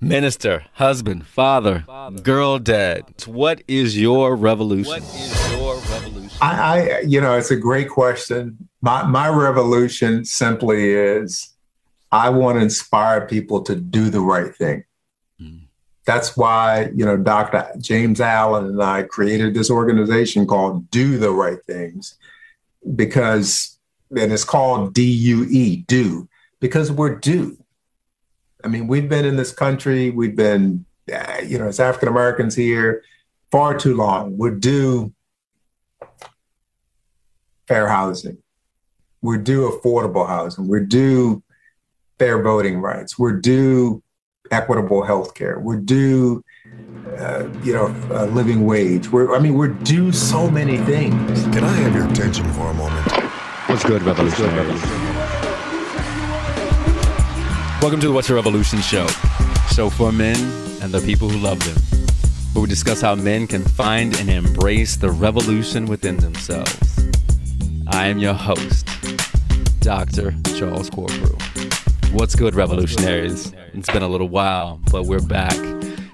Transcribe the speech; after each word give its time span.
Minister, 0.00 0.66
husband, 0.74 1.26
father, 1.26 1.86
girl 2.22 2.58
dad. 2.58 3.04
What 3.24 3.62
is 3.66 3.98
your 3.98 4.36
revolution? 4.36 4.90
What 4.90 5.02
is 5.02 5.52
your 5.52 5.76
revolution? 5.76 6.38
I, 6.42 6.50
I, 6.50 7.00
you 7.00 7.18
know, 7.18 7.36
it's 7.36 7.50
a 7.50 7.56
great 7.56 7.88
question. 7.88 8.68
My 8.82 9.04
my 9.04 9.28
revolution 9.28 10.26
simply 10.26 10.92
is 10.92 11.54
I 12.12 12.28
want 12.28 12.58
to 12.58 12.62
inspire 12.62 13.26
people 13.26 13.62
to 13.62 13.74
do 13.74 14.10
the 14.10 14.20
right 14.20 14.54
thing. 14.54 14.84
Mm. 15.40 15.62
That's 16.04 16.36
why, 16.36 16.90
you 16.94 17.06
know, 17.06 17.16
Dr. 17.16 17.66
James 17.78 18.20
Allen 18.20 18.66
and 18.66 18.82
I 18.82 19.04
created 19.04 19.54
this 19.54 19.70
organization 19.70 20.46
called 20.46 20.90
Do 20.90 21.18
the 21.18 21.30
Right 21.30 21.58
Things 21.66 22.16
because, 22.94 23.78
and 24.16 24.30
it's 24.30 24.44
called 24.44 24.94
DUE, 24.94 25.84
do, 25.86 26.28
because 26.60 26.92
we're 26.92 27.16
due 27.16 27.56
I 28.66 28.68
mean, 28.68 28.88
we've 28.88 29.08
been 29.08 29.24
in 29.24 29.36
this 29.36 29.52
country, 29.52 30.10
we've 30.10 30.34
been, 30.34 30.84
uh, 31.14 31.36
you 31.46 31.56
know, 31.56 31.68
as 31.68 31.78
African 31.78 32.08
Americans 32.08 32.56
here 32.56 33.04
far 33.52 33.78
too 33.78 33.94
long. 33.94 34.36
We're 34.36 34.56
due 34.56 35.14
fair 37.68 37.86
housing. 37.86 38.38
We're 39.22 39.38
due 39.38 39.70
affordable 39.70 40.26
housing. 40.26 40.66
We're 40.66 40.84
due 40.84 41.44
fair 42.18 42.42
voting 42.42 42.80
rights. 42.80 43.16
We're 43.16 43.40
due 43.40 44.02
equitable 44.50 45.04
health 45.04 45.34
care. 45.34 45.60
We're 45.60 45.78
due, 45.78 46.42
uh, 47.18 47.48
you 47.62 47.72
know, 47.72 47.86
a 48.10 48.26
living 48.26 48.66
wage. 48.66 49.12
We're, 49.12 49.32
I 49.32 49.38
mean, 49.38 49.54
we're 49.54 49.68
due 49.68 50.10
so 50.10 50.50
many 50.50 50.78
things. 50.78 51.44
Can 51.54 51.62
I 51.62 51.72
have 51.72 51.94
your 51.94 52.08
attention 52.08 52.52
for 52.52 52.68
a 52.68 52.74
moment? 52.74 53.06
What's 53.68 53.84
good, 53.84 54.02
revolutionary? 54.02 55.05
Welcome 57.82 58.00
to 58.00 58.06
the 58.06 58.12
What's 58.12 58.28
Your 58.30 58.36
Revolution 58.36 58.80
show. 58.80 59.06
Show 59.70 59.90
for 59.90 60.10
men 60.10 60.36
and 60.82 60.90
the 60.90 61.02
people 61.04 61.28
who 61.28 61.38
love 61.38 61.58
them. 61.62 61.76
Where 62.54 62.62
we 62.62 62.68
discuss 62.68 63.02
how 63.02 63.14
men 63.14 63.46
can 63.46 63.62
find 63.64 64.16
and 64.18 64.30
embrace 64.30 64.96
the 64.96 65.10
revolution 65.10 65.84
within 65.84 66.16
themselves. 66.16 67.06
I 67.88 68.06
am 68.06 68.18
your 68.18 68.32
host, 68.32 68.88
Dr. 69.80 70.34
Charles 70.58 70.88
Corprew. 70.88 71.36
What's 72.14 72.34
good, 72.34 72.54
revolutionaries? 72.54 73.52
It's 73.74 73.90
been 73.90 74.02
a 74.02 74.08
little 74.08 74.30
while, 74.30 74.80
but 74.90 75.04
we're 75.04 75.20
back 75.20 75.56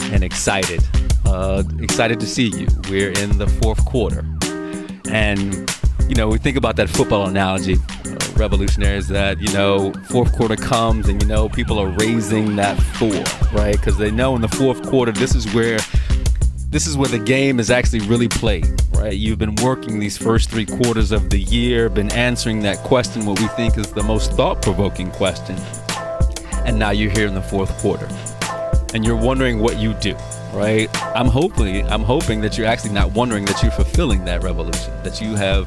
and 0.00 0.24
excited. 0.24 0.83
Uh, 1.24 1.62
excited 1.78 2.18
to 2.20 2.27
see 2.27 2.48
you. 2.48 2.66
We're 2.90 3.12
in 3.12 3.38
the 3.38 3.46
fourth 3.62 3.84
quarter. 3.84 4.27
And, 5.08 5.70
you 6.08 6.14
know, 6.14 6.28
we 6.28 6.39
think 6.39 6.56
about 6.56 6.77
that 6.77 6.89
football 6.89 7.27
analogy 7.27 7.75
uh, 7.75 8.17
revolutionaries 8.36 9.08
that 9.08 9.41
you 9.41 9.53
know 9.53 9.92
fourth 10.08 10.33
quarter 10.36 10.56
comes 10.56 11.08
and 11.08 11.22
you 11.22 11.28
know 11.28 11.48
people 11.48 11.78
are 11.78 11.89
raising 11.98 12.56
that 12.56 12.77
four 12.81 13.11
right? 13.56 13.77
Because 13.77 13.97
they 13.98 14.11
know 14.11 14.34
in 14.34 14.42
the 14.42 14.48
fourth 14.48 14.83
quarter 14.89 15.12
this 15.12 15.34
is 15.34 15.53
where 15.55 15.78
this 16.70 16.86
is 16.86 16.97
where 16.97 17.08
the 17.08 17.19
game 17.19 17.61
is 17.61 17.70
actually 17.70 18.00
really 18.00 18.28
played 18.28 18.67
right? 18.95 19.14
You've 19.14 19.39
been 19.39 19.55
working 19.56 19.98
these 19.98 20.19
first 20.19 20.50
three 20.50 20.67
quarters 20.67 21.12
of 21.12 21.30
the 21.30 21.41
year 21.41 21.89
been 21.89 22.12
answering 22.12 22.61
that 22.61 22.78
question 22.78 23.25
what 23.25 23.41
we 23.41 23.47
think 23.48 23.78
is 23.78 23.92
the 23.92 24.03
most 24.03 24.33
thought-provoking 24.33 25.11
question 25.12 25.56
and 26.64 26.78
now 26.78 26.91
you're 26.91 27.11
here 27.11 27.27
in 27.27 27.34
the 27.34 27.42
fourth 27.42 27.77
quarter. 27.78 28.08
And 28.95 29.05
you're 29.05 29.17
wondering 29.17 29.58
what 29.58 29.78
you 29.78 29.95
do 29.95 30.17
right? 30.53 30.89
I'm 31.17 31.28
hoping 31.28 31.86
i'm 31.89 32.03
hoping 32.03 32.41
that 32.42 32.58
you're 32.58 32.67
actually 32.67 32.92
not 32.92 33.11
wondering 33.12 33.45
that 33.47 33.62
you're 33.62 33.73
fulfilling 33.73 34.25
that 34.27 34.42
revolution 34.42 34.92
that 35.03 35.20
you 35.20 35.34
have 35.34 35.67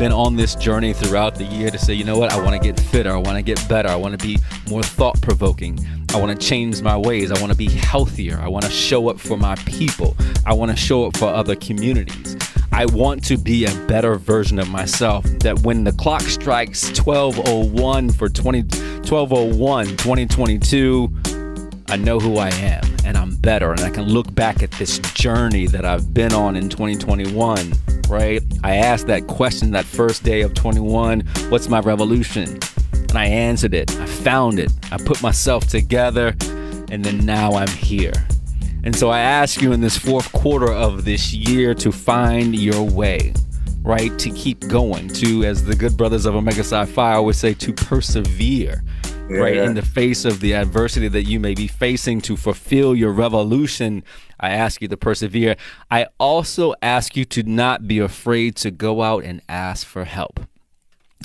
been 0.00 0.12
on 0.12 0.34
this 0.34 0.54
journey 0.54 0.94
throughout 0.94 1.34
the 1.34 1.44
year 1.44 1.70
to 1.70 1.78
say, 1.78 1.92
you 1.92 2.04
know 2.04 2.18
what, 2.18 2.32
I 2.32 2.40
want 2.40 2.52
to 2.52 2.58
get 2.58 2.80
fitter, 2.80 3.12
I 3.12 3.18
want 3.18 3.36
to 3.36 3.42
get 3.42 3.62
better, 3.68 3.90
I 3.90 3.96
want 3.96 4.18
to 4.18 4.26
be 4.26 4.38
more 4.70 4.82
thought 4.82 5.20
provoking, 5.20 5.78
I 6.14 6.18
want 6.18 6.32
to 6.32 6.46
change 6.46 6.80
my 6.80 6.96
ways, 6.96 7.30
I 7.30 7.38
want 7.38 7.52
to 7.52 7.58
be 7.58 7.68
healthier, 7.68 8.38
I 8.40 8.48
want 8.48 8.64
to 8.64 8.70
show 8.70 9.10
up 9.10 9.20
for 9.20 9.36
my 9.36 9.56
people, 9.56 10.16
I 10.46 10.54
want 10.54 10.70
to 10.70 10.76
show 10.76 11.04
up 11.04 11.18
for 11.18 11.26
other 11.26 11.54
communities. 11.54 12.34
I 12.72 12.86
want 12.86 13.22
to 13.26 13.36
be 13.36 13.66
a 13.66 13.74
better 13.86 14.14
version 14.14 14.58
of 14.58 14.70
myself 14.70 15.24
that 15.40 15.58
when 15.58 15.84
the 15.84 15.92
clock 15.92 16.22
strikes 16.22 16.98
1201 16.98 18.10
for 18.12 18.30
20 18.30 18.62
1201 18.62 19.86
2022 19.98 21.14
I 21.88 21.96
know 21.96 22.18
who 22.20 22.38
I 22.38 22.48
am 22.50 22.84
and 23.04 23.18
I'm 23.18 23.34
better. 23.34 23.72
And 23.72 23.80
I 23.80 23.90
can 23.90 24.04
look 24.04 24.32
back 24.32 24.62
at 24.62 24.70
this 24.72 25.00
journey 25.00 25.66
that 25.66 25.84
I've 25.84 26.14
been 26.14 26.32
on 26.32 26.54
in 26.54 26.68
2021, 26.68 27.72
right? 28.10 28.42
I 28.64 28.76
asked 28.76 29.06
that 29.06 29.26
question 29.28 29.70
that 29.70 29.84
first 29.84 30.24
day 30.24 30.42
of 30.42 30.52
21, 30.54 31.20
what's 31.48 31.68
my 31.68 31.80
revolution? 31.80 32.58
And 32.92 33.16
I 33.16 33.26
answered 33.26 33.72
it. 33.72 33.90
I 33.98 34.06
found 34.06 34.58
it. 34.58 34.70
I 34.90 34.98
put 34.98 35.22
myself 35.22 35.66
together 35.66 36.34
and 36.90 37.04
then 37.04 37.24
now 37.24 37.54
I'm 37.54 37.68
here. 37.68 38.12
And 38.82 38.96
so 38.96 39.10
I 39.10 39.20
ask 39.20 39.60
you 39.62 39.72
in 39.72 39.80
this 39.80 39.96
fourth 39.96 40.30
quarter 40.32 40.72
of 40.72 41.04
this 41.04 41.32
year 41.32 41.74
to 41.74 41.92
find 41.92 42.58
your 42.58 42.82
way, 42.82 43.32
right? 43.82 44.18
To 44.18 44.30
keep 44.30 44.60
going, 44.68 45.08
to, 45.08 45.44
as 45.44 45.64
the 45.64 45.76
good 45.76 45.96
brothers 45.96 46.26
of 46.26 46.34
Omega 46.34 46.64
Psi 46.64 46.86
Phi 46.86 47.12
always 47.12 47.36
say, 47.36 47.54
to 47.54 47.72
persevere 47.72 48.82
yeah. 49.30 49.38
right? 49.38 49.56
In 49.56 49.74
the 49.74 49.82
face 49.82 50.24
of 50.24 50.40
the 50.40 50.54
adversity 50.54 51.08
that 51.08 51.24
you 51.24 51.40
may 51.40 51.54
be 51.54 51.66
facing 51.66 52.20
to 52.22 52.36
fulfill 52.36 52.94
your 52.94 53.12
revolution, 53.12 54.02
I 54.38 54.50
ask 54.50 54.82
you 54.82 54.88
to 54.88 54.96
persevere. 54.96 55.56
I 55.90 56.06
also 56.18 56.74
ask 56.82 57.16
you 57.16 57.24
to 57.26 57.42
not 57.42 57.86
be 57.86 57.98
afraid 57.98 58.56
to 58.56 58.70
go 58.70 59.02
out 59.02 59.24
and 59.24 59.40
ask 59.48 59.86
for 59.86 60.04
help. 60.04 60.40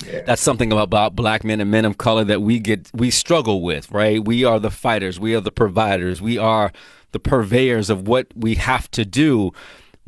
Yeah. 0.04 0.22
That's 0.26 0.42
something 0.42 0.72
about 0.72 1.16
black 1.16 1.42
men 1.42 1.60
and 1.60 1.70
men 1.70 1.84
of 1.84 1.96
color 1.96 2.24
that 2.24 2.42
we 2.42 2.58
get 2.58 2.90
we 2.92 3.10
struggle 3.10 3.62
with, 3.62 3.90
right? 3.90 4.22
We 4.22 4.44
are 4.44 4.60
the 4.60 4.70
fighters, 4.70 5.18
we 5.18 5.34
are 5.34 5.40
the 5.40 5.50
providers, 5.50 6.20
we 6.20 6.36
are 6.36 6.70
the 7.12 7.18
purveyors 7.18 7.88
of 7.88 8.06
what 8.06 8.26
we 8.34 8.56
have 8.56 8.90
to 8.90 9.04
do. 9.04 9.52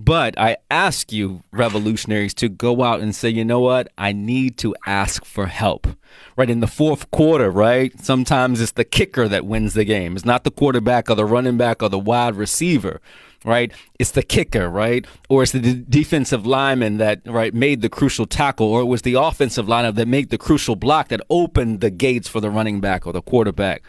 But 0.00 0.38
I 0.38 0.58
ask 0.70 1.10
you, 1.10 1.42
revolutionaries, 1.50 2.32
to 2.34 2.48
go 2.48 2.84
out 2.84 3.00
and 3.00 3.14
say, 3.14 3.28
you 3.28 3.44
know 3.44 3.58
what? 3.58 3.88
I 3.98 4.12
need 4.12 4.56
to 4.58 4.76
ask 4.86 5.24
for 5.24 5.46
help. 5.46 5.88
Right 6.36 6.48
in 6.48 6.60
the 6.60 6.68
fourth 6.68 7.10
quarter, 7.10 7.50
right? 7.50 7.92
Sometimes 8.00 8.60
it's 8.60 8.72
the 8.72 8.84
kicker 8.84 9.26
that 9.26 9.44
wins 9.44 9.74
the 9.74 9.84
game. 9.84 10.14
It's 10.14 10.24
not 10.24 10.44
the 10.44 10.52
quarterback 10.52 11.10
or 11.10 11.16
the 11.16 11.24
running 11.24 11.56
back 11.56 11.82
or 11.82 11.88
the 11.88 11.98
wide 11.98 12.36
receiver, 12.36 13.00
right? 13.44 13.72
It's 13.98 14.12
the 14.12 14.22
kicker, 14.22 14.68
right? 14.68 15.04
Or 15.28 15.42
it's 15.42 15.50
the 15.50 15.60
d- 15.60 15.84
defensive 15.88 16.46
lineman 16.46 16.98
that 16.98 17.20
right 17.26 17.52
made 17.52 17.82
the 17.82 17.88
crucial 17.88 18.26
tackle, 18.26 18.68
or 18.68 18.80
it 18.80 18.86
was 18.86 19.02
the 19.02 19.14
offensive 19.14 19.66
lineup 19.66 19.96
that 19.96 20.06
made 20.06 20.30
the 20.30 20.38
crucial 20.38 20.76
block 20.76 21.08
that 21.08 21.20
opened 21.28 21.80
the 21.80 21.90
gates 21.90 22.28
for 22.28 22.40
the 22.40 22.50
running 22.50 22.80
back 22.80 23.04
or 23.04 23.12
the 23.12 23.22
quarterback 23.22 23.82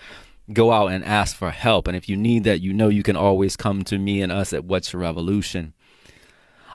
go 0.52 0.72
out 0.72 0.88
and 0.88 1.06
ask 1.06 1.36
for 1.36 1.52
help. 1.52 1.88
And 1.88 1.96
if 1.96 2.10
you 2.10 2.18
need 2.18 2.44
that, 2.46 2.62
you 2.62 2.74
know 2.74 2.90
you 2.90 3.04
can 3.04 3.16
always 3.16 3.56
come 3.56 3.84
to 3.84 4.00
me 4.00 4.24
and 4.24 4.32
us 4.32 4.52
at 4.52 4.66
What's 4.66 4.94
Your 4.94 5.04
Revolution. 5.04 5.74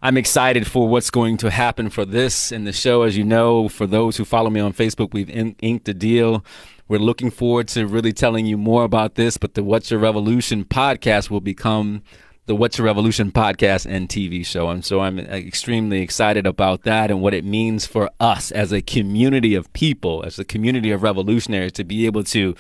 I'm 0.04 0.18
excited 0.18 0.66
for 0.66 0.86
what's 0.86 1.08
going 1.08 1.38
to 1.38 1.50
happen 1.50 1.88
for 1.88 2.04
this 2.04 2.52
and 2.52 2.66
the 2.66 2.74
show. 2.74 3.04
As 3.04 3.16
you 3.16 3.24
know, 3.24 3.70
for 3.70 3.86
those 3.86 4.18
who 4.18 4.26
follow 4.26 4.50
me 4.50 4.60
on 4.60 4.74
Facebook, 4.74 5.14
we've 5.14 5.30
in- 5.30 5.56
inked 5.62 5.88
a 5.88 5.94
deal. 5.94 6.44
We're 6.88 6.98
looking 6.98 7.30
forward 7.30 7.68
to 7.68 7.86
really 7.86 8.12
telling 8.12 8.44
you 8.44 8.58
more 8.58 8.84
about 8.84 9.14
this, 9.14 9.38
but 9.38 9.54
the 9.54 9.64
What's 9.64 9.90
Your 9.90 10.00
Revolution 10.00 10.66
podcast 10.66 11.30
will 11.30 11.40
become 11.40 12.02
the 12.44 12.54
What's 12.54 12.76
Your 12.76 12.84
Revolution 12.84 13.32
podcast 13.32 13.86
and 13.90 14.06
TV 14.06 14.44
show. 14.44 14.68
And 14.68 14.84
so 14.84 15.00
I'm 15.00 15.18
uh, 15.18 15.22
extremely 15.22 16.02
excited 16.02 16.46
about 16.46 16.82
that 16.82 17.10
and 17.10 17.22
what 17.22 17.32
it 17.32 17.42
means 17.42 17.86
for 17.86 18.10
us 18.20 18.50
as 18.50 18.72
a 18.72 18.82
community 18.82 19.54
of 19.54 19.72
people, 19.72 20.22
as 20.26 20.38
a 20.38 20.44
community 20.44 20.90
of 20.90 21.02
revolutionaries 21.02 21.72
to 21.72 21.84
be 21.84 22.04
able 22.04 22.24
to 22.24 22.54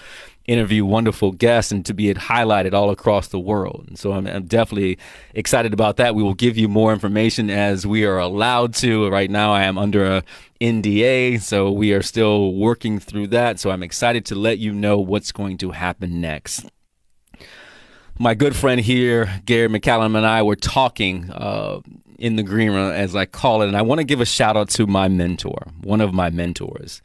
interview 0.46 0.84
wonderful 0.84 1.32
guests 1.32 1.72
and 1.72 1.86
to 1.86 1.94
be 1.94 2.12
highlighted 2.12 2.74
all 2.74 2.90
across 2.90 3.28
the 3.28 3.38
world. 3.38 3.84
And 3.88 3.98
so 3.98 4.12
I'm, 4.12 4.26
I'm, 4.26 4.44
definitely 4.44 4.98
excited 5.34 5.72
about 5.72 5.96
that. 5.96 6.14
We 6.14 6.22
will 6.22 6.34
give 6.34 6.58
you 6.58 6.68
more 6.68 6.92
information 6.92 7.48
as 7.48 7.86
we 7.86 8.04
are 8.04 8.18
allowed 8.18 8.74
to. 8.74 9.08
Right 9.08 9.30
now, 9.30 9.52
I 9.52 9.62
am 9.62 9.78
under 9.78 10.04
a 10.04 10.22
NDA, 10.60 11.40
so 11.40 11.72
we 11.72 11.92
are 11.92 12.02
still 12.02 12.54
working 12.54 12.98
through 12.98 13.28
that. 13.28 13.58
So 13.58 13.70
I'm 13.70 13.82
excited 13.82 14.26
to 14.26 14.34
let 14.34 14.58
you 14.58 14.72
know 14.72 14.98
what's 14.98 15.32
going 15.32 15.58
to 15.58 15.70
happen 15.70 16.20
next. 16.20 16.66
My 18.18 18.34
good 18.34 18.54
friend 18.54 18.80
here, 18.80 19.40
Gary 19.44 19.68
McCollum, 19.68 20.16
and 20.16 20.26
I 20.26 20.42
were 20.42 20.56
talking 20.56 21.30
uh, 21.32 21.80
in 22.18 22.36
the 22.36 22.44
green 22.44 22.70
room, 22.70 22.92
as 22.92 23.16
I 23.16 23.26
call 23.26 23.62
it, 23.62 23.68
and 23.68 23.76
I 23.76 23.82
want 23.82 23.98
to 23.98 24.04
give 24.04 24.20
a 24.20 24.24
shout 24.24 24.56
out 24.56 24.68
to 24.70 24.86
my 24.86 25.08
mentor, 25.08 25.66
one 25.82 26.00
of 26.00 26.14
my 26.14 26.30
mentors. 26.30 27.02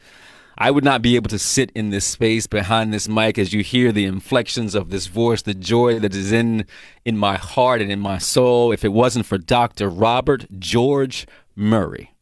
I 0.62 0.72
would 0.72 0.84
not 0.84 1.02
be 1.02 1.16
able 1.16 1.30
to 1.30 1.40
sit 1.40 1.72
in 1.72 1.90
this 1.90 2.04
space 2.04 2.46
behind 2.46 2.94
this 2.94 3.08
mic 3.08 3.38
as 3.38 3.54
you 3.54 3.64
hear 3.64 3.94
the 3.94 4.04
inflections 4.04 4.76
of 4.76 4.90
this 4.90 5.08
voice, 5.08 5.42
the 5.42 5.54
joy 5.54 6.00
that 6.00 6.14
is 6.14 6.34
in 6.34 6.66
in 7.06 7.18
my 7.18 7.38
heart 7.38 7.82
and 7.82 7.90
in 7.90 8.02
my 8.02 8.18
soul 8.18 8.74
if 8.74 8.84
it 8.84 8.92
wasn't 8.92 9.26
for 9.26 9.38
Dr. 9.38 9.88
Robert 9.90 10.46
George 10.60 11.26
Murray, 11.56 12.14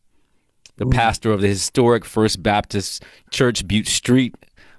the 0.75 0.85
Ooh. 0.85 0.91
pastor 0.91 1.31
of 1.31 1.41
the 1.41 1.47
historic 1.47 2.05
First 2.05 2.43
Baptist 2.43 3.03
Church 3.31 3.67
Bute 3.67 3.87
Street, 3.87 4.35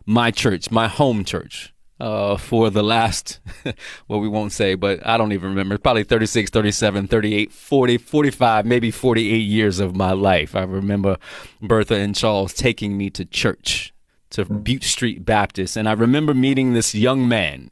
my 0.06 0.30
church, 0.30 0.70
my 0.70 0.86
home 0.86 1.24
church 1.24 1.74
uh, 2.00 2.36
for 2.36 2.70
the 2.70 2.82
last, 2.82 3.40
well, 4.08 4.20
we 4.20 4.28
won't 4.28 4.52
say, 4.52 4.74
but 4.74 5.04
I 5.06 5.16
don't 5.16 5.32
even 5.32 5.50
remember, 5.50 5.78
probably 5.78 6.04
36, 6.04 6.50
37, 6.50 7.08
38, 7.08 7.52
40, 7.52 7.98
45, 7.98 8.66
maybe 8.66 8.90
48 8.90 9.36
years 9.38 9.80
of 9.80 9.96
my 9.96 10.12
life. 10.12 10.54
I 10.54 10.62
remember 10.62 11.16
Bertha 11.60 11.96
and 11.96 12.14
Charles 12.14 12.54
taking 12.54 12.96
me 12.96 13.10
to 13.10 13.24
church, 13.24 13.92
to 14.30 14.44
Bute 14.44 14.84
Street 14.84 15.24
Baptist. 15.24 15.76
And 15.76 15.88
I 15.88 15.92
remember 15.92 16.34
meeting 16.34 16.72
this 16.72 16.94
young 16.94 17.28
man 17.28 17.70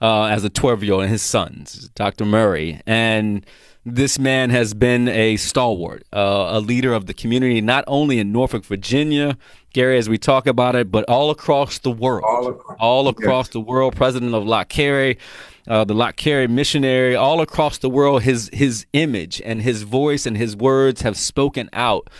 uh, 0.00 0.24
as 0.24 0.42
a 0.44 0.50
12 0.50 0.84
year 0.84 0.94
old 0.94 1.02
and 1.02 1.12
his 1.12 1.22
sons, 1.22 1.90
Dr. 1.94 2.24
Murray. 2.24 2.80
And 2.86 3.44
this 3.84 4.18
man 4.18 4.50
has 4.50 4.74
been 4.74 5.08
a 5.08 5.36
stalwart, 5.36 6.04
uh, 6.12 6.50
a 6.52 6.60
leader 6.60 6.92
of 6.92 7.06
the 7.06 7.14
community, 7.14 7.60
not 7.60 7.84
only 7.86 8.18
in 8.18 8.30
Norfolk, 8.30 8.64
Virginia, 8.64 9.38
Gary, 9.72 9.96
as 9.96 10.08
we 10.08 10.18
talk 10.18 10.46
about 10.46 10.74
it, 10.76 10.90
but 10.90 11.04
all 11.08 11.30
across 11.30 11.78
the 11.78 11.90
world. 11.90 12.24
All 12.26 12.48
across, 12.48 12.76
all 12.78 13.08
across 13.08 13.46
yes. 13.46 13.52
the 13.52 13.60
world, 13.60 13.96
president 13.96 14.34
of 14.34 14.44
Lott 14.44 14.68
Carey, 14.68 15.18
uh, 15.66 15.84
the 15.84 15.94
Lott 15.94 16.16
Carey 16.16 16.46
missionary, 16.46 17.14
all 17.14 17.40
across 17.40 17.78
the 17.78 17.88
world, 17.88 18.22
his, 18.22 18.50
his 18.52 18.86
image 18.92 19.40
and 19.44 19.62
his 19.62 19.82
voice 19.82 20.26
and 20.26 20.36
his 20.36 20.56
words 20.56 21.02
have 21.02 21.16
spoken 21.16 21.70
out. 21.72 22.10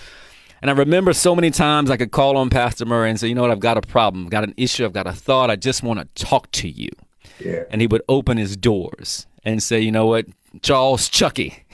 And 0.62 0.70
I 0.70 0.74
remember 0.74 1.12
so 1.12 1.34
many 1.34 1.50
times 1.50 1.90
I 1.90 1.96
could 1.96 2.10
call 2.10 2.36
on 2.36 2.50
Pastor 2.50 2.84
Murray 2.84 3.10
and 3.10 3.18
say, 3.18 3.28
you 3.28 3.34
know 3.34 3.42
what, 3.42 3.50
I've 3.50 3.60
got 3.60 3.76
a 3.76 3.82
problem, 3.82 4.24
I've 4.24 4.30
got 4.30 4.44
an 4.44 4.54
issue, 4.56 4.84
I've 4.84 4.92
got 4.92 5.06
a 5.06 5.12
thought, 5.12 5.50
I 5.50 5.56
just 5.56 5.82
want 5.82 6.00
to 6.00 6.24
talk 6.24 6.50
to 6.52 6.68
you. 6.68 6.90
Yeah. 7.38 7.64
And 7.70 7.80
he 7.80 7.86
would 7.86 8.02
open 8.08 8.36
his 8.36 8.56
doors 8.56 9.26
and 9.42 9.62
say, 9.62 9.80
you 9.80 9.90
know 9.90 10.06
what, 10.06 10.26
Charles 10.62 11.08
Chucky, 11.08 11.64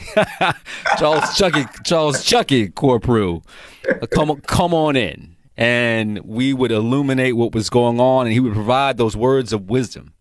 Charles 0.99 1.37
Chucky, 1.37 1.65
Charles 1.85 2.25
Chucky 2.25 2.69
Corprew, 2.69 3.43
uh, 3.89 4.07
come 4.07 4.41
come 4.43 4.75
on 4.75 4.97
in, 4.97 5.37
and 5.57 6.19
we 6.21 6.53
would 6.53 6.71
illuminate 6.71 7.37
what 7.37 7.55
was 7.55 7.71
going 7.71 8.01
on, 8.01 8.27
and 8.27 8.33
he 8.33 8.41
would 8.41 8.53
provide 8.53 8.97
those 8.97 9.17
words 9.17 9.53
of 9.53 9.71
wisdom. 9.71 10.13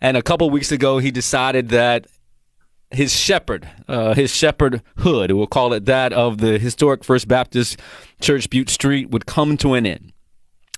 And 0.00 0.16
a 0.16 0.22
couple 0.22 0.48
weeks 0.50 0.72
ago, 0.72 0.98
he 0.98 1.10
decided 1.10 1.68
that 1.70 2.06
his 2.90 3.12
shepherd, 3.12 3.68
uh, 3.88 4.14
his 4.14 4.32
shepherdhood, 4.32 5.32
we'll 5.32 5.46
call 5.46 5.72
it 5.72 5.84
that, 5.86 6.12
of 6.12 6.38
the 6.38 6.58
historic 6.58 7.04
First 7.04 7.28
Baptist 7.28 7.78
Church 8.20 8.50
Bute 8.50 8.70
Street 8.70 9.10
would 9.10 9.26
come 9.26 9.56
to 9.58 9.74
an 9.74 9.86
end 9.86 10.12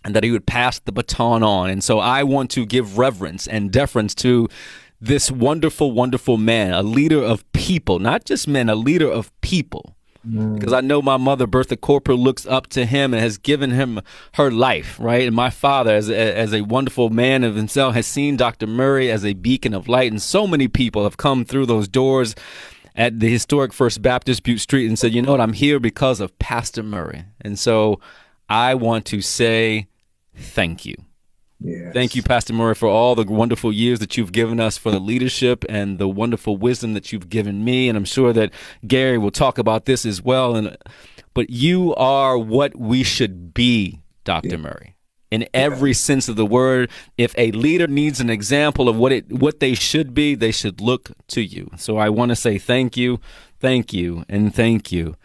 and 0.05 0.15
that 0.15 0.25
he 0.25 0.31
would 0.31 0.47
pass 0.47 0.79
the 0.81 0.93
baton 0.93 1.43
on. 1.43 1.70
And 1.70 1.82
so 1.82 1.99
I 1.99 2.23
want 2.25 2.50
to 2.53 2.67
give 2.67 2.99
reverence 2.99 3.47
and 3.47 3.70
deference 3.70 4.15
to 4.17 4.49
this 5.02 5.32
wonderful, 5.32 5.90
wonderful 5.90 6.37
man, 6.37 6.72
a 6.72 6.82
leader 6.82 7.20
of 7.22 7.50
people, 7.52 7.99
not 7.99 8.25
just 8.25 8.46
men, 8.46 8.69
a 8.69 8.76
leader 8.76 9.10
of 9.10 9.32
people. 9.40 9.96
Mm. 10.26 10.54
Because 10.54 10.72
I 10.72 10.81
know 10.81 11.02
my 11.02 11.16
mother, 11.16 11.49
Bertha 11.49 11.76
Corprew, 11.76 12.16
looks 12.16 12.46
up 12.46 12.69
to 12.69 12.87
him 12.87 13.12
and 13.12 13.20
has 13.20 13.37
given 13.37 13.72
him 13.72 14.00
her 14.34 14.52
life, 14.52 14.96
right? 15.00 15.26
And 15.26 15.34
my 15.34 15.50
father, 15.50 15.93
as 15.93 16.08
a, 16.08 16.38
as 16.38 16.54
a 16.54 16.60
wonderful 16.60 17.10
man 17.10 17.43
of 17.43 17.56
himself, 17.56 17.94
has 17.94 18.06
seen 18.06 18.37
Dr. 18.37 18.69
Murray 18.69 19.10
as 19.10 19.25
a 19.25 19.32
beacon 19.32 19.75
of 19.75 19.88
light. 19.88 20.12
And 20.12 20.22
so 20.22 20.46
many 20.46 20.69
people 20.69 21.02
have 21.02 21.16
come 21.16 21.44
through 21.44 21.66
those 21.66 21.88
doors 21.88 22.37
at 22.94 23.19
the 23.19 23.28
historic 23.28 23.72
First 23.72 24.02
Baptist 24.02 24.44
Bute 24.44 24.60
Street 24.60 24.87
and 24.87 24.96
said, 24.96 25.12
you 25.12 25.20
know 25.20 25.32
what, 25.32 25.40
I'm 25.40 25.55
here 25.55 25.81
because 25.81 26.20
of 26.20 26.38
Pastor 26.38 26.84
Murray. 26.84 27.25
And 27.40 27.58
so 27.58 27.98
I 28.48 28.76
want 28.76 29.05
to 29.06 29.20
say 29.20 29.88
thank 30.37 30.84
you. 30.84 30.94
Yes. 31.64 31.93
Thank 31.93 32.17
you, 32.17 32.23
Pastor 32.23 32.53
Murray, 32.53 32.75
for 32.75 32.88
all 32.88 33.14
the 33.14 33.25
wonderful 33.25 33.73
years 33.73 34.00
that 34.00 34.17
you've 34.17 34.32
given 34.32 34.59
us, 34.59 34.76
for 34.76 34.91
the 34.91 34.99
leadership 34.99 35.64
and 35.69 35.99
the 35.99 36.09
wonderful 36.09 36.56
wisdom 36.56 36.94
that 36.94 37.12
you've 37.12 37.29
given 37.29 37.64
me. 37.64 37.88
And 37.88 37.97
I'm 37.97 38.05
sure 38.05 38.32
that 38.32 38.53
Gary 38.87 39.19
will 39.19 39.31
talk 39.31 39.59
about 39.59 39.85
this 39.85 40.05
as 40.05 40.23
well. 40.23 40.56
And 40.56 40.76
but 41.35 41.50
you 41.50 41.94
are 41.94 42.37
what 42.37 42.76
we 42.76 43.03
should 43.03 43.55
be, 43.55 44.00
Dr. 44.25 44.49
Yeah. 44.49 44.56
Murray. 44.56 44.97
In 45.31 45.49
every 45.55 45.91
yeah. 45.91 45.94
sense 45.94 46.29
of 46.29 46.37
the 46.37 46.44
word, 46.44 46.91
if 47.17 47.35
a 47.38 47.53
leader 47.53 47.87
needs 47.87 48.20
an 48.20 48.29
example 48.29 48.88
of 48.88 48.97
what 48.97 49.12
it 49.12 49.32
what 49.32 49.61
they 49.61 49.75
should 49.75 50.15
be, 50.15 50.35
they 50.35 50.53
should 50.53 50.81
look 50.81 51.12
to 51.29 51.43
you. 51.43 51.70
So 51.76 51.97
I 51.97 52.08
want 52.08 52.31
to 52.31 52.37
say 52.37 52.58
thank 52.58 52.97
you, 52.97 53.20
thank 53.61 53.93
you, 53.93 54.25
and 54.29 54.55
thank 54.55 54.91
you. 54.91 55.17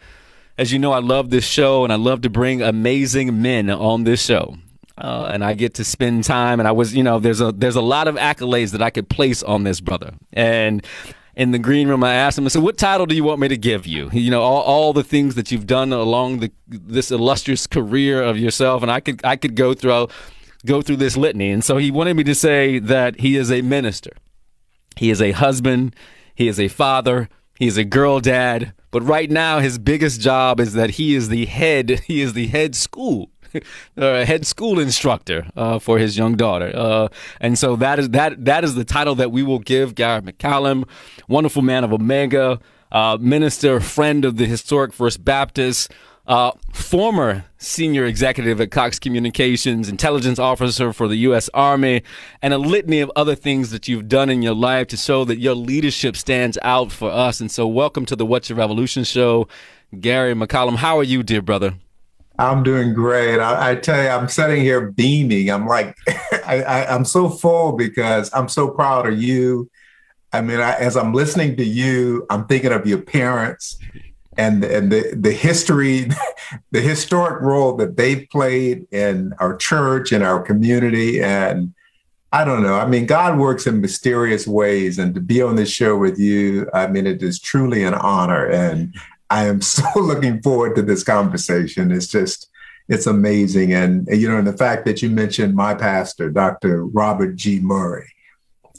As 0.56 0.72
you 0.72 0.78
know, 0.78 0.92
I 0.92 0.98
love 0.98 1.30
this 1.30 1.46
show 1.46 1.84
and 1.84 1.92
I 1.92 1.96
love 1.96 2.22
to 2.22 2.30
bring 2.30 2.62
amazing 2.62 3.40
men 3.40 3.70
on 3.70 4.04
this 4.04 4.24
show 4.24 4.56
uh, 5.00 5.30
and 5.32 5.44
I 5.44 5.54
get 5.54 5.74
to 5.74 5.84
spend 5.84 6.24
time. 6.24 6.60
And 6.60 6.68
I 6.68 6.72
was, 6.72 6.94
you 6.94 7.02
know, 7.02 7.18
there's 7.18 7.40
a 7.40 7.52
there's 7.52 7.76
a 7.76 7.82
lot 7.82 8.08
of 8.08 8.16
accolades 8.16 8.72
that 8.72 8.82
I 8.82 8.90
could 8.90 9.08
place 9.08 9.42
on 9.42 9.64
this 9.64 9.80
brother. 9.80 10.14
And 10.32 10.84
in 11.36 11.52
the 11.52 11.58
green 11.58 11.88
room, 11.88 12.02
I 12.02 12.14
asked 12.14 12.36
him, 12.36 12.44
I 12.44 12.48
said, 12.48 12.62
"What 12.62 12.76
title 12.76 13.06
do 13.06 13.14
you 13.14 13.24
want 13.24 13.40
me 13.40 13.48
to 13.48 13.56
give 13.56 13.86
you? 13.86 14.10
You 14.12 14.30
know, 14.30 14.42
all, 14.42 14.62
all 14.62 14.92
the 14.92 15.04
things 15.04 15.36
that 15.36 15.52
you've 15.52 15.66
done 15.66 15.92
along 15.92 16.40
the 16.40 16.50
this 16.66 17.10
illustrious 17.10 17.66
career 17.66 18.22
of 18.22 18.38
yourself." 18.38 18.82
And 18.82 18.90
I 18.90 19.00
could 19.00 19.24
I 19.24 19.36
could 19.36 19.54
go 19.54 19.72
through 19.72 20.08
go 20.66 20.82
through 20.82 20.96
this 20.96 21.16
litany. 21.16 21.50
And 21.50 21.62
so 21.62 21.76
he 21.76 21.90
wanted 21.90 22.14
me 22.14 22.24
to 22.24 22.34
say 22.34 22.78
that 22.80 23.20
he 23.20 23.36
is 23.36 23.52
a 23.52 23.62
minister, 23.62 24.10
he 24.96 25.10
is 25.10 25.22
a 25.22 25.30
husband, 25.32 25.94
he 26.34 26.48
is 26.48 26.58
a 26.58 26.68
father, 26.68 27.28
he 27.58 27.66
is 27.66 27.76
a 27.76 27.84
girl 27.84 28.20
dad. 28.20 28.72
But 28.90 29.02
right 29.02 29.30
now, 29.30 29.58
his 29.58 29.78
biggest 29.78 30.20
job 30.20 30.58
is 30.58 30.72
that 30.72 30.90
he 30.90 31.14
is 31.14 31.28
the 31.28 31.44
head. 31.44 32.00
He 32.06 32.22
is 32.22 32.32
the 32.32 32.46
head 32.46 32.74
school 32.74 33.30
uh, 33.96 34.24
head 34.24 34.46
school 34.46 34.78
instructor 34.78 35.46
uh, 35.56 35.78
for 35.78 35.98
his 35.98 36.16
young 36.16 36.36
daughter. 36.36 36.70
Uh, 36.74 37.08
and 37.40 37.58
so 37.58 37.76
that 37.76 37.98
is 37.98 38.10
that 38.10 38.44
that 38.44 38.64
is 38.64 38.74
the 38.74 38.84
title 38.84 39.14
that 39.16 39.32
we 39.32 39.42
will 39.42 39.58
give 39.58 39.94
Garrett 39.94 40.24
McCollum, 40.24 40.88
wonderful 41.28 41.62
man 41.62 41.84
of 41.84 41.92
Omega, 41.92 42.60
uh, 42.92 43.18
minister, 43.20 43.80
friend 43.80 44.24
of 44.24 44.36
the 44.36 44.46
historic 44.46 44.92
First 44.92 45.24
Baptist. 45.24 45.92
Uh, 46.26 46.52
former 46.74 47.46
senior 47.56 48.04
executive 48.04 48.60
at 48.60 48.70
Cox 48.70 48.98
Communications, 48.98 49.88
intelligence 49.88 50.38
officer 50.38 50.92
for 50.92 51.08
the 51.08 51.16
U.S. 51.16 51.48
Army, 51.54 52.02
and 52.42 52.52
a 52.52 52.58
litany 52.58 53.00
of 53.00 53.10
other 53.16 53.34
things 53.34 53.70
that 53.70 53.88
you've 53.88 54.08
done 54.08 54.28
in 54.28 54.42
your 54.42 54.54
life 54.54 54.88
to 54.88 54.98
show 54.98 55.24
that 55.24 55.38
your 55.38 55.54
leadership 55.54 56.18
stands 56.18 56.58
out 56.60 56.92
for 56.92 57.10
us. 57.10 57.40
And 57.40 57.50
so, 57.50 57.66
welcome 57.66 58.04
to 58.04 58.14
the 58.14 58.26
What's 58.26 58.50
Your 58.50 58.58
Revolution 58.58 59.04
show, 59.04 59.48
Gary 60.00 60.34
McCollum. 60.34 60.76
How 60.76 60.98
are 60.98 61.02
you, 61.02 61.22
dear 61.22 61.40
brother? 61.40 61.76
I'm 62.38 62.62
doing 62.62 62.94
great. 62.94 63.40
I, 63.40 63.72
I, 63.72 63.74
tell 63.74 64.00
you, 64.00 64.08
I'm 64.08 64.28
sitting 64.28 64.62
here 64.62 64.92
beaming. 64.92 65.50
I'm 65.50 65.66
like, 65.66 65.96
I, 66.46 66.86
am 66.88 67.04
so 67.04 67.28
full 67.28 67.72
because 67.72 68.30
I'm 68.32 68.48
so 68.48 68.68
proud 68.68 69.08
of 69.08 69.20
you. 69.20 69.68
I 70.32 70.40
mean, 70.40 70.60
I, 70.60 70.74
as 70.74 70.96
I'm 70.96 71.12
listening 71.12 71.56
to 71.56 71.64
you, 71.64 72.26
I'm 72.30 72.46
thinking 72.46 72.72
of 72.72 72.86
your 72.86 73.00
parents 73.00 73.78
and 74.36 74.64
and 74.64 74.92
the 74.92 75.14
the 75.16 75.32
history, 75.32 76.08
the 76.70 76.80
historic 76.80 77.42
role 77.42 77.74
that 77.76 77.96
they've 77.96 78.28
played 78.30 78.86
in 78.92 79.34
our 79.40 79.56
church 79.56 80.12
and 80.12 80.22
our 80.22 80.40
community. 80.40 81.20
And 81.20 81.74
I 82.30 82.44
don't 82.44 82.62
know. 82.62 82.74
I 82.74 82.86
mean, 82.86 83.06
God 83.06 83.38
works 83.38 83.66
in 83.66 83.80
mysterious 83.80 84.46
ways, 84.46 84.98
and 84.98 85.14
to 85.14 85.20
be 85.20 85.42
on 85.42 85.56
this 85.56 85.70
show 85.70 85.96
with 85.96 86.18
you, 86.18 86.68
I 86.72 86.86
mean, 86.86 87.06
it 87.06 87.22
is 87.22 87.40
truly 87.40 87.82
an 87.82 87.94
honor. 87.94 88.46
And 88.46 88.94
I 89.30 89.46
am 89.46 89.60
so 89.62 89.84
looking 89.96 90.42
forward 90.42 90.76
to 90.76 90.82
this 90.82 91.04
conversation. 91.04 91.90
It's 91.90 92.06
just, 92.06 92.50
it's 92.88 93.06
amazing. 93.06 93.72
And, 93.72 94.06
you 94.10 94.28
know, 94.28 94.38
and 94.38 94.46
the 94.46 94.56
fact 94.56 94.86
that 94.86 95.02
you 95.02 95.10
mentioned 95.10 95.54
my 95.54 95.74
pastor, 95.74 96.30
Dr. 96.30 96.84
Robert 96.86 97.36
G. 97.36 97.60
Murray, 97.60 98.10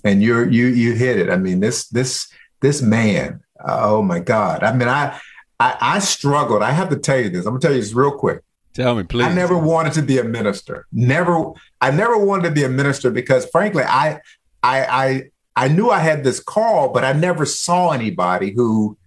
and 0.03 0.23
you're, 0.23 0.49
you, 0.49 0.67
you 0.67 0.93
hit 0.93 1.19
it. 1.19 1.29
I 1.29 1.35
mean, 1.35 1.59
this, 1.59 1.87
this, 1.89 2.31
this 2.61 2.81
man, 2.81 3.41
oh 3.67 4.01
my 4.01 4.19
God. 4.19 4.63
I 4.63 4.73
mean, 4.73 4.87
I, 4.87 5.19
I, 5.59 5.77
I 5.79 5.99
struggled. 5.99 6.63
I 6.63 6.71
have 6.71 6.89
to 6.89 6.95
tell 6.95 7.19
you 7.19 7.29
this. 7.29 7.45
I'm 7.45 7.51
gonna 7.51 7.59
tell 7.59 7.73
you 7.73 7.81
this 7.81 7.93
real 7.93 8.17
quick. 8.17 8.41
Tell 8.73 8.95
me, 8.95 9.03
please. 9.03 9.25
I 9.25 9.33
never 9.33 9.57
wanted 9.57 9.93
to 9.93 10.01
be 10.01 10.19
a 10.19 10.23
minister. 10.23 10.87
Never, 10.91 11.51
I 11.81 11.91
never 11.91 12.17
wanted 12.17 12.49
to 12.49 12.51
be 12.51 12.63
a 12.63 12.69
minister 12.69 13.11
because 13.11 13.45
frankly, 13.49 13.83
I, 13.83 14.21
I, 14.63 14.85
I, 14.85 15.23
I 15.55 15.67
knew 15.67 15.89
I 15.89 15.99
had 15.99 16.23
this 16.23 16.39
call, 16.39 16.93
but 16.93 17.03
I 17.03 17.13
never 17.13 17.45
saw 17.45 17.91
anybody 17.91 18.51
who 18.51 18.97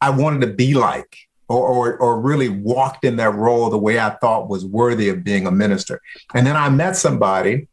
I 0.00 0.10
wanted 0.10 0.40
to 0.42 0.52
be 0.52 0.74
like 0.74 1.16
or, 1.48 1.66
or, 1.66 1.96
or 1.96 2.20
really 2.20 2.48
walked 2.48 3.04
in 3.04 3.16
that 3.16 3.34
role 3.34 3.70
the 3.70 3.78
way 3.78 3.98
I 3.98 4.10
thought 4.10 4.48
was 4.48 4.64
worthy 4.64 5.08
of 5.08 5.24
being 5.24 5.46
a 5.46 5.50
minister. 5.50 6.00
And 6.34 6.46
then 6.46 6.56
I 6.56 6.68
met 6.68 6.96
somebody 6.96 7.68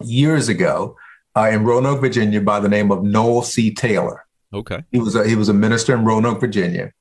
years 0.00 0.48
ago 0.48 0.96
uh, 1.36 1.48
in 1.50 1.64
Roanoke, 1.64 2.00
Virginia, 2.00 2.40
by 2.40 2.60
the 2.60 2.68
name 2.68 2.90
of 2.90 3.02
Noel 3.02 3.42
C. 3.42 3.74
Taylor. 3.74 4.24
Okay, 4.54 4.84
he 4.92 4.98
was 4.98 5.14
a, 5.16 5.26
he 5.28 5.34
was 5.34 5.48
a 5.48 5.54
minister 5.54 5.92
in 5.94 6.04
Roanoke, 6.04 6.40
Virginia, 6.40 6.92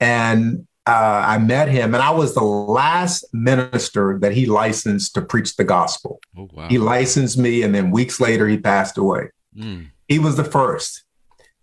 and 0.00 0.66
uh, 0.86 1.24
I 1.26 1.38
met 1.38 1.68
him, 1.68 1.94
and 1.94 2.02
I 2.02 2.10
was 2.10 2.34
the 2.34 2.44
last 2.44 3.24
minister 3.32 4.18
that 4.20 4.32
he 4.32 4.44
licensed 4.44 5.14
to 5.14 5.22
preach 5.22 5.56
the 5.56 5.64
gospel. 5.64 6.20
Oh, 6.36 6.48
wow. 6.52 6.68
He 6.68 6.76
licensed 6.76 7.38
me, 7.38 7.62
and 7.62 7.74
then 7.74 7.90
weeks 7.90 8.20
later, 8.20 8.46
he 8.46 8.58
passed 8.58 8.98
away. 8.98 9.30
Mm. 9.56 9.88
He 10.08 10.18
was 10.18 10.36
the 10.36 10.44
first, 10.44 11.04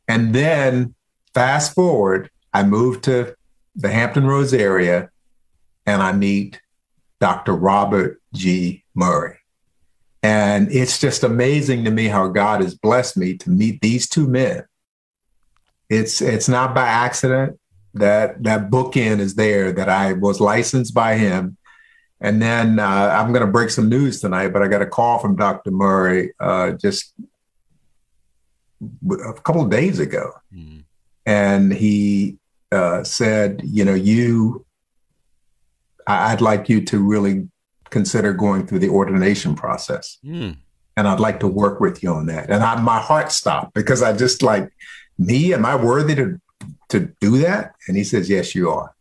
and 0.08 0.34
then 0.34 0.96
fast 1.36 1.76
forward, 1.76 2.32
I 2.54 2.64
moved 2.64 3.04
to 3.06 3.36
the 3.76 3.90
Hampton 3.90 4.26
Roads 4.26 4.54
area 4.54 5.10
and 5.86 6.02
I 6.02 6.12
meet 6.12 6.62
Dr. 7.20 7.54
Robert 7.54 8.22
G. 8.34 8.84
Murray. 8.96 9.38
And 10.24 10.72
it's 10.72 11.00
just 11.00 11.24
amazing 11.24 11.86
to 11.86 11.92
me 11.92 12.08
how 12.08 12.28
God 12.28 12.62
has 12.62 12.76
blessed 12.76 13.18
me 13.18 13.38
to 13.38 13.50
meet 13.50 13.82
these 13.82 14.08
two 14.08 14.28
men. 14.28 14.66
It's 15.90 16.22
it's 16.22 16.48
not 16.48 16.76
by 16.76 16.88
accident 16.88 17.60
that 17.96 18.44
that 18.44 18.70
bookend 18.70 19.20
is 19.20 19.36
there 19.36 19.72
that 19.72 19.90
I 19.90 20.14
was 20.14 20.40
licensed 20.40 20.94
by 20.94 21.16
him. 21.16 21.58
And 22.22 22.42
then 22.42 22.78
uh, 22.80 22.86
I'm 22.86 23.34
going 23.34 23.46
to 23.46 23.52
break 23.52 23.72
some 23.72 23.90
news 23.90 24.22
tonight, 24.22 24.50
but 24.50 24.62
I 24.62 24.68
got 24.68 24.84
a 24.84 24.86
call 24.86 25.18
from 25.18 25.36
Dr. 25.36 25.72
Murray 25.72 26.34
uh, 26.40 26.72
just 26.74 27.14
a 29.10 29.34
couple 29.42 29.64
of 29.64 29.72
days 29.72 30.00
ago. 30.00 30.32
Mm. 30.54 30.84
And 31.26 31.74
he 31.74 32.38
uh, 32.72 33.04
said, 33.04 33.62
you 33.64 33.86
know, 33.86 33.94
you, 33.94 34.66
I'd 36.08 36.42
like 36.42 36.70
you 36.70 36.84
to 36.86 37.00
really 37.00 37.48
consider 37.90 38.34
going 38.34 38.66
through 38.66 38.80
the 38.80 38.90
ordination 38.90 39.56
process. 39.56 40.18
Mm. 40.26 40.58
and 40.98 41.08
I'd 41.08 41.20
like 41.20 41.40
to 41.42 41.48
work 41.48 41.80
with 41.80 42.04
you 42.04 42.14
on 42.14 42.26
that. 42.28 42.50
And 42.50 42.64
I, 42.64 42.80
my 42.80 43.00
heart 43.00 43.32
stopped 43.32 43.74
because 43.74 44.02
I 44.02 44.14
just 44.14 44.44
like, 44.44 44.72
me, 45.18 45.54
am 45.54 45.66
I 45.66 45.76
worthy 45.76 46.16
to 46.16 46.42
to 46.90 47.12
do 47.20 47.40
that? 47.40 47.74
And 47.88 47.98
he 47.98 48.04
says, 48.04 48.30
yes, 48.30 48.54
you 48.54 48.70
are. 48.70 48.94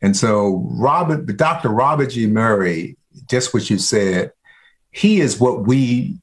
And 0.00 0.16
so 0.16 0.64
Robert, 0.70 1.26
Dr. 1.36 1.68
Robert 1.68 2.10
G. 2.10 2.26
Murray, 2.26 2.96
just 3.28 3.52
what 3.52 3.68
you 3.68 3.78
said, 3.78 4.32
he 4.92 5.20
is 5.20 5.38
what 5.38 5.66
we, 5.66 6.18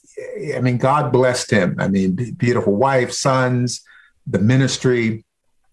I 0.55 0.59
mean, 0.61 0.77
God 0.77 1.11
blessed 1.11 1.51
him. 1.51 1.75
I 1.79 1.87
mean, 1.87 2.15
beautiful 2.15 2.75
wife, 2.75 3.11
sons, 3.11 3.81
the 4.25 4.39
ministry. 4.39 5.25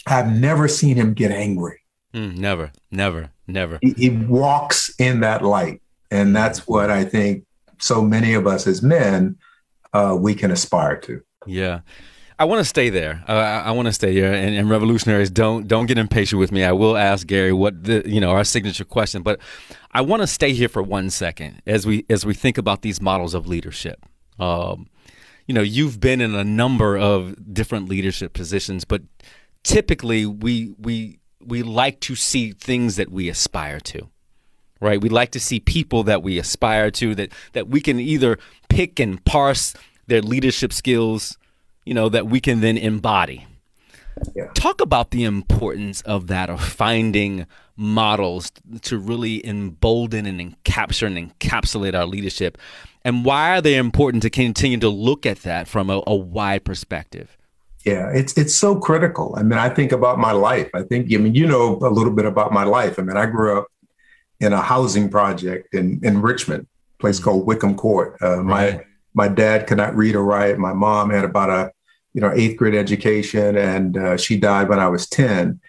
I've 0.06 0.30
never 0.30 0.68
seen 0.68 0.96
him 0.96 1.14
get 1.14 1.30
angry. 1.30 1.80
Mm, 2.12 2.37
never, 2.37 2.73
never, 2.90 3.30
never. 3.46 3.78
He, 3.82 3.94
he 3.96 4.11
walks 4.11 4.94
in 4.99 5.20
that 5.20 5.42
light. 5.42 5.80
And 6.11 6.34
that's 6.34 6.68
what 6.68 6.90
I 6.90 7.04
think 7.04 7.44
so 7.80 8.02
many 8.02 8.34
of 8.34 8.46
us 8.46 8.66
as 8.66 8.82
men, 8.82 9.37
uh, 9.92 10.16
we 10.18 10.34
can 10.34 10.50
aspire 10.50 10.96
to. 11.00 11.23
Yeah. 11.46 11.80
I 12.38 12.44
want 12.46 12.61
to 12.61 12.64
stay 12.64 12.90
there. 12.90 13.23
Uh, 13.28 13.32
I, 13.32 13.70
want 13.73 13.87
to 13.87 13.92
stay 13.92 14.12
here. 14.12 14.32
And, 14.32 14.56
and, 14.56 14.68
revolutionaries, 14.68 15.30
don't 15.30 15.68
don't 15.68 15.87
get 15.87 15.99
impatient 15.99 16.40
with 16.40 16.50
me. 16.50 16.64
I 16.64 16.73
will 16.73 16.96
ask 16.96 17.26
Gary 17.26 17.52
what 17.52 17.84
the 17.84 18.02
you 18.04 18.20
know 18.20 18.30
our 18.30 18.42
signature 18.42 18.84
question, 18.84 19.23
but 19.23 19.38
I 19.92 20.00
want 20.00 20.23
to 20.23 20.26
stay 20.26 20.52
here 20.52 20.68
for 20.68 20.82
one 20.82 21.11
second 21.11 21.62
as 21.64 21.87
we 21.87 22.04
as 22.11 22.26
we 22.26 22.34
think 22.34 22.58
about 22.58 22.82
these 22.82 23.00
models 23.00 23.34
of 23.34 23.46
leadership. 23.46 24.04
Um, 24.40 24.88
you 25.46 25.54
know, 25.54 25.62
you've 25.62 26.00
been 26.00 26.20
in 26.20 26.34
a 26.34 26.42
number 26.42 26.96
of 26.99 27.54
different 27.54 27.88
leadership 27.88 28.32
positions, 28.32 28.84
but 28.84 29.02
typically 29.64 30.25
we 30.25 30.73
we 30.78 31.18
we 31.44 31.62
like 31.62 32.00
to 32.00 32.14
see 32.14 32.52
things 32.52 32.97
that 32.97 33.11
we 33.11 33.28
aspire 33.28 33.80
to 33.80 34.09
right 34.80 35.00
we 35.00 35.09
like 35.09 35.30
to 35.33 35.40
see 35.40 35.59
people 35.59 36.04
that 36.04 36.23
we 36.23 36.38
aspire 36.38 36.90
to 36.90 37.14
that 37.14 37.33
that 37.52 37.68
we 37.68 37.80
can 37.80 37.99
either 37.99 38.38
pick 38.68 39.00
and 39.00 39.25
parse 39.25 39.75
their 40.06 40.23
leadership 40.23 40.73
skills 40.73 41.37
you 41.85 41.94
know, 41.94 42.09
that 42.09 42.26
we 42.26 42.40
can 42.40 42.61
then 42.61 42.76
embody. 42.76 43.47
Yeah. 44.35 44.49
Talk 44.54 44.80
about 44.80 45.11
the 45.11 45.25
importance 45.25 46.00
of 46.02 46.28
that, 46.28 46.49
of 46.49 46.62
finding 46.62 47.47
models 47.76 48.52
to 48.83 48.99
really 48.99 49.44
embolden 49.44 50.26
and 50.26 50.62
capture 50.62 51.06
and 51.06 51.16
encapsulate 51.18 51.94
our 51.94 52.06
leadership. 52.06 52.56
And 53.04 53.25
why 53.25 53.56
are 53.56 53.61
they 53.61 53.76
important 53.76 54.23
to 54.23 54.30
continue 54.30 54.78
to 54.78 54.88
look 54.88 55.26
at 55.26 55.38
that 55.38 55.66
from 55.66 55.90
a, 55.90 56.02
a 56.06 56.14
wide 56.14 56.64
perspective? 56.64 57.37
Yeah, 57.85 58.11
it's 58.14 58.33
it's 58.38 58.55
so 58.55 58.76
critical. 58.76 59.35
I 59.37 59.43
mean, 59.43 59.59
I 59.59 59.69
think 59.69 59.93
about 59.93 60.19
my 60.19 60.33
life. 60.33 60.71
I 60.75 60.83
think, 60.83 61.12
I 61.12 61.19
mean, 61.19 61.35
you 61.35 61.47
know 61.47 61.76
a 61.83 61.91
little 61.91 62.12
bit 62.12 62.25
about 62.25 62.50
my 62.50 62.64
life. 62.64 62.99
I 62.99 63.03
mean, 63.03 63.17
I 63.17 63.26
grew 63.26 63.59
up 63.59 63.67
in 64.41 64.53
a 64.53 64.61
housing 64.61 65.11
project 65.11 65.75
in, 65.75 66.00
in 66.03 66.23
Richmond, 66.23 66.67
place 66.99 67.17
mm-hmm. 67.17 67.25
called 67.25 67.47
Whitcomb 67.47 67.76
Court. 67.76 68.17
Uh, 68.23 68.43
right. 68.43 68.79
My 68.79 68.85
my 69.14 69.29
dad 69.29 69.67
could 69.67 69.76
not 69.76 69.95
read 69.95 70.17
or 70.17 70.25
write. 70.25 70.59
My 70.59 70.73
mom 70.73 71.11
had 71.11 71.25
about 71.25 71.50
a 71.50 71.73
you 72.14 72.21
know 72.23 72.33
eighth 72.35 72.57
grade 72.57 72.75
education, 72.75 73.57
and 73.57 73.97
uh, 73.97 74.17
she 74.17 74.38
died 74.38 74.69
when 74.69 74.79
I 74.79 74.88
was 74.88 75.07
ten. 75.07 75.61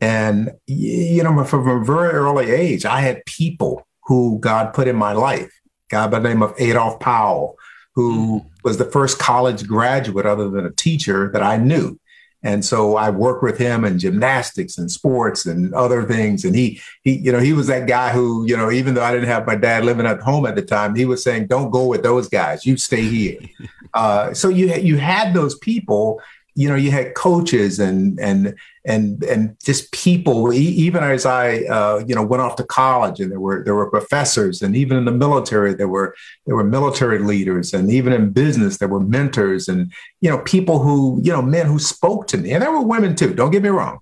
And 0.00 0.52
you 0.66 1.22
know, 1.22 1.42
from 1.44 1.68
a 1.68 1.84
very 1.84 2.10
early 2.10 2.50
age, 2.50 2.84
I 2.84 3.00
had 3.00 3.24
people 3.24 3.86
who 4.04 4.38
God 4.38 4.74
put 4.74 4.86
in 4.86 4.96
my 4.96 5.12
life. 5.12 5.50
guy 5.88 6.06
by 6.06 6.18
the 6.18 6.28
name 6.28 6.42
of 6.42 6.54
Adolf 6.58 7.00
Powell, 7.00 7.56
who 7.94 8.40
mm. 8.40 8.50
Was 8.64 8.78
the 8.78 8.84
first 8.84 9.18
college 9.18 9.66
graduate 9.66 10.26
other 10.26 10.48
than 10.48 10.66
a 10.66 10.70
teacher 10.70 11.30
that 11.32 11.42
I 11.42 11.58
knew. 11.58 11.98
And 12.44 12.62
so 12.62 12.96
I 12.96 13.08
worked 13.08 13.42
with 13.42 13.56
him 13.56 13.86
in 13.86 13.98
gymnastics 13.98 14.76
and 14.76 14.90
sports 14.90 15.46
and 15.46 15.72
other 15.72 16.04
things. 16.04 16.44
And 16.44 16.54
he, 16.54 16.80
he, 17.02 17.14
you 17.14 17.32
know, 17.32 17.40
he 17.40 17.54
was 17.54 17.68
that 17.68 17.86
guy 17.86 18.10
who, 18.10 18.46
you 18.46 18.54
know, 18.54 18.70
even 18.70 18.94
though 18.94 19.02
I 19.02 19.12
didn't 19.12 19.28
have 19.28 19.46
my 19.46 19.56
dad 19.56 19.84
living 19.84 20.04
at 20.04 20.20
home 20.20 20.44
at 20.44 20.54
the 20.54 20.62
time, 20.62 20.94
he 20.94 21.06
was 21.06 21.24
saying, 21.24 21.46
"Don't 21.46 21.70
go 21.70 21.86
with 21.86 22.02
those 22.02 22.28
guys. 22.28 22.66
You 22.66 22.76
stay 22.76 23.00
here." 23.00 23.38
uh, 23.94 24.34
so 24.34 24.50
you 24.50 24.74
you 24.74 24.98
had 24.98 25.32
those 25.32 25.56
people 25.58 26.20
you 26.54 26.68
know 26.68 26.74
you 26.74 26.90
had 26.90 27.14
coaches 27.14 27.80
and 27.80 28.20
and 28.20 28.54
and 28.84 29.24
and 29.24 29.56
just 29.64 29.90
people 29.92 30.52
even 30.52 31.02
as 31.02 31.26
i 31.26 31.58
uh, 31.64 32.02
you 32.06 32.14
know 32.14 32.22
went 32.22 32.42
off 32.42 32.56
to 32.56 32.64
college 32.64 33.18
and 33.20 33.32
there 33.32 33.40
were 33.40 33.64
there 33.64 33.74
were 33.74 33.90
professors 33.90 34.62
and 34.62 34.76
even 34.76 34.96
in 34.96 35.04
the 35.04 35.12
military 35.12 35.74
there 35.74 35.88
were 35.88 36.14
there 36.46 36.54
were 36.54 36.64
military 36.64 37.18
leaders 37.18 37.74
and 37.74 37.90
even 37.90 38.12
in 38.12 38.30
business 38.30 38.78
there 38.78 38.88
were 38.88 39.00
mentors 39.00 39.68
and 39.68 39.92
you 40.20 40.30
know 40.30 40.38
people 40.38 40.78
who 40.78 41.20
you 41.22 41.32
know 41.32 41.42
men 41.42 41.66
who 41.66 41.78
spoke 41.78 42.26
to 42.28 42.36
me. 42.36 42.52
And 42.52 42.62
there 42.62 42.72
were 42.72 42.80
women 42.80 43.14
too 43.14 43.34
don't 43.34 43.50
get 43.50 43.62
me 43.62 43.68
wrong. 43.68 44.00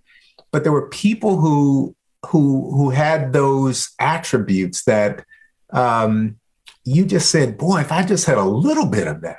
But 0.50 0.62
there 0.64 0.72
were 0.72 0.88
people 0.88 1.38
who 1.38 1.94
who 2.26 2.70
who 2.76 2.90
had 2.90 3.32
those 3.32 3.90
attributes 3.98 4.84
that 4.84 5.24
um, 5.72 6.36
you 6.84 7.04
just 7.04 7.30
said 7.30 7.56
boy 7.56 7.80
if 7.80 7.92
i 7.92 8.02
just 8.02 8.26
had 8.26 8.38
a 8.38 8.44
little 8.44 8.86
bit 8.86 9.06
of 9.06 9.20
that 9.20 9.38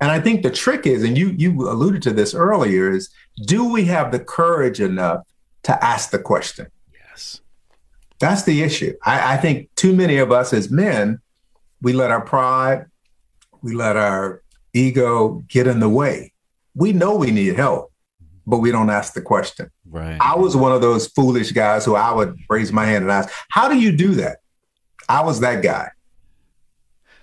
and 0.00 0.10
I 0.10 0.20
think 0.20 0.42
the 0.42 0.50
trick 0.50 0.86
is, 0.86 1.02
and 1.02 1.16
you 1.16 1.30
you 1.30 1.68
alluded 1.68 2.02
to 2.02 2.12
this 2.12 2.34
earlier, 2.34 2.90
is 2.90 3.08
do 3.44 3.70
we 3.70 3.84
have 3.86 4.12
the 4.12 4.20
courage 4.20 4.80
enough 4.80 5.26
to 5.64 5.84
ask 5.84 6.10
the 6.10 6.18
question? 6.18 6.66
Yes. 6.92 7.40
That's 8.18 8.42
the 8.42 8.62
issue. 8.62 8.94
I, 9.04 9.34
I 9.34 9.36
think 9.36 9.74
too 9.74 9.94
many 9.94 10.18
of 10.18 10.30
us 10.30 10.52
as 10.52 10.70
men, 10.70 11.20
we 11.80 11.92
let 11.92 12.10
our 12.10 12.20
pride, 12.20 12.86
we 13.62 13.74
let 13.74 13.96
our 13.96 14.42
ego 14.74 15.44
get 15.48 15.66
in 15.66 15.80
the 15.80 15.88
way. 15.88 16.32
We 16.74 16.92
know 16.92 17.16
we 17.16 17.30
need 17.30 17.56
help, 17.56 17.90
but 18.46 18.58
we 18.58 18.70
don't 18.70 18.90
ask 18.90 19.14
the 19.14 19.22
question. 19.22 19.70
Right. 19.88 20.18
I 20.20 20.36
was 20.36 20.54
one 20.56 20.72
of 20.72 20.82
those 20.82 21.06
foolish 21.08 21.52
guys 21.52 21.86
who 21.86 21.94
I 21.94 22.12
would 22.12 22.36
raise 22.50 22.70
my 22.70 22.84
hand 22.84 23.04
and 23.04 23.10
ask, 23.10 23.32
How 23.48 23.68
do 23.68 23.78
you 23.78 23.96
do 23.96 24.14
that? 24.16 24.38
I 25.08 25.22
was 25.22 25.40
that 25.40 25.62
guy. 25.62 25.90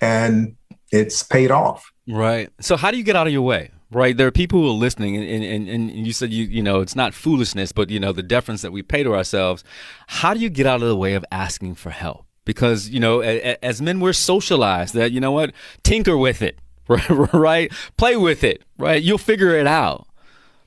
And 0.02 0.56
it's 0.92 1.22
paid 1.24 1.52
off. 1.52 1.93
Right. 2.08 2.50
So 2.60 2.76
how 2.76 2.92
do 2.92 2.98
you 2.98 3.04
get 3.04 3.16
out 3.16 3.28
of 3.28 3.34
your 3.34 3.42
way? 3.42 3.72
Right. 3.92 4.18
There 4.18 4.28
are 4.28 4.32
people 4.32 4.60
who 4.60 4.70
are 4.70 4.74
listening 4.74 5.16
and, 5.18 5.44
and, 5.44 5.70
and 5.70 5.92
you 5.92 6.14
said 6.14 6.32
you 6.32 6.46
you 6.46 6.64
know 6.64 6.82
it's 6.82 6.96
not 6.96 7.14
foolishness, 7.14 7.72
but 7.72 7.90
you 7.90 8.00
know, 8.00 8.12
the 8.12 8.24
deference 8.24 8.62
that 8.64 8.72
we 8.72 8.82
pay 8.82 9.04
to 9.04 9.14
ourselves. 9.14 9.64
How 10.08 10.34
do 10.34 10.40
you 10.40 10.50
get 10.50 10.66
out 10.66 10.82
of 10.82 10.88
the 10.88 10.96
way 10.96 11.14
of 11.14 11.24
asking 11.32 11.76
for 11.76 11.92
help? 11.92 12.26
Because, 12.46 12.90
you 12.90 13.00
know, 13.00 13.22
as 13.22 13.82
men 13.82 14.00
we're 14.00 14.14
socialized 14.14 14.94
that, 14.96 15.12
you 15.12 15.22
know 15.22 15.32
what, 15.32 15.54
tinker 15.84 16.18
with 16.18 16.42
it. 16.42 16.60
Right? 17.34 17.72
Play 17.96 18.18
with 18.18 18.44
it. 18.44 18.64
Right? 18.78 19.02
You'll 19.02 19.18
figure 19.18 19.56
it 19.56 19.68
out. 19.68 20.06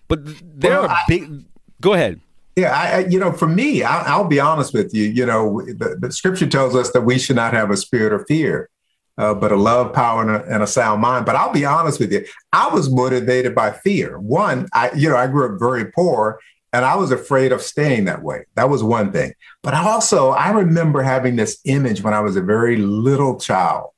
But 0.09 0.21
there 0.25 0.81
well, 0.81 0.89
are 0.89 0.97
big 1.07 1.45
go 1.81 1.93
ahead. 1.93 2.21
Yeah, 2.55 2.71
I, 2.71 3.01
you 3.01 3.19
know, 3.19 3.33
for 3.33 3.47
me, 3.47 3.83
I, 3.83 4.17
will 4.17 4.25
be 4.25 4.41
honest 4.41 4.73
with 4.73 4.95
you. 4.95 5.05
You 5.05 5.27
know, 5.27 5.61
the, 5.61 5.99
the, 6.01 6.11
scripture 6.11 6.47
tells 6.47 6.75
us 6.75 6.91
that 6.93 7.03
we 7.03 7.19
should 7.19 7.37
not 7.37 7.53
have 7.53 7.71
a 7.71 7.77
spirit 7.77 8.15
of 8.15 8.25
fear 8.27 8.71
uh, 9.19 9.35
but 9.35 9.53
a 9.53 9.57
love, 9.57 9.93
power, 9.93 10.23
and 10.23 10.31
a, 10.31 10.45
and 10.55 10.63
a, 10.63 10.67
sound 10.67 11.01
mind. 11.01 11.25
But 11.25 11.37
I'll 11.37 11.53
be 11.53 11.65
honest 11.65 11.99
with 11.99 12.13
you, 12.13 12.25
I 12.53 12.69
was 12.69 12.91
motivated 12.91 13.55
by 13.55 13.73
fear. 13.73 14.19
One, 14.19 14.69
I 14.73 14.93
you 14.95 15.09
know 15.09 15.17
I 15.17 15.27
grew 15.27 15.53
up 15.53 15.59
very 15.59 15.91
poor, 15.93 16.39
and 16.73 16.85
I 16.85 16.97
was 16.97 17.11
afraid 17.11 17.53
of 17.53 17.63
staying 17.63 18.05
that 18.07 18.23
way. 18.23 18.45
That 18.55 18.69
was 18.69 18.83
one 18.83 19.13
thing. 19.13 19.33
But 19.63 19.75
also 19.75 20.31
I 20.31 20.51
remember 20.51 21.03
having 21.03 21.37
this 21.37 21.59
image 21.65 22.03
when 22.03 22.15
I 22.15 22.21
was 22.21 22.37
a 22.37 22.43
very 22.43 22.77
little 22.77 23.39
child. 23.39 23.91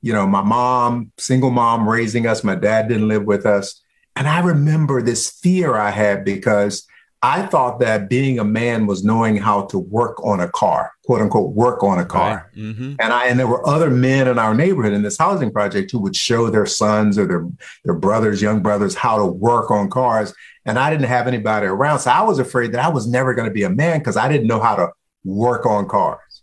You 0.00 0.12
know, 0.12 0.26
my 0.26 0.42
mom, 0.42 1.12
single 1.18 1.50
mom, 1.50 1.88
raising 1.88 2.26
us. 2.26 2.44
My 2.44 2.54
dad 2.54 2.88
didn't 2.88 3.08
live 3.08 3.24
with 3.24 3.46
us, 3.46 3.82
and 4.14 4.28
I 4.28 4.40
remember 4.40 5.00
this 5.00 5.30
fear 5.30 5.76
I 5.76 5.90
had 5.90 6.24
because 6.24 6.86
I 7.22 7.42
thought 7.42 7.80
that 7.80 8.08
being 8.08 8.38
a 8.38 8.44
man 8.44 8.86
was 8.86 9.02
knowing 9.02 9.36
how 9.36 9.62
to 9.66 9.78
work 9.78 10.24
on 10.24 10.38
a 10.38 10.48
car, 10.48 10.92
quote 11.04 11.20
unquote, 11.20 11.52
work 11.52 11.82
on 11.82 11.98
a 11.98 12.04
car. 12.04 12.48
Right. 12.54 12.62
Mm-hmm. 12.62 12.94
And 13.00 13.12
I 13.12 13.26
and 13.26 13.38
there 13.38 13.48
were 13.48 13.66
other 13.66 13.90
men 13.90 14.28
in 14.28 14.38
our 14.38 14.54
neighborhood 14.54 14.92
in 14.92 15.02
this 15.02 15.18
housing 15.18 15.50
project 15.50 15.90
who 15.90 15.98
would 15.98 16.14
show 16.14 16.48
their 16.48 16.66
sons 16.66 17.18
or 17.18 17.26
their 17.26 17.48
their 17.84 17.94
brothers, 17.94 18.40
young 18.40 18.62
brothers, 18.62 18.94
how 18.94 19.18
to 19.18 19.26
work 19.26 19.70
on 19.70 19.90
cars. 19.90 20.32
And 20.64 20.78
I 20.78 20.90
didn't 20.90 21.06
have 21.06 21.26
anybody 21.26 21.66
around, 21.66 22.00
so 22.00 22.10
I 22.10 22.22
was 22.22 22.38
afraid 22.38 22.72
that 22.72 22.84
I 22.84 22.88
was 22.88 23.08
never 23.08 23.34
going 23.34 23.48
to 23.48 23.54
be 23.54 23.64
a 23.64 23.70
man 23.70 23.98
because 23.98 24.16
I 24.16 24.28
didn't 24.28 24.46
know 24.46 24.60
how 24.60 24.76
to 24.76 24.90
work 25.24 25.66
on 25.66 25.88
cars. 25.88 26.42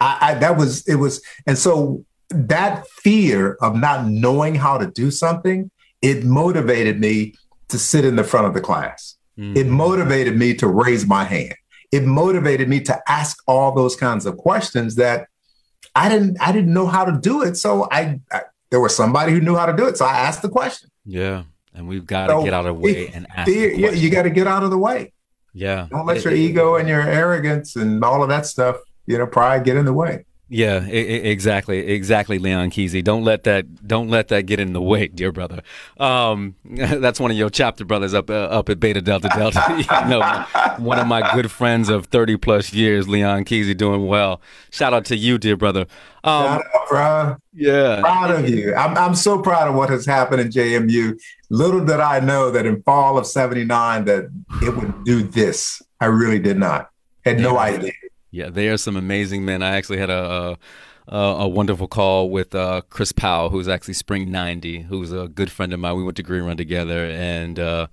I, 0.00 0.18
I 0.20 0.34
that 0.36 0.56
was 0.56 0.88
it 0.88 0.94
was, 0.94 1.20
and 1.46 1.58
so 1.58 2.02
that 2.30 2.86
fear 2.88 3.58
of 3.60 3.76
not 3.76 4.06
knowing 4.06 4.54
how 4.54 4.78
to 4.78 4.86
do 4.86 5.10
something, 5.10 5.70
it 6.00 6.24
motivated 6.24 6.98
me 6.98 7.34
to 7.68 7.78
sit 7.78 8.06
in 8.06 8.16
the 8.16 8.24
front 8.24 8.46
of 8.46 8.54
the 8.54 8.60
class 8.62 9.13
Mm. 9.38 9.56
It 9.56 9.66
motivated 9.66 10.36
me 10.36 10.54
to 10.54 10.68
raise 10.68 11.06
my 11.06 11.24
hand. 11.24 11.54
It 11.92 12.04
motivated 12.04 12.68
me 12.68 12.80
to 12.80 13.00
ask 13.08 13.38
all 13.46 13.72
those 13.72 13.96
kinds 13.96 14.26
of 14.26 14.36
questions 14.36 14.96
that 14.96 15.28
I 15.94 16.08
didn't 16.08 16.38
I 16.40 16.52
didn't 16.52 16.72
know 16.72 16.86
how 16.86 17.04
to 17.04 17.12
do 17.12 17.42
it. 17.42 17.56
So 17.56 17.88
I, 17.90 18.20
I 18.32 18.42
there 18.70 18.80
was 18.80 18.96
somebody 18.96 19.32
who 19.32 19.40
knew 19.40 19.54
how 19.54 19.66
to 19.66 19.76
do 19.76 19.86
it. 19.86 19.96
So 19.96 20.04
I 20.04 20.18
asked 20.18 20.42
the 20.42 20.48
question. 20.48 20.90
Yeah. 21.04 21.44
And 21.74 21.88
we've 21.88 22.06
got 22.06 22.26
to 22.26 22.32
so 22.34 22.44
get 22.44 22.54
out 22.54 22.66
of 22.66 22.74
the 22.76 22.80
way 22.80 23.08
and 23.08 23.26
ask. 23.34 23.50
yeah, 23.50 23.90
you 23.90 24.10
got 24.10 24.22
to 24.22 24.30
get 24.30 24.46
out 24.46 24.62
of 24.62 24.70
the 24.70 24.78
way. 24.78 25.12
Yeah. 25.52 25.86
Don't 25.90 26.06
let 26.06 26.16
it, 26.16 26.24
your 26.24 26.32
ego 26.32 26.76
and 26.76 26.88
your 26.88 27.02
arrogance 27.02 27.76
and 27.76 28.04
all 28.04 28.22
of 28.22 28.28
that 28.28 28.46
stuff, 28.46 28.76
you 29.06 29.18
know, 29.18 29.26
pride 29.26 29.64
get 29.64 29.76
in 29.76 29.84
the 29.84 29.92
way. 29.92 30.24
Yeah, 30.56 30.84
I- 30.84 30.88
I- 30.88 31.24
exactly, 31.34 31.78
exactly, 31.88 32.38
Leon 32.38 32.70
Kesey. 32.70 33.02
Don't 33.02 33.24
let 33.24 33.42
that 33.42 33.86
don't 33.88 34.08
let 34.08 34.28
that 34.28 34.42
get 34.46 34.60
in 34.60 34.72
the 34.72 34.80
way, 34.80 35.08
dear 35.08 35.32
brother. 35.32 35.62
Um, 35.98 36.54
that's 36.64 37.18
one 37.18 37.32
of 37.32 37.36
your 37.36 37.50
chapter 37.50 37.84
brothers 37.84 38.14
up 38.14 38.30
uh, 38.30 38.34
up 38.34 38.68
at 38.68 38.78
Beta 38.78 39.02
Delta 39.02 39.28
Delta. 39.34 39.60
you 39.78 40.08
know, 40.08 40.44
one 40.78 41.00
of 41.00 41.08
my 41.08 41.28
good 41.34 41.50
friends 41.50 41.88
of 41.88 42.06
thirty 42.06 42.36
plus 42.36 42.72
years, 42.72 43.08
Leon 43.08 43.44
Kesey, 43.46 43.76
doing 43.76 44.06
well. 44.06 44.40
Shout 44.70 44.94
out 44.94 45.04
to 45.06 45.16
you, 45.16 45.38
dear 45.38 45.56
brother. 45.56 45.86
Um, 46.22 46.44
Shout 46.44 46.62
out, 46.74 46.88
bro. 46.88 47.36
yeah, 47.52 48.00
Proud 48.00 48.30
of 48.30 48.48
you. 48.48 48.76
I'm, 48.76 48.96
I'm 48.96 49.14
so 49.16 49.42
proud 49.42 49.66
of 49.68 49.74
what 49.74 49.90
has 49.90 50.06
happened 50.06 50.40
in 50.40 50.48
JMU. 50.50 51.18
Little 51.50 51.84
did 51.84 51.98
I 51.98 52.20
know 52.20 52.52
that 52.52 52.64
in 52.64 52.80
fall 52.82 53.18
of 53.18 53.26
79 53.26 54.04
that 54.04 54.26
it 54.62 54.76
would 54.76 55.04
do 55.04 55.24
this. 55.24 55.82
I 56.00 56.06
really 56.06 56.38
did 56.38 56.58
not. 56.58 56.90
Had 57.24 57.40
no 57.40 57.58
idea. 57.58 57.92
Yeah, 58.34 58.50
they 58.50 58.68
are 58.68 58.76
some 58.76 58.96
amazing 58.96 59.44
men. 59.44 59.62
I 59.62 59.76
actually 59.76 59.98
had 59.98 60.10
a 60.10 60.58
a, 61.06 61.16
a 61.16 61.48
wonderful 61.48 61.86
call 61.86 62.30
with 62.30 62.52
uh, 62.52 62.82
Chris 62.90 63.12
Powell, 63.12 63.50
who's 63.50 63.68
actually 63.68 63.94
Spring 63.94 64.32
'90, 64.32 64.82
who's 64.82 65.12
a 65.12 65.28
good 65.28 65.52
friend 65.52 65.72
of 65.72 65.78
mine. 65.78 65.94
We 65.96 66.02
went 66.02 66.16
to 66.16 66.24
Green 66.24 66.42
Run 66.42 66.56
together, 66.56 67.06
and 67.06 67.60
uh, 67.60 67.86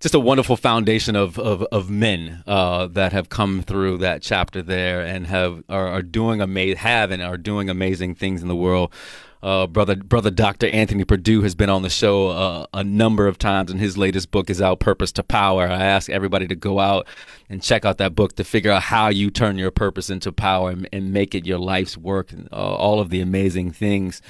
just 0.00 0.16
a 0.16 0.18
wonderful 0.18 0.56
foundation 0.56 1.14
of 1.14 1.38
of, 1.38 1.62
of 1.70 1.90
men 1.90 2.42
uh, 2.44 2.88
that 2.88 3.12
have 3.12 3.28
come 3.28 3.62
through 3.62 3.98
that 3.98 4.20
chapter 4.20 4.62
there 4.62 5.00
and 5.00 5.28
have 5.28 5.62
are, 5.68 5.86
are 5.86 6.02
doing 6.02 6.40
ama- 6.40 6.74
have 6.76 7.12
and 7.12 7.22
are 7.22 7.38
doing 7.38 7.70
amazing 7.70 8.16
things 8.16 8.42
in 8.42 8.48
the 8.48 8.56
world. 8.56 8.92
Uh, 9.42 9.66
brother, 9.66 9.96
brother, 9.96 10.30
Dr. 10.30 10.66
Anthony 10.68 11.04
Purdue 11.04 11.42
has 11.42 11.54
been 11.54 11.70
on 11.70 11.82
the 11.82 11.90
show 11.90 12.28
uh, 12.28 12.66
a 12.74 12.82
number 12.82 13.26
of 13.26 13.38
times, 13.38 13.70
and 13.70 13.78
his 13.78 13.96
latest 13.96 14.30
book 14.30 14.50
is 14.50 14.60
out, 14.60 14.80
"Purpose 14.80 15.12
to 15.12 15.22
Power." 15.22 15.68
I 15.68 15.84
ask 15.84 16.10
everybody 16.10 16.48
to 16.48 16.56
go 16.56 16.80
out 16.80 17.06
and 17.48 17.62
check 17.62 17.84
out 17.84 17.98
that 17.98 18.14
book 18.14 18.34
to 18.36 18.44
figure 18.44 18.72
out 18.72 18.82
how 18.82 19.08
you 19.08 19.30
turn 19.30 19.58
your 19.58 19.70
purpose 19.70 20.10
into 20.10 20.32
power 20.32 20.70
and, 20.70 20.88
and 20.92 21.12
make 21.12 21.34
it 21.34 21.46
your 21.46 21.58
life's 21.58 21.96
work. 21.96 22.32
And, 22.32 22.48
uh, 22.52 22.56
all 22.56 23.00
of 23.00 23.10
the 23.10 23.20
amazing 23.20 23.72
things. 23.72 24.22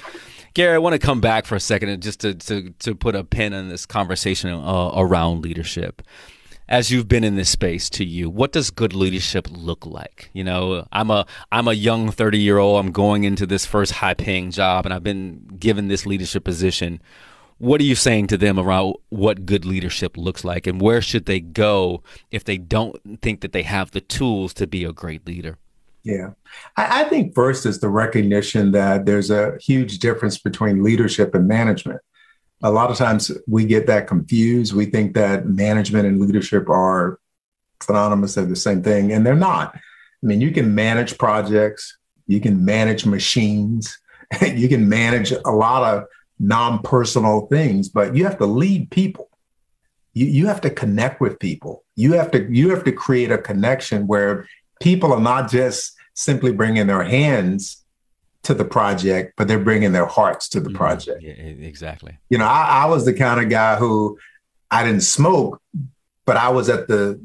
Gary, 0.53 0.75
I 0.75 0.79
want 0.79 0.93
to 0.93 0.99
come 0.99 1.21
back 1.21 1.45
for 1.45 1.55
a 1.55 1.59
second 1.59 1.89
and 1.89 2.01
just 2.01 2.19
to 2.21 2.33
to 2.35 2.69
to 2.71 2.95
put 2.95 3.15
a 3.15 3.23
pin 3.23 3.53
in 3.53 3.69
this 3.69 3.85
conversation 3.85 4.49
uh, 4.51 4.91
around 4.95 5.43
leadership 5.43 6.01
as 6.69 6.91
you've 6.91 7.07
been 7.07 7.23
in 7.23 7.35
this 7.35 7.49
space 7.49 7.89
to 7.89 8.05
you 8.05 8.29
what 8.29 8.53
does 8.53 8.71
good 8.71 8.93
leadership 8.93 9.47
look 9.51 9.85
like 9.85 10.29
you 10.31 10.43
know 10.43 10.87
i'm 10.93 11.11
a 11.11 11.25
i'm 11.51 11.67
a 11.67 11.73
young 11.73 12.11
30 12.11 12.37
year 12.37 12.59
old 12.59 12.79
i'm 12.79 12.91
going 12.91 13.25
into 13.25 13.45
this 13.45 13.65
first 13.65 13.93
high 13.93 14.13
paying 14.13 14.51
job 14.51 14.85
and 14.85 14.93
i've 14.93 15.03
been 15.03 15.45
given 15.59 15.89
this 15.89 16.05
leadership 16.05 16.45
position 16.45 17.01
what 17.57 17.81
are 17.81 17.85
you 17.85 17.95
saying 17.95 18.27
to 18.27 18.37
them 18.37 18.57
around 18.57 18.95
what 19.09 19.45
good 19.45 19.65
leadership 19.65 20.15
looks 20.15 20.45
like 20.45 20.65
and 20.65 20.79
where 20.79 21.01
should 21.01 21.25
they 21.25 21.41
go 21.41 22.01
if 22.31 22.45
they 22.45 22.57
don't 22.57 23.21
think 23.21 23.41
that 23.41 23.51
they 23.51 23.63
have 23.63 23.91
the 23.91 24.01
tools 24.01 24.53
to 24.53 24.65
be 24.65 24.85
a 24.85 24.93
great 24.93 25.27
leader 25.27 25.57
Yeah. 26.03 26.29
I, 26.77 27.01
I 27.01 27.03
think 27.09 27.35
first 27.35 27.65
is 27.65 27.79
the 27.79 27.89
recognition 27.89 28.71
that 28.71 29.05
there's 29.05 29.29
a 29.29 29.57
huge 29.61 29.99
difference 29.99 30.37
between 30.37 30.81
leadership 30.81 31.35
and 31.35 31.47
management. 31.47 31.99
A 32.61 32.71
lot 32.71 32.91
of 32.91 32.97
times 32.97 33.31
we 33.47 33.65
get 33.65 33.87
that 33.87 34.07
confused. 34.07 34.73
We 34.73 34.85
think 34.85 35.13
that 35.13 35.45
management 35.45 36.05
and 36.05 36.19
leadership 36.19 36.69
are 36.69 37.19
synonymous, 37.81 38.35
they're 38.35 38.45
the 38.45 38.55
same 38.55 38.83
thing, 38.83 39.13
and 39.13 39.25
they're 39.25 39.35
not. 39.35 39.75
I 39.75 40.25
mean, 40.25 40.41
you 40.41 40.51
can 40.51 40.75
manage 40.75 41.17
projects, 41.17 41.97
you 42.27 42.41
can 42.41 42.65
manage 42.65 43.05
machines, 43.05 43.97
you 44.41 44.67
can 44.67 44.89
manage 44.89 45.31
a 45.31 45.51
lot 45.51 45.83
of 45.83 46.03
non 46.39 46.81
personal 46.81 47.47
things, 47.47 47.89
but 47.89 48.15
you 48.15 48.23
have 48.25 48.37
to 48.37 48.45
lead 48.45 48.91
people. 48.91 49.29
You, 50.13 50.25
you 50.25 50.47
have 50.47 50.61
to 50.61 50.69
connect 50.69 51.21
with 51.21 51.39
people. 51.39 51.83
You 51.95 52.13
have 52.13 52.31
to 52.31 52.51
you 52.51 52.69
have 52.69 52.83
to 52.85 52.91
create 52.91 53.31
a 53.31 53.37
connection 53.37 54.07
where 54.07 54.47
people 54.81 55.13
are 55.13 55.21
not 55.21 55.49
just 55.49 55.95
simply 56.13 56.51
bringing 56.51 56.87
their 56.87 57.03
hands 57.03 57.78
to 58.49 58.55
the 58.55 58.65
project, 58.65 59.33
but 59.37 59.47
they're 59.47 59.59
bringing 59.59 59.91
their 59.91 60.07
hearts 60.07 60.49
to 60.49 60.59
the 60.59 60.71
project. 60.71 61.21
yeah 61.21 61.33
exactly 61.33 62.17
You 62.29 62.39
know, 62.39 62.45
I, 62.45 62.83
I 62.83 62.85
was 62.87 63.05
the 63.05 63.13
kind 63.13 63.39
of 63.39 63.47
guy 63.47 63.75
who 63.75 64.17
I 64.71 64.83
didn't 64.83 65.03
smoke, 65.03 65.61
but 66.25 66.35
I 66.35 66.49
was 66.49 66.67
at 66.67 66.87
the 66.87 67.21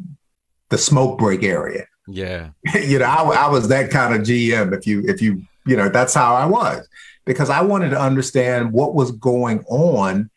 the 0.69 0.77
smoke 0.77 1.19
break 1.19 1.43
area. 1.43 1.87
yeah 2.07 2.51
you 2.75 2.99
know, 2.99 3.07
I, 3.07 3.47
I 3.47 3.49
was 3.49 3.69
that 3.69 3.91
kind 3.91 4.15
of 4.15 4.21
GM. 4.21 4.77
If 4.77 4.87
you 4.87 5.03
if 5.07 5.23
you 5.23 5.43
you 5.67 5.79
know, 5.79 5.89
that's 5.89 6.13
how 6.13 6.35
I 6.35 6.45
was 6.45 6.87
because 7.25 7.49
I 7.49 7.63
wanted 7.63 7.89
to 7.91 8.01
understand 8.01 8.71
what 8.73 8.95
was 8.95 9.11
going 9.11 9.65
on, 9.67 10.29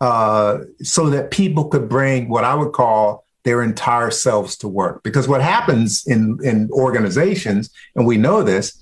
uh, 0.00 0.60
so 0.82 1.10
that 1.10 1.30
people 1.30 1.66
could 1.66 1.90
bring 1.90 2.30
what 2.30 2.44
I 2.44 2.54
would 2.54 2.72
call 2.72 3.26
their 3.44 3.62
entire 3.62 4.10
selves 4.10 4.56
to 4.56 4.68
work. 4.68 5.02
Because 5.02 5.28
what 5.28 5.42
happens 5.42 6.06
in 6.06 6.38
in 6.42 6.70
organizations, 6.72 7.68
and 7.94 8.06
we 8.06 8.16
know 8.16 8.42
this, 8.42 8.81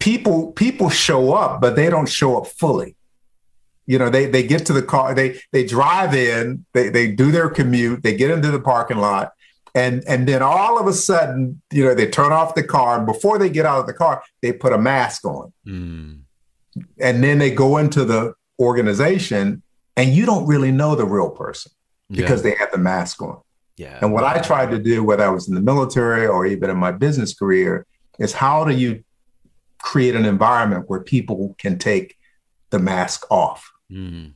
people 0.00 0.50
people 0.52 0.90
show 0.90 1.32
up, 1.32 1.60
but 1.60 1.76
they 1.76 1.88
don't 1.88 2.08
show 2.08 2.36
up 2.36 2.48
fully. 2.48 2.96
You 3.86 3.98
know, 3.98 4.10
they 4.10 4.26
they 4.26 4.42
get 4.42 4.66
to 4.66 4.72
the 4.72 4.82
car, 4.82 5.14
they 5.14 5.40
they 5.52 5.64
drive 5.64 6.14
in, 6.14 6.64
they 6.74 6.88
they 6.88 7.12
do 7.12 7.30
their 7.30 7.48
commute, 7.48 8.02
they 8.02 8.16
get 8.16 8.30
into 8.30 8.50
the 8.50 8.60
parking 8.60 8.98
lot, 8.98 9.32
and 9.74 10.02
and 10.08 10.26
then 10.26 10.42
all 10.42 10.78
of 10.78 10.86
a 10.86 10.92
sudden, 10.92 11.60
you 11.72 11.84
know, 11.84 11.94
they 11.94 12.08
turn 12.08 12.32
off 12.32 12.54
the 12.54 12.62
car, 12.62 12.96
and 12.98 13.06
before 13.06 13.38
they 13.38 13.48
get 13.48 13.66
out 13.66 13.80
of 13.80 13.86
the 13.86 13.94
car, 13.94 14.22
they 14.42 14.52
put 14.52 14.72
a 14.72 14.78
mask 14.78 15.24
on, 15.24 15.52
mm. 15.66 16.18
and 17.00 17.24
then 17.24 17.38
they 17.38 17.50
go 17.50 17.76
into 17.76 18.04
the 18.04 18.34
organization, 18.58 19.62
and 19.96 20.14
you 20.14 20.26
don't 20.26 20.46
really 20.46 20.72
know 20.72 20.94
the 20.94 21.06
real 21.06 21.30
person 21.30 21.72
because 22.10 22.44
yeah. 22.44 22.50
they 22.50 22.56
have 22.56 22.70
the 22.72 22.78
mask 22.78 23.22
on. 23.22 23.40
yeah 23.76 23.98
And 24.00 24.12
what 24.12 24.24
I 24.24 24.38
tried 24.40 24.70
to 24.70 24.78
do, 24.78 25.02
whether 25.02 25.24
I 25.24 25.28
was 25.30 25.48
in 25.48 25.54
the 25.54 25.60
military 25.60 26.26
or 26.26 26.46
even 26.46 26.70
in 26.70 26.76
my 26.76 26.92
business 26.92 27.34
career, 27.34 27.86
is 28.18 28.32
how 28.32 28.64
do 28.64 28.74
you 28.74 29.02
create 29.82 30.14
an 30.14 30.24
environment 30.24 30.84
where 30.88 31.00
people 31.00 31.54
can 31.58 31.78
take 31.78 32.16
the 32.70 32.78
mask 32.78 33.30
off 33.30 33.70
Mm. 33.90 34.34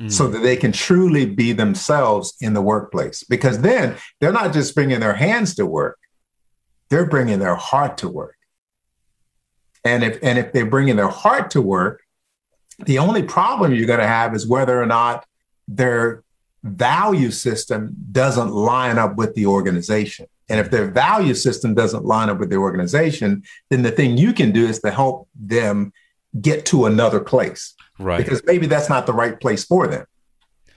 Mm. 0.00 0.10
so 0.10 0.28
that 0.28 0.38
they 0.38 0.56
can 0.56 0.72
truly 0.72 1.26
be 1.26 1.52
themselves 1.52 2.34
in 2.40 2.54
the 2.54 2.62
workplace? 2.62 3.22
Because 3.22 3.60
then 3.60 3.96
they're 4.18 4.32
not 4.32 4.54
just 4.54 4.74
bringing 4.74 5.00
their 5.00 5.14
hands 5.14 5.54
to 5.56 5.66
work, 5.66 5.98
they're 6.88 7.06
bringing 7.06 7.38
their 7.38 7.56
heart 7.56 7.98
to 7.98 8.08
work. 8.08 8.36
And 9.84 10.02
if 10.02 10.18
and 10.22 10.38
if 10.38 10.52
they're 10.52 10.66
bringing 10.66 10.96
their 10.96 11.08
heart 11.08 11.50
to 11.50 11.60
work, 11.60 12.02
the 12.78 12.98
only 12.98 13.22
problem 13.22 13.74
you're 13.74 13.86
going 13.86 14.00
to 14.00 14.06
have 14.06 14.34
is 14.34 14.46
whether 14.46 14.80
or 14.80 14.86
not 14.86 15.26
their 15.68 16.22
value 16.62 17.30
system 17.30 17.94
doesn't 18.12 18.50
line 18.50 18.98
up 18.98 19.16
with 19.16 19.34
the 19.34 19.46
organization. 19.46 20.26
And 20.50 20.60
if 20.60 20.70
their 20.70 20.90
value 20.90 21.34
system 21.34 21.74
doesn't 21.74 22.04
line 22.04 22.28
up 22.28 22.38
with 22.38 22.50
the 22.50 22.56
organization, 22.56 23.44
then 23.70 23.82
the 23.82 23.92
thing 23.92 24.18
you 24.18 24.32
can 24.32 24.50
do 24.50 24.66
is 24.66 24.80
to 24.80 24.90
help 24.90 25.28
them 25.34 25.92
get 26.40 26.66
to 26.66 26.86
another 26.86 27.20
place 27.20 27.74
right 27.98 28.18
because 28.18 28.42
maybe 28.44 28.66
that's 28.66 28.88
not 28.88 29.06
the 29.06 29.12
right 29.12 29.40
place 29.40 29.64
for 29.64 29.86
them, 29.86 30.06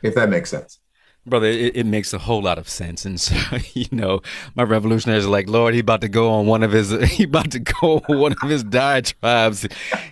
if 0.01 0.15
that 0.15 0.29
makes 0.29 0.49
sense. 0.49 0.79
Brother, 1.25 1.47
it, 1.47 1.77
it 1.77 1.85
makes 1.85 2.11
a 2.11 2.17
whole 2.17 2.41
lot 2.41 2.57
of 2.57 2.67
sense, 2.67 3.05
and 3.05 3.19
so 3.19 3.35
you 3.73 3.85
know, 3.91 4.21
my 4.55 4.63
revolutionaries 4.63 5.25
are 5.25 5.29
like, 5.29 5.47
Lord, 5.47 5.73
he 5.73 5.79
about 5.79 6.01
to 6.01 6.09
go 6.09 6.29
on 6.29 6.47
one 6.47 6.63
of 6.63 6.71
his, 6.71 6.91
he 7.11 7.23
about 7.23 7.51
to 7.51 7.59
go 7.59 8.01
on 8.09 8.19
one 8.19 8.35
of 8.41 8.49
his 8.49 8.63
diatribes 8.63 9.65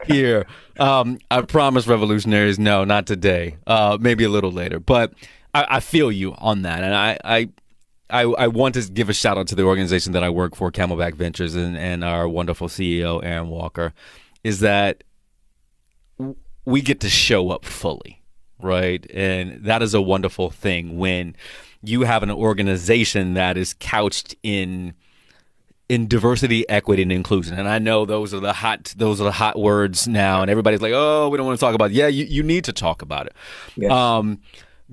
here. 0.06 0.46
Um, 0.80 1.20
I 1.30 1.42
promise, 1.42 1.86
revolutionaries, 1.86 2.58
no, 2.58 2.86
not 2.86 3.08
today. 3.08 3.58
Uh, 3.68 3.98
maybe 4.00 4.24
a 4.24 4.30
little 4.30 4.52
later, 4.52 4.80
but 4.80 5.14
I, 5.54 5.66
I 5.70 5.80
feel 5.82 6.12
you 6.12 6.34
on 6.38 6.62
that, 6.62 6.82
and 6.82 6.96
I, 6.96 7.18
I, 7.26 7.50
I, 8.12 8.22
I 8.24 8.48
want 8.48 8.76
to 8.76 8.82
give 8.92 9.10
a 9.10 9.14
shout 9.14 9.38
out 9.38 9.48
to 9.48 9.56
the 9.56 9.64
organization 9.64 10.12
that 10.14 10.24
I 10.24 10.30
work 10.30 10.56
for, 10.56 10.72
Camelback 10.72 11.16
Ventures, 11.16 11.56
and, 11.56 11.78
and 11.78 12.04
our 12.04 12.28
wonderful 12.28 12.68
CEO, 12.68 13.24
Aaron 13.24 13.50
Walker, 13.50 13.94
is 14.44 14.60
that 14.60 15.04
we 16.66 16.82
get 16.82 17.00
to 17.02 17.10
show 17.10 17.50
up 17.50 17.66
fully, 17.66 18.22
right? 18.60 19.06
And 19.12 19.64
that 19.64 19.82
is 19.82 19.94
a 19.94 20.02
wonderful 20.02 20.50
thing 20.50 20.98
when 20.98 21.36
you 21.82 22.02
have 22.02 22.24
an 22.24 22.32
organization 22.32 23.34
that 23.34 23.58
is 23.58 23.74
couched 23.80 24.36
in 24.44 24.94
in 25.90 26.08
diversity, 26.08 26.68
equity, 26.70 27.02
and 27.02 27.12
inclusion. 27.12 27.60
And 27.60 27.68
I 27.68 27.78
know 27.78 28.06
those 28.06 28.34
are 28.34 28.40
the 28.40 28.54
hot 28.54 28.94
those 28.96 29.20
are 29.20 29.26
the 29.26 29.32
hot 29.32 29.60
words 29.60 30.08
now, 30.08 30.42
and 30.42 30.50
everybody's 30.50 30.82
like, 30.82 30.94
"Oh, 30.94 31.28
we 31.28 31.38
don't 31.38 31.46
want 31.46 31.60
to 31.60 31.66
talk 31.66 31.76
about." 31.76 31.92
It. 31.92 31.96
Yeah, 31.96 32.08
you, 32.08 32.26
you 32.26 32.44
need 32.44 32.64
to 32.66 32.74
talk 32.74 33.02
about 33.02 33.26
it. 33.26 33.34
Yes. 33.76 33.92
Um, 33.92 34.40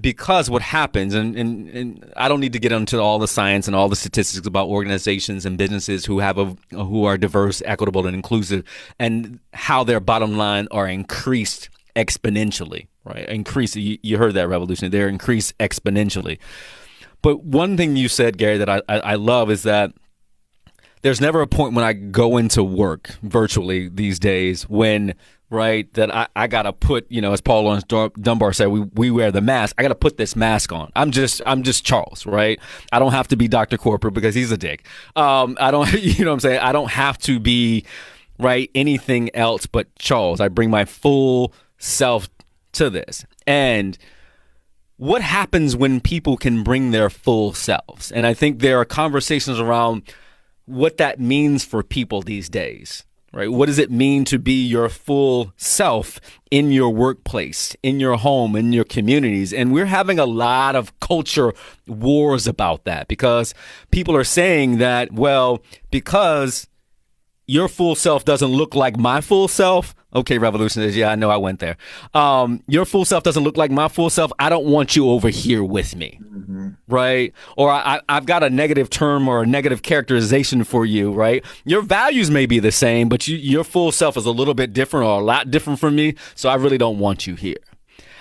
because 0.00 0.48
what 0.48 0.62
happens, 0.62 1.14
and, 1.14 1.36
and, 1.36 1.68
and 1.70 2.12
I 2.16 2.28
don't 2.28 2.40
need 2.40 2.52
to 2.52 2.58
get 2.58 2.72
into 2.72 3.00
all 3.00 3.18
the 3.18 3.28
science 3.28 3.66
and 3.66 3.74
all 3.74 3.88
the 3.88 3.96
statistics 3.96 4.46
about 4.46 4.68
organizations 4.68 5.44
and 5.44 5.58
businesses 5.58 6.04
who 6.04 6.20
have 6.20 6.38
a 6.38 6.56
who 6.70 7.04
are 7.04 7.18
diverse, 7.18 7.62
equitable, 7.64 8.06
and 8.06 8.14
inclusive, 8.14 8.64
and 8.98 9.40
how 9.54 9.82
their 9.84 10.00
bottom 10.00 10.36
line 10.36 10.68
are 10.70 10.86
increased 10.86 11.68
exponentially, 11.96 12.86
right? 13.04 13.28
Increase. 13.28 13.74
You, 13.74 13.98
you 14.02 14.18
heard 14.18 14.34
that 14.34 14.48
revolution. 14.48 14.90
They're 14.90 15.08
increased 15.08 15.56
exponentially. 15.58 16.38
But 17.20 17.42
one 17.42 17.76
thing 17.76 17.96
you 17.96 18.08
said, 18.08 18.38
Gary, 18.38 18.58
that 18.58 18.68
I, 18.68 18.82
I, 18.88 18.98
I 19.00 19.14
love 19.16 19.50
is 19.50 19.64
that 19.64 19.92
there's 21.02 21.20
never 21.20 21.40
a 21.40 21.46
point 21.46 21.74
when 21.74 21.84
I 21.84 21.92
go 21.92 22.36
into 22.36 22.62
work 22.62 23.16
virtually 23.22 23.88
these 23.88 24.18
days 24.18 24.68
when 24.68 25.14
right 25.50 25.92
that 25.94 26.14
I, 26.14 26.28
I 26.36 26.46
gotta 26.46 26.72
put 26.74 27.10
you 27.10 27.22
know 27.22 27.32
as 27.32 27.40
Paul 27.40 27.62
Lawrence 27.62 27.84
Dunbar 27.84 28.52
said 28.52 28.66
we, 28.66 28.80
we 28.80 29.10
wear 29.10 29.32
the 29.32 29.40
mask 29.40 29.74
I 29.78 29.82
gotta 29.82 29.94
put 29.94 30.18
this 30.18 30.36
mask 30.36 30.72
on 30.72 30.92
I'm 30.94 31.10
just 31.10 31.40
I'm 31.46 31.62
just 31.62 31.86
Charles 31.86 32.26
right 32.26 32.60
I 32.92 32.98
don't 32.98 33.12
have 33.12 33.28
to 33.28 33.36
be 33.36 33.48
Dr. 33.48 33.78
Corprew 33.78 34.12
because 34.12 34.34
he's 34.34 34.52
a 34.52 34.58
dick 34.58 34.86
um 35.16 35.56
I 35.58 35.70
don't 35.70 35.90
you 36.02 36.24
know 36.24 36.32
what 36.32 36.34
I'm 36.34 36.40
saying 36.40 36.60
I 36.60 36.72
don't 36.72 36.90
have 36.90 37.16
to 37.20 37.40
be 37.40 37.86
right, 38.38 38.70
anything 38.74 39.34
else 39.34 39.66
but 39.66 39.94
Charles. 39.96 40.40
I 40.40 40.48
bring 40.48 40.70
my 40.70 40.84
full 40.84 41.52
self 41.78 42.28
to 42.72 42.90
this. 42.90 43.24
And 43.46 43.98
what 44.96 45.22
happens 45.22 45.76
when 45.76 46.00
people 46.00 46.36
can 46.36 46.62
bring 46.62 46.90
their 46.90 47.10
full 47.10 47.52
selves? 47.52 48.10
And 48.10 48.26
I 48.26 48.34
think 48.34 48.60
there 48.60 48.78
are 48.80 48.84
conversations 48.84 49.58
around 49.58 50.02
what 50.68 50.98
that 50.98 51.18
means 51.18 51.64
for 51.64 51.82
people 51.82 52.22
these 52.22 52.48
days 52.48 53.04
right? 53.32 53.50
What 53.50 53.66
does 53.66 53.78
it 53.78 53.90
mean 53.90 54.24
to 54.26 54.38
be 54.38 54.66
your 54.66 54.88
full 54.88 55.52
self 55.56 56.20
in 56.50 56.72
your 56.72 56.90
workplace, 56.90 57.76
in 57.82 58.00
your 58.00 58.16
home, 58.16 58.56
in 58.56 58.72
your 58.72 58.84
communities? 58.84 59.52
And 59.52 59.72
we're 59.72 59.86
having 59.86 60.18
a 60.18 60.26
lot 60.26 60.76
of 60.76 60.98
culture 61.00 61.52
wars 61.86 62.46
about 62.46 62.84
that 62.84 63.08
because 63.08 63.54
people 63.90 64.16
are 64.16 64.24
saying 64.24 64.78
that, 64.78 65.12
well, 65.12 65.62
because 65.90 66.68
your 67.46 67.68
full 67.68 67.94
self 67.94 68.24
doesn't 68.24 68.48
look 68.48 68.74
like 68.74 68.96
my 68.96 69.20
full 69.20 69.48
self. 69.48 69.94
Okay, 70.14 70.38
revolution 70.38 70.80
revolutionaries. 70.80 70.96
Yeah, 70.96 71.10
I 71.10 71.16
know 71.16 71.30
I 71.30 71.36
went 71.36 71.60
there. 71.60 71.76
Um, 72.14 72.62
your 72.66 72.86
full 72.86 73.04
self 73.04 73.24
doesn't 73.24 73.44
look 73.44 73.58
like 73.58 73.70
my 73.70 73.88
full 73.88 74.08
self. 74.08 74.32
I 74.38 74.48
don't 74.48 74.64
want 74.64 74.96
you 74.96 75.10
over 75.10 75.28
here 75.28 75.62
with 75.62 75.94
me, 75.96 76.18
mm-hmm. 76.22 76.70
right? 76.88 77.34
Or 77.56 77.70
I, 77.70 78.00
I've 78.08 78.24
got 78.24 78.42
a 78.42 78.48
negative 78.48 78.88
term 78.88 79.28
or 79.28 79.42
a 79.42 79.46
negative 79.46 79.82
characterization 79.82 80.64
for 80.64 80.86
you, 80.86 81.12
right? 81.12 81.44
Your 81.64 81.82
values 81.82 82.30
may 82.30 82.46
be 82.46 82.58
the 82.58 82.72
same, 82.72 83.10
but 83.10 83.28
you, 83.28 83.36
your 83.36 83.64
full 83.64 83.92
self 83.92 84.16
is 84.16 84.24
a 84.24 84.30
little 84.30 84.54
bit 84.54 84.72
different 84.72 85.06
or 85.06 85.20
a 85.20 85.22
lot 85.22 85.50
different 85.50 85.78
from 85.78 85.96
me. 85.96 86.14
So 86.34 86.48
I 86.48 86.54
really 86.54 86.78
don't 86.78 86.98
want 86.98 87.26
you 87.26 87.34
here. 87.34 87.56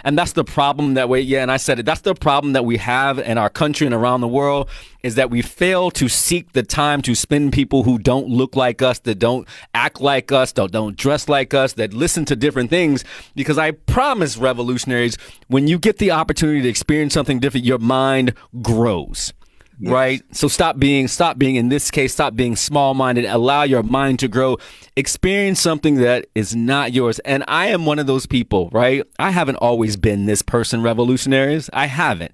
And 0.07 0.17
that's 0.17 0.31
the 0.31 0.45
problem 0.45 0.93
that 0.93 1.09
we, 1.09 1.19
yeah, 1.19 1.41
and 1.41 1.51
I 1.51 1.57
said 1.57 1.79
it, 1.79 1.85
that's 1.85 1.99
the 1.99 2.15
problem 2.15 2.53
that 2.53 2.63
we 2.63 2.77
have 2.77 3.19
in 3.19 3.37
our 3.37 3.49
country 3.49 3.85
and 3.85 3.93
around 3.93 4.21
the 4.21 4.27
world 4.29 4.69
is 5.03 5.15
that 5.15 5.29
we 5.29 5.41
fail 5.41 5.91
to 5.91 6.07
seek 6.07 6.53
the 6.53 6.63
time 6.63 7.01
to 7.01 7.13
spend 7.13 7.51
people 7.51 7.83
who 7.83 7.97
don't 7.97 8.29
look 8.29 8.55
like 8.55 8.81
us, 8.81 8.99
that 8.99 9.19
don't 9.19 9.45
act 9.73 9.99
like 9.99 10.31
us, 10.31 10.53
that 10.53 10.71
don't 10.71 10.95
dress 10.95 11.27
like 11.27 11.53
us, 11.53 11.73
that 11.73 11.93
listen 11.93 12.23
to 12.23 12.37
different 12.37 12.69
things. 12.69 13.03
Because 13.35 13.57
I 13.57 13.71
promise 13.71 14.37
revolutionaries, 14.37 15.17
when 15.47 15.67
you 15.67 15.77
get 15.77 15.97
the 15.97 16.11
opportunity 16.11 16.61
to 16.61 16.69
experience 16.69 17.13
something 17.13 17.41
different, 17.41 17.65
your 17.65 17.77
mind 17.77 18.33
grows. 18.61 19.33
Yes. 19.79 19.91
right? 19.91 20.23
So 20.31 20.47
stop 20.47 20.79
being, 20.79 21.07
stop 21.07 21.37
being, 21.37 21.55
in 21.55 21.69
this 21.69 21.91
case, 21.91 22.13
stop 22.13 22.35
being 22.35 22.55
small 22.55 22.93
minded. 22.93 23.25
Allow 23.25 23.63
your 23.63 23.83
mind 23.83 24.19
to 24.19 24.27
grow. 24.27 24.57
Experience 24.95 25.61
something 25.61 25.95
that 25.95 26.25
is 26.33 26.55
not 26.55 26.93
yours. 26.93 27.19
And 27.19 27.43
I 27.47 27.67
am 27.67 27.85
one 27.85 27.99
of 27.99 28.07
those 28.07 28.25
people, 28.25 28.69
right? 28.71 29.03
I 29.19 29.29
haven't 29.31 29.57
always 29.57 29.95
been 29.95 30.25
this 30.25 30.41
person, 30.41 30.81
revolutionaries. 30.81 31.69
I 31.73 31.85
haven't. 31.85 32.31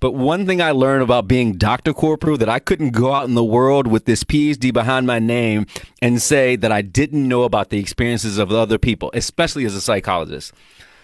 But 0.00 0.12
one 0.12 0.46
thing 0.46 0.62
I 0.62 0.70
learned 0.70 1.02
about 1.02 1.26
being 1.26 1.54
Dr. 1.54 1.92
Corprew 1.92 2.38
that 2.38 2.48
I 2.48 2.60
couldn't 2.60 2.90
go 2.90 3.12
out 3.12 3.26
in 3.26 3.34
the 3.34 3.42
world 3.42 3.88
with 3.88 4.04
this 4.04 4.22
PhD 4.22 4.72
behind 4.72 5.08
my 5.08 5.18
name 5.18 5.66
and 6.00 6.22
say 6.22 6.54
that 6.54 6.70
I 6.70 6.82
didn't 6.82 7.26
know 7.26 7.42
about 7.42 7.70
the 7.70 7.80
experiences 7.80 8.38
of 8.38 8.52
other 8.52 8.78
people, 8.78 9.10
especially 9.12 9.64
as 9.64 9.74
a 9.74 9.80
psychologist. 9.80 10.52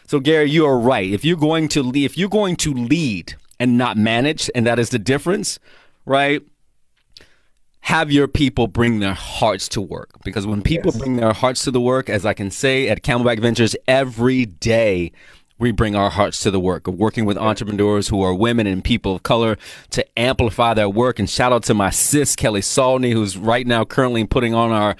So 0.06 0.20
Gary, 0.20 0.48
you 0.48 0.64
are 0.66 0.78
right. 0.78 1.10
If 1.10 1.24
you're 1.24 1.36
going 1.36 1.66
to 1.68 1.82
lead, 1.82 2.04
if 2.04 2.16
you're 2.16 2.28
going 2.28 2.54
to 2.56 2.72
lead, 2.72 3.34
and 3.58 3.78
not 3.78 3.96
manage, 3.96 4.50
and 4.54 4.66
that 4.66 4.78
is 4.78 4.90
the 4.90 4.98
difference, 4.98 5.58
right? 6.04 6.42
Have 7.80 8.10
your 8.10 8.28
people 8.28 8.66
bring 8.66 9.00
their 9.00 9.14
hearts 9.14 9.68
to 9.70 9.80
work 9.80 10.10
because 10.24 10.46
when 10.46 10.62
people 10.62 10.90
yes. 10.92 10.98
bring 10.98 11.16
their 11.16 11.34
hearts 11.34 11.64
to 11.64 11.70
the 11.70 11.80
work, 11.80 12.08
as 12.08 12.24
I 12.24 12.32
can 12.32 12.50
say 12.50 12.88
at 12.88 13.02
Camelback 13.02 13.40
Ventures, 13.40 13.76
every 13.86 14.46
day 14.46 15.12
we 15.58 15.70
bring 15.70 15.94
our 15.94 16.10
hearts 16.10 16.40
to 16.40 16.50
the 16.50 16.58
work 16.58 16.86
of 16.88 16.94
working 16.94 17.26
with 17.26 17.38
entrepreneurs 17.38 18.08
who 18.08 18.22
are 18.22 18.34
women 18.34 18.66
and 18.66 18.82
people 18.82 19.14
of 19.16 19.22
color 19.22 19.56
to 19.90 20.18
amplify 20.18 20.74
their 20.74 20.88
work. 20.88 21.18
And 21.18 21.28
shout 21.28 21.52
out 21.52 21.62
to 21.64 21.74
my 21.74 21.90
sis, 21.90 22.34
Kelly 22.34 22.60
Salney, 22.60 23.12
who's 23.12 23.36
right 23.36 23.66
now 23.66 23.84
currently 23.84 24.24
putting 24.26 24.54
on 24.54 24.72
our 24.72 24.96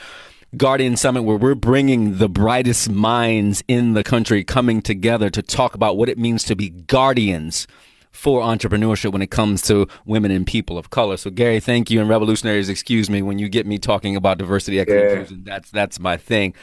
Guardian 0.57 0.97
Summit 0.97 1.23
where 1.23 1.37
we're 1.37 1.57
bringing 1.57 2.19
the 2.19 2.29
brightest 2.29 2.89
minds 2.89 3.65
in 3.67 3.95
the 3.95 4.05
country 4.05 4.45
coming 4.45 4.81
together 4.83 5.29
to 5.31 5.43
talk 5.43 5.75
about 5.75 5.97
what 5.97 6.09
it 6.09 6.19
means 6.19 6.45
to 6.45 6.55
be 6.55 6.71
guardians 6.71 7.67
for 8.15 8.43
entrepreneurship 8.43 9.13
when 9.13 9.23
it 9.23 9.31
comes 9.31 9.61
to 9.61 9.89
women 10.07 10.31
and 10.31 10.47
people 10.47 10.79
of 10.79 10.89
color. 10.91 11.17
So 11.17 11.31
Gary, 11.31 11.59
thank 11.59 11.91
you. 11.91 12.01
And 12.01 12.09
revolutionaries, 12.09 12.69
excuse 12.69 13.11
me 13.11 13.23
when 13.23 13.41
you 13.41 13.49
get 13.49 13.67
me 13.67 13.77
talking 13.77 14.15
about 14.15 14.39
diversity, 14.39 14.79
equity, 14.79 15.01
yeah. 15.01 15.11
inclusion. 15.11 15.45
That's 15.45 15.71
that's 15.71 15.99
my 15.99 16.17
thing. 16.17 16.55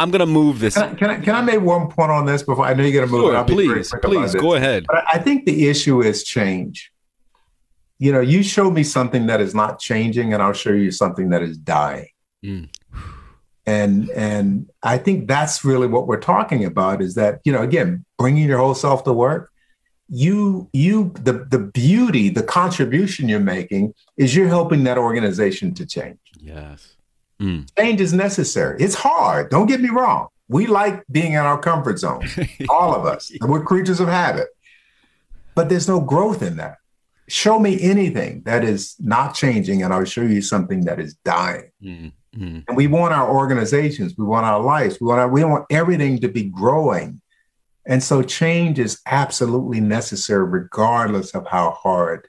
I'm 0.00 0.10
gonna 0.10 0.26
move 0.26 0.58
this. 0.58 0.74
Can 0.74 0.82
I, 0.82 0.94
can 0.94 1.10
I, 1.10 1.20
can 1.20 1.34
I 1.36 1.40
make 1.40 1.60
one 1.60 1.88
point 1.88 2.10
on 2.10 2.26
this 2.26 2.42
before 2.42 2.64
I 2.64 2.74
know 2.74 2.84
you're 2.84 3.00
gonna 3.00 3.12
move? 3.12 3.32
Sure, 3.32 3.44
please, 3.44 3.94
please 4.02 4.34
go 4.34 4.54
ahead. 4.54 4.86
But 4.88 5.04
I 5.12 5.18
think 5.18 5.46
the 5.46 5.68
issue 5.68 6.02
is 6.02 6.24
change. 6.24 6.92
You 8.00 8.12
know, 8.12 8.20
you 8.20 8.42
show 8.42 8.70
me 8.70 8.82
something 8.82 9.26
that 9.26 9.40
is 9.40 9.54
not 9.54 9.78
changing, 9.78 10.34
and 10.34 10.42
I'll 10.42 10.52
show 10.52 10.72
you 10.72 10.90
something 10.90 11.30
that 11.30 11.42
is 11.42 11.56
dying. 11.56 12.08
Mm. 12.44 12.68
And 13.66 14.10
and 14.10 14.68
I 14.82 14.98
think 14.98 15.28
that's 15.28 15.64
really 15.64 15.86
what 15.86 16.08
we're 16.08 16.20
talking 16.20 16.64
about. 16.64 17.02
Is 17.02 17.14
that 17.14 17.40
you 17.44 17.52
know 17.52 17.62
again 17.62 18.04
bringing 18.18 18.48
your 18.48 18.58
whole 18.58 18.74
self 18.74 19.04
to 19.04 19.12
work 19.12 19.52
you 20.08 20.68
you 20.72 21.12
the 21.22 21.32
the 21.50 21.58
beauty 21.58 22.30
the 22.30 22.42
contribution 22.42 23.28
you're 23.28 23.40
making 23.40 23.94
is 24.16 24.34
you're 24.34 24.48
helping 24.48 24.84
that 24.84 24.98
organization 24.98 25.74
to 25.74 25.86
change. 25.86 26.18
Yes. 26.38 26.94
Mm. 27.40 27.68
change 27.78 28.00
is 28.00 28.12
necessary. 28.12 28.80
It's 28.80 28.96
hard. 28.96 29.50
Don't 29.50 29.66
get 29.66 29.80
me 29.80 29.90
wrong. 29.90 30.28
We 30.48 30.66
like 30.66 31.04
being 31.10 31.34
in 31.34 31.38
our 31.38 31.58
comfort 31.58 31.98
zone 31.98 32.26
all 32.68 32.94
of 32.94 33.04
us. 33.04 33.30
We're 33.40 33.62
creatures 33.62 34.00
of 34.00 34.08
habit. 34.08 34.48
But 35.54 35.68
there's 35.68 35.88
no 35.88 36.00
growth 36.00 36.42
in 36.42 36.56
that. 36.56 36.78
Show 37.28 37.58
me 37.58 37.80
anything 37.80 38.42
that 38.44 38.64
is 38.64 38.96
not 38.98 39.34
changing 39.34 39.82
and 39.82 39.92
i'll 39.92 40.04
show 40.04 40.22
you 40.22 40.40
something 40.40 40.84
that 40.86 40.98
is 40.98 41.14
dying. 41.24 41.70
Mm. 41.82 42.12
Mm. 42.36 42.64
and 42.68 42.76
we 42.76 42.86
want 42.86 43.14
our 43.14 43.28
organizations. 43.30 44.14
We 44.16 44.24
want 44.24 44.46
our 44.46 44.60
lives. 44.60 44.98
We 45.00 45.06
want 45.06 45.20
our, 45.20 45.28
we 45.28 45.44
want 45.44 45.66
everything 45.70 46.20
to 46.20 46.28
be 46.28 46.44
growing 46.44 47.20
and 47.88 48.02
so 48.02 48.22
change 48.22 48.78
is 48.78 49.00
absolutely 49.06 49.80
necessary, 49.80 50.44
regardless 50.44 51.34
of 51.34 51.46
how 51.46 51.70
hard 51.70 52.28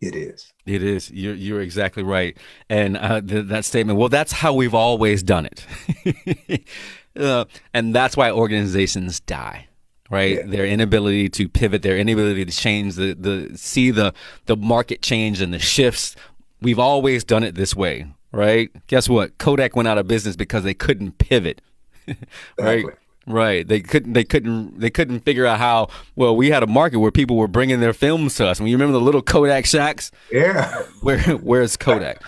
it 0.00 0.16
is. 0.16 0.50
It 0.66 0.82
is. 0.82 1.10
You're, 1.10 1.34
you're 1.34 1.60
exactly 1.60 2.02
right. 2.02 2.36
And 2.68 2.96
uh, 2.96 3.20
th- 3.20 3.46
that 3.46 3.64
statement, 3.66 3.98
well, 3.98 4.08
that's 4.08 4.32
how 4.32 4.54
we've 4.54 4.74
always 4.74 5.22
done 5.22 5.46
it. 5.46 6.66
uh, 7.16 7.44
and 7.72 7.94
that's 7.94 8.16
why 8.16 8.30
organizations 8.30 9.20
die 9.20 9.68
right? 10.10 10.36
Yeah. 10.36 10.46
Their 10.46 10.66
inability 10.66 11.28
to 11.30 11.48
pivot, 11.48 11.82
their 11.82 11.96
inability 11.96 12.44
to 12.44 12.52
change 12.52 12.94
the 12.94 13.14
the 13.14 13.56
see 13.56 13.90
the 13.90 14.12
the 14.46 14.56
market 14.56 15.02
change 15.02 15.40
and 15.40 15.52
the 15.52 15.58
shifts. 15.58 16.14
We've 16.60 16.78
always 16.78 17.24
done 17.24 17.42
it 17.42 17.54
this 17.54 17.74
way, 17.74 18.06
right? 18.30 18.70
Guess 18.86 19.08
what? 19.08 19.38
Kodak 19.38 19.74
went 19.74 19.88
out 19.88 19.98
of 19.98 20.06
business 20.06 20.36
because 20.36 20.62
they 20.62 20.74
couldn't 20.74 21.18
pivot, 21.18 21.62
right? 22.06 22.16
Exactly. 22.58 22.92
Right. 23.26 23.66
They 23.66 23.80
couldn't. 23.80 24.12
They 24.12 24.24
couldn't. 24.24 24.78
They 24.80 24.90
couldn't 24.90 25.20
figure 25.20 25.46
out 25.46 25.58
how. 25.58 25.88
Well, 26.14 26.36
we 26.36 26.50
had 26.50 26.62
a 26.62 26.66
market 26.66 26.98
where 26.98 27.10
people 27.10 27.36
were 27.36 27.48
bringing 27.48 27.80
their 27.80 27.94
films 27.94 28.34
to 28.36 28.46
us. 28.46 28.60
When 28.60 28.68
you 28.68 28.76
remember 28.76 28.92
the 28.92 29.04
little 29.04 29.22
Kodak 29.22 29.66
shacks. 29.66 30.10
Yeah. 30.30 30.82
Where 31.00 31.18
Where's 31.18 31.76
Kodak? 31.76 32.22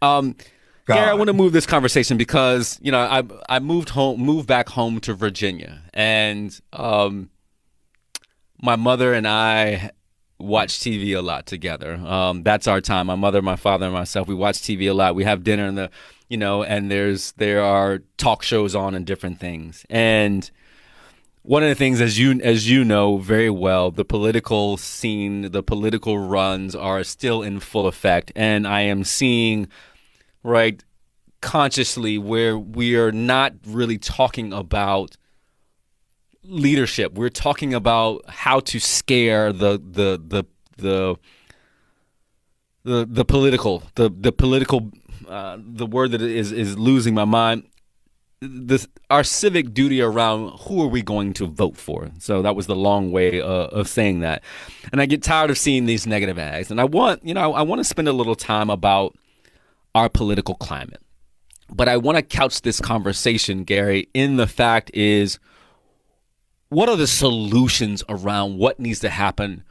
Um, 0.00 0.36
Gary, 0.86 1.10
I 1.10 1.14
want 1.14 1.28
to 1.28 1.34
move 1.34 1.52
this 1.52 1.66
conversation 1.66 2.16
because 2.16 2.78
you 2.80 2.90
know 2.90 3.00
I 3.00 3.22
I 3.48 3.58
moved 3.58 3.90
home, 3.90 4.20
moved 4.20 4.46
back 4.46 4.70
home 4.70 5.00
to 5.00 5.12
Virginia, 5.12 5.82
and 5.92 6.58
um, 6.72 7.28
my 8.62 8.76
mother 8.76 9.12
and 9.12 9.28
I 9.28 9.90
watch 10.38 10.78
TV 10.78 11.16
a 11.16 11.20
lot 11.20 11.46
together. 11.46 11.94
Um, 11.94 12.42
that's 12.42 12.66
our 12.66 12.80
time. 12.80 13.08
My 13.08 13.16
mother, 13.16 13.42
my 13.42 13.56
father, 13.56 13.86
and 13.86 13.94
myself. 13.94 14.28
We 14.28 14.34
watch 14.34 14.56
TV 14.58 14.88
a 14.88 14.94
lot. 14.94 15.14
We 15.14 15.24
have 15.24 15.44
dinner 15.44 15.66
in 15.66 15.74
the 15.74 15.90
you 16.28 16.36
know, 16.36 16.62
and 16.62 16.90
there's 16.90 17.32
there 17.32 17.62
are 17.62 18.00
talk 18.16 18.42
shows 18.42 18.74
on 18.74 18.94
and 18.94 19.06
different 19.06 19.40
things. 19.40 19.84
And 19.88 20.50
one 21.42 21.62
of 21.62 21.68
the 21.70 21.74
things 21.74 22.00
as 22.00 22.18
you 22.18 22.38
as 22.42 22.68
you 22.68 22.84
know 22.84 23.16
very 23.18 23.50
well, 23.50 23.90
the 23.90 24.04
political 24.04 24.76
scene, 24.76 25.50
the 25.50 25.62
political 25.62 26.18
runs 26.18 26.74
are 26.74 27.02
still 27.04 27.42
in 27.42 27.60
full 27.60 27.86
effect. 27.86 28.32
And 28.36 28.66
I 28.66 28.82
am 28.82 29.04
seeing 29.04 29.68
right 30.42 30.82
consciously 31.40 32.18
where 32.18 32.58
we 32.58 32.96
are 32.96 33.12
not 33.12 33.54
really 33.66 33.96
talking 33.98 34.52
about 34.52 35.16
leadership. 36.42 37.14
We're 37.14 37.30
talking 37.30 37.72
about 37.74 38.28
how 38.28 38.60
to 38.60 38.78
scare 38.78 39.52
the 39.52 39.78
the 39.78 40.20
the 40.22 40.44
the 40.76 41.16
the, 42.84 43.06
the 43.06 43.24
political 43.24 43.82
the 43.94 44.10
the 44.10 44.32
political 44.32 44.90
uh, 45.28 45.58
the 45.60 45.86
word 45.86 46.12
that 46.12 46.22
is 46.22 46.52
is 46.52 46.78
losing 46.78 47.14
my 47.14 47.24
mind. 47.24 47.64
This 48.40 48.86
our 49.10 49.24
civic 49.24 49.74
duty 49.74 50.00
around 50.00 50.58
who 50.60 50.82
are 50.82 50.86
we 50.86 51.02
going 51.02 51.32
to 51.34 51.46
vote 51.46 51.76
for. 51.76 52.10
So 52.18 52.40
that 52.42 52.54
was 52.54 52.66
the 52.66 52.76
long 52.76 53.10
way 53.10 53.40
uh, 53.40 53.46
of 53.46 53.88
saying 53.88 54.20
that, 54.20 54.42
and 54.92 55.00
I 55.00 55.06
get 55.06 55.22
tired 55.22 55.50
of 55.50 55.58
seeing 55.58 55.86
these 55.86 56.06
negative 56.06 56.38
ads. 56.38 56.70
And 56.70 56.80
I 56.80 56.84
want 56.84 57.24
you 57.24 57.34
know 57.34 57.52
I 57.52 57.62
want 57.62 57.80
to 57.80 57.84
spend 57.84 58.08
a 58.08 58.12
little 58.12 58.36
time 58.36 58.70
about 58.70 59.16
our 59.94 60.08
political 60.08 60.54
climate, 60.54 61.02
but 61.68 61.88
I 61.88 61.96
want 61.96 62.16
to 62.16 62.22
couch 62.22 62.62
this 62.62 62.80
conversation, 62.80 63.64
Gary, 63.64 64.08
in 64.14 64.36
the 64.36 64.46
fact 64.46 64.90
is 64.94 65.38
what 66.68 66.88
are 66.88 66.96
the 66.96 67.06
solutions 67.06 68.04
around 68.08 68.58
what 68.58 68.78
needs 68.78 69.00
to 69.00 69.08
happen 69.08 69.64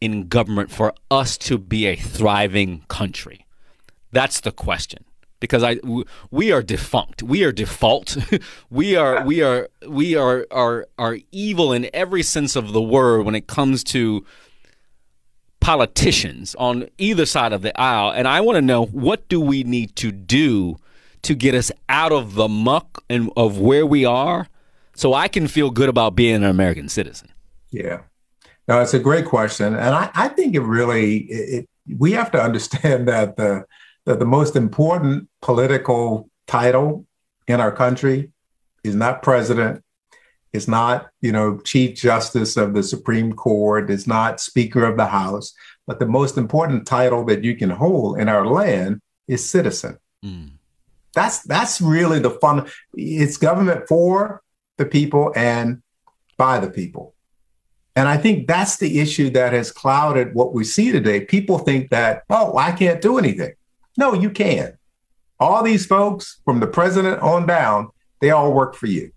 in 0.00 0.28
government 0.28 0.70
for 0.70 0.92
us 1.10 1.38
to 1.38 1.58
be 1.58 1.86
a 1.86 1.96
thriving 1.96 2.84
country? 2.88 3.46
That's 4.12 4.40
the 4.40 4.52
question, 4.52 5.04
because 5.38 5.62
I 5.62 5.78
we 6.30 6.52
are 6.52 6.62
defunct. 6.62 7.22
We 7.22 7.44
are 7.44 7.52
default. 7.52 8.16
we 8.70 8.96
are 8.96 9.24
we 9.24 9.42
are 9.42 9.68
we 9.86 10.16
are 10.16 10.46
are 10.50 10.86
are 10.98 11.18
evil 11.32 11.72
in 11.72 11.88
every 11.94 12.22
sense 12.22 12.56
of 12.56 12.72
the 12.72 12.82
word 12.82 13.24
when 13.24 13.34
it 13.34 13.46
comes 13.46 13.84
to 13.84 14.24
politicians 15.60 16.54
on 16.58 16.88
either 16.98 17.26
side 17.26 17.52
of 17.52 17.62
the 17.62 17.78
aisle. 17.80 18.10
And 18.10 18.26
I 18.26 18.40
want 18.40 18.56
to 18.56 18.62
know 18.62 18.86
what 18.86 19.28
do 19.28 19.40
we 19.40 19.62
need 19.62 19.94
to 19.96 20.10
do 20.10 20.76
to 21.22 21.34
get 21.34 21.54
us 21.54 21.70
out 21.88 22.12
of 22.12 22.34
the 22.34 22.48
muck 22.48 23.04
and 23.08 23.30
of 23.36 23.58
where 23.58 23.86
we 23.86 24.04
are 24.04 24.48
so 24.94 25.14
I 25.14 25.28
can 25.28 25.46
feel 25.46 25.70
good 25.70 25.88
about 25.88 26.16
being 26.16 26.36
an 26.36 26.44
American 26.44 26.88
citizen? 26.88 27.30
Yeah. 27.70 28.00
No, 28.66 28.80
it's 28.80 28.94
a 28.94 28.98
great 28.98 29.26
question. 29.26 29.74
And 29.74 29.94
I, 29.94 30.10
I 30.14 30.28
think 30.28 30.54
it 30.54 30.60
really 30.60 31.18
it, 31.28 31.68
we 31.98 32.12
have 32.12 32.30
to 32.32 32.42
understand 32.42 33.06
that 33.08 33.36
the 33.36 33.64
that 34.10 34.18
the 34.18 34.26
most 34.26 34.56
important 34.56 35.28
political 35.40 36.28
title 36.48 37.06
in 37.46 37.60
our 37.60 37.70
country 37.70 38.32
is 38.82 38.96
not 38.96 39.22
president, 39.22 39.84
is 40.52 40.66
not, 40.66 41.10
you 41.20 41.30
know, 41.30 41.58
chief 41.60 41.96
justice 41.96 42.56
of 42.56 42.74
the 42.74 42.82
Supreme 42.82 43.32
Court, 43.32 43.88
is 43.88 44.08
not 44.08 44.40
speaker 44.40 44.84
of 44.84 44.96
the 44.96 45.06
House, 45.06 45.54
but 45.86 46.00
the 46.00 46.06
most 46.06 46.36
important 46.36 46.88
title 46.88 47.24
that 47.26 47.44
you 47.44 47.54
can 47.54 47.70
hold 47.70 48.18
in 48.18 48.28
our 48.28 48.44
land 48.44 49.00
is 49.28 49.48
citizen. 49.48 49.96
Mm. 50.24 50.54
That's 51.14 51.44
that's 51.44 51.80
really 51.80 52.18
the 52.18 52.30
fun. 52.30 52.68
It's 52.94 53.36
government 53.36 53.86
for 53.86 54.42
the 54.76 54.86
people 54.86 55.32
and 55.36 55.82
by 56.36 56.58
the 56.58 56.70
people. 56.70 57.14
And 57.94 58.08
I 58.08 58.16
think 58.16 58.48
that's 58.48 58.76
the 58.78 58.98
issue 58.98 59.30
that 59.30 59.52
has 59.52 59.70
clouded 59.70 60.34
what 60.34 60.52
we 60.52 60.64
see 60.64 60.90
today. 60.90 61.20
People 61.20 61.58
think 61.58 61.90
that, 61.90 62.24
oh, 62.28 62.56
I 62.56 62.72
can't 62.72 63.00
do 63.00 63.16
anything. 63.16 63.52
No, 63.96 64.14
you 64.14 64.30
can. 64.30 64.78
All 65.38 65.62
these 65.62 65.86
folks, 65.86 66.40
from 66.44 66.60
the 66.60 66.66
president 66.66 67.20
on 67.22 67.46
down, 67.46 67.88
they 68.20 68.30
all 68.30 68.52
work 68.52 68.74
for 68.74 68.86
you. 68.86 69.10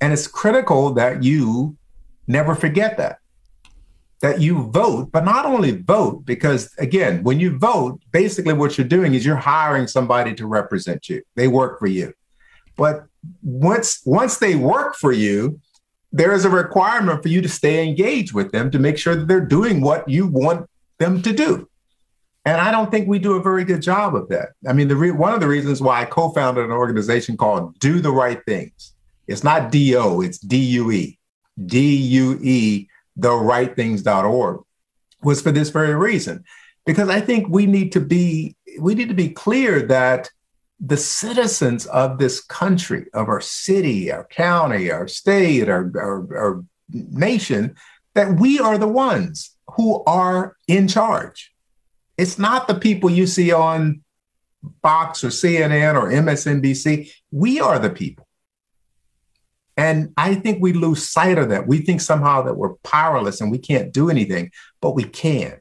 And 0.00 0.12
it's 0.12 0.26
critical 0.26 0.92
that 0.94 1.22
you 1.22 1.76
never 2.26 2.54
forget 2.54 2.96
that. 2.98 3.18
That 4.22 4.40
you 4.40 4.70
vote, 4.70 5.12
but 5.12 5.24
not 5.24 5.44
only 5.44 5.72
vote, 5.72 6.24
because 6.24 6.72
again, 6.78 7.22
when 7.22 7.40
you 7.40 7.58
vote, 7.58 8.00
basically 8.10 8.54
what 8.54 8.78
you're 8.78 8.86
doing 8.86 9.12
is 9.12 9.26
you're 9.26 9.36
hiring 9.36 9.86
somebody 9.86 10.34
to 10.34 10.46
represent 10.46 11.08
you. 11.10 11.22
They 11.34 11.48
work 11.48 11.78
for 11.78 11.86
you. 11.86 12.14
But 12.76 13.04
once 13.42 14.00
once 14.04 14.38
they 14.38 14.54
work 14.54 14.96
for 14.96 15.12
you, 15.12 15.60
there 16.12 16.32
is 16.32 16.44
a 16.44 16.50
requirement 16.50 17.22
for 17.22 17.28
you 17.28 17.42
to 17.42 17.48
stay 17.48 17.86
engaged 17.86 18.32
with 18.32 18.52
them 18.52 18.70
to 18.70 18.78
make 18.78 18.96
sure 18.98 19.14
that 19.14 19.28
they're 19.28 19.40
doing 19.40 19.80
what 19.80 20.08
you 20.08 20.26
want 20.26 20.68
them 20.98 21.20
to 21.22 21.32
do. 21.32 21.68
And 22.44 22.60
I 22.60 22.70
don't 22.70 22.90
think 22.90 23.08
we 23.08 23.18
do 23.18 23.36
a 23.36 23.42
very 23.42 23.64
good 23.64 23.80
job 23.80 24.14
of 24.14 24.28
that. 24.28 24.50
I 24.68 24.74
mean, 24.74 24.88
the 24.88 24.96
re- 24.96 25.10
one 25.10 25.32
of 25.32 25.40
the 25.40 25.48
reasons 25.48 25.80
why 25.80 26.02
I 26.02 26.04
co-founded 26.04 26.64
an 26.64 26.72
organization 26.72 27.36
called 27.36 27.78
Do 27.78 28.00
the 28.00 28.12
Right 28.12 28.40
Things. 28.44 28.94
It's 29.26 29.42
not 29.42 29.70
D-O, 29.70 30.20
it's 30.20 30.38
D-U-E. 30.38 31.18
D-U-E, 31.66 32.88
the 33.16 34.60
was 35.22 35.40
for 35.40 35.52
this 35.52 35.70
very 35.70 35.94
reason. 35.94 36.44
Because 36.84 37.08
I 37.08 37.20
think 37.20 37.48
we 37.48 37.64
need 37.64 37.92
to 37.92 38.00
be 38.00 38.56
we 38.78 38.94
need 38.94 39.08
to 39.08 39.14
be 39.14 39.30
clear 39.30 39.80
that 39.86 40.30
the 40.80 40.96
citizens 40.96 41.86
of 41.86 42.18
this 42.18 42.42
country, 42.42 43.06
of 43.14 43.28
our 43.28 43.40
city, 43.40 44.12
our 44.12 44.24
county, 44.24 44.90
our 44.90 45.08
state, 45.08 45.68
our, 45.68 45.90
our, 45.96 46.36
our 46.36 46.64
nation, 46.90 47.74
that 48.14 48.38
we 48.38 48.58
are 48.58 48.76
the 48.76 48.88
ones 48.88 49.56
who 49.76 50.02
are 50.04 50.56
in 50.68 50.88
charge. 50.88 51.53
It's 52.16 52.38
not 52.38 52.68
the 52.68 52.74
people 52.74 53.10
you 53.10 53.26
see 53.26 53.52
on 53.52 54.02
Fox 54.82 55.24
or 55.24 55.28
CNN 55.28 55.94
or 55.94 56.10
MSNBC. 56.10 57.10
We 57.30 57.60
are 57.60 57.78
the 57.78 57.90
people. 57.90 58.26
And 59.76 60.12
I 60.16 60.36
think 60.36 60.62
we 60.62 60.72
lose 60.72 61.08
sight 61.08 61.36
of 61.38 61.48
that. 61.48 61.66
We 61.66 61.78
think 61.78 62.00
somehow 62.00 62.42
that 62.42 62.56
we're 62.56 62.74
powerless 62.84 63.40
and 63.40 63.50
we 63.50 63.58
can't 63.58 63.92
do 63.92 64.08
anything, 64.08 64.52
but 64.80 64.94
we 64.94 65.04
can. 65.04 65.58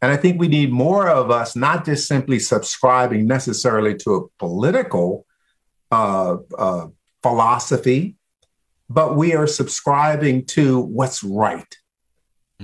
And 0.00 0.12
I 0.12 0.16
think 0.16 0.38
we 0.38 0.48
need 0.48 0.72
more 0.72 1.08
of 1.08 1.30
us, 1.30 1.54
not 1.54 1.84
just 1.84 2.08
simply 2.08 2.38
subscribing 2.38 3.26
necessarily 3.26 3.94
to 3.96 4.14
a 4.14 4.28
political 4.38 5.26
uh, 5.90 6.36
uh, 6.56 6.86
philosophy, 7.22 8.16
but 8.88 9.16
we 9.16 9.34
are 9.34 9.46
subscribing 9.46 10.44
to 10.46 10.80
what's 10.80 11.22
right. 11.22 11.76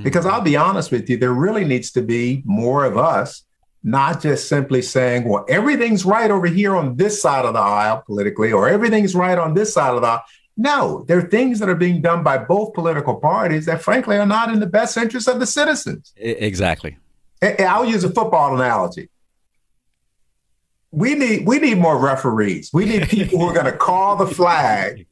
Mm-hmm. 0.00 0.04
Because 0.04 0.26
I'll 0.26 0.40
be 0.40 0.56
honest 0.56 0.90
with 0.90 1.08
you, 1.10 1.16
there 1.18 1.32
really 1.32 1.64
needs 1.64 1.90
to 1.92 2.02
be 2.02 2.42
more 2.46 2.84
of 2.84 2.96
us, 2.96 3.44
not 3.82 4.22
just 4.22 4.48
simply 4.48 4.82
saying, 4.82 5.28
well, 5.28 5.44
everything's 5.48 6.04
right 6.04 6.30
over 6.30 6.46
here 6.46 6.74
on 6.74 6.96
this 6.96 7.20
side 7.20 7.44
of 7.44 7.52
the 7.54 7.60
aisle 7.60 8.02
politically, 8.06 8.50
or 8.52 8.68
everything's 8.68 9.14
right 9.14 9.38
on 9.38 9.54
this 9.54 9.74
side 9.74 9.94
of 9.94 10.00
the 10.00 10.08
aisle. 10.08 10.24
No, 10.56 11.04
there 11.06 11.18
are 11.18 11.28
things 11.28 11.58
that 11.58 11.68
are 11.68 11.74
being 11.74 12.02
done 12.02 12.22
by 12.22 12.38
both 12.38 12.74
political 12.74 13.14
parties 13.16 13.66
that, 13.66 13.82
frankly, 13.82 14.16
are 14.16 14.26
not 14.26 14.52
in 14.52 14.60
the 14.60 14.66
best 14.66 14.96
interest 14.96 15.28
of 15.28 15.40
the 15.40 15.46
citizens. 15.46 16.12
Exactly. 16.16 16.98
I'll 17.42 17.86
use 17.86 18.04
a 18.04 18.10
football 18.10 18.54
analogy. 18.54 19.08
We 20.92 21.14
need 21.14 21.46
we 21.46 21.60
need 21.60 21.78
more 21.78 21.98
referees. 21.98 22.70
We 22.72 22.84
need 22.84 23.08
people 23.08 23.38
who 23.38 23.46
are 23.46 23.54
going 23.54 23.66
to 23.66 23.76
call 23.76 24.16
the 24.16 24.26
flag 24.26 25.06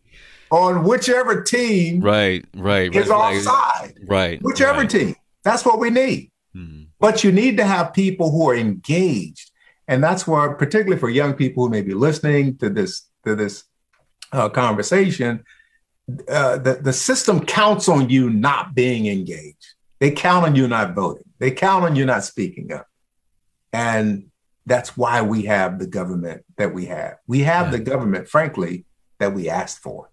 on 0.51 0.85
whichever 0.85 1.43
team 1.43 2.01
right, 2.01 2.45
right, 2.55 2.95
is 2.95 3.09
right, 3.09 3.37
offside. 3.37 3.99
Right. 4.07 4.41
Whichever 4.43 4.81
right. 4.81 4.91
team. 4.91 5.15
That's 5.45 5.65
what 5.65 5.79
we 5.79 5.91
need. 5.91 6.31
Mm-hmm. 6.57 6.85
But 6.99 7.25
you 7.25 7.33
need 7.33 7.57
to 7.59 7.65
have 7.65 7.93
people 7.93 8.31
who 8.31 8.49
are 8.51 8.57
engaged. 8.57 9.51
And 9.87 10.03
that's 10.03 10.27
where, 10.27 10.55
particularly 10.55 10.99
for 10.99 11.09
young 11.09 11.35
people 11.35 11.65
who 11.65 11.71
may 11.71 11.83
be 11.83 11.95
listening 11.95 12.59
to 12.59 12.69
this 12.69 13.09
to 13.25 13.35
this 13.35 13.65
uh, 14.33 14.49
conversation, 14.49 15.45
uh, 16.29 16.59
the, 16.59 16.75
the 16.75 16.93
system 16.93 17.45
counts 17.45 17.89
on 17.89 18.11
you 18.11 18.31
not 18.31 18.75
being 18.75 19.07
engaged. 19.07 19.75
They 20.01 20.11
count 20.11 20.47
on 20.47 20.55
you 20.55 20.69
not 20.69 20.95
voting. 20.95 21.25
They 21.39 21.51
count 21.51 21.85
on 21.85 21.97
you 21.97 22.05
not 22.07 22.25
speaking 22.25 22.73
up. 22.73 22.87
And 23.73 24.31
that's 24.67 24.97
why 24.97 25.23
we 25.23 25.43
have 25.45 25.79
the 25.79 25.87
government 25.87 26.45
that 26.57 26.73
we 26.75 26.87
have. 26.87 27.17
We 27.27 27.41
have 27.41 27.67
yeah. 27.67 27.73
the 27.73 27.79
government, 27.81 28.29
frankly, 28.29 28.85
that 29.19 29.35
we 29.35 29.49
asked 29.49 29.79
for. 29.79 30.11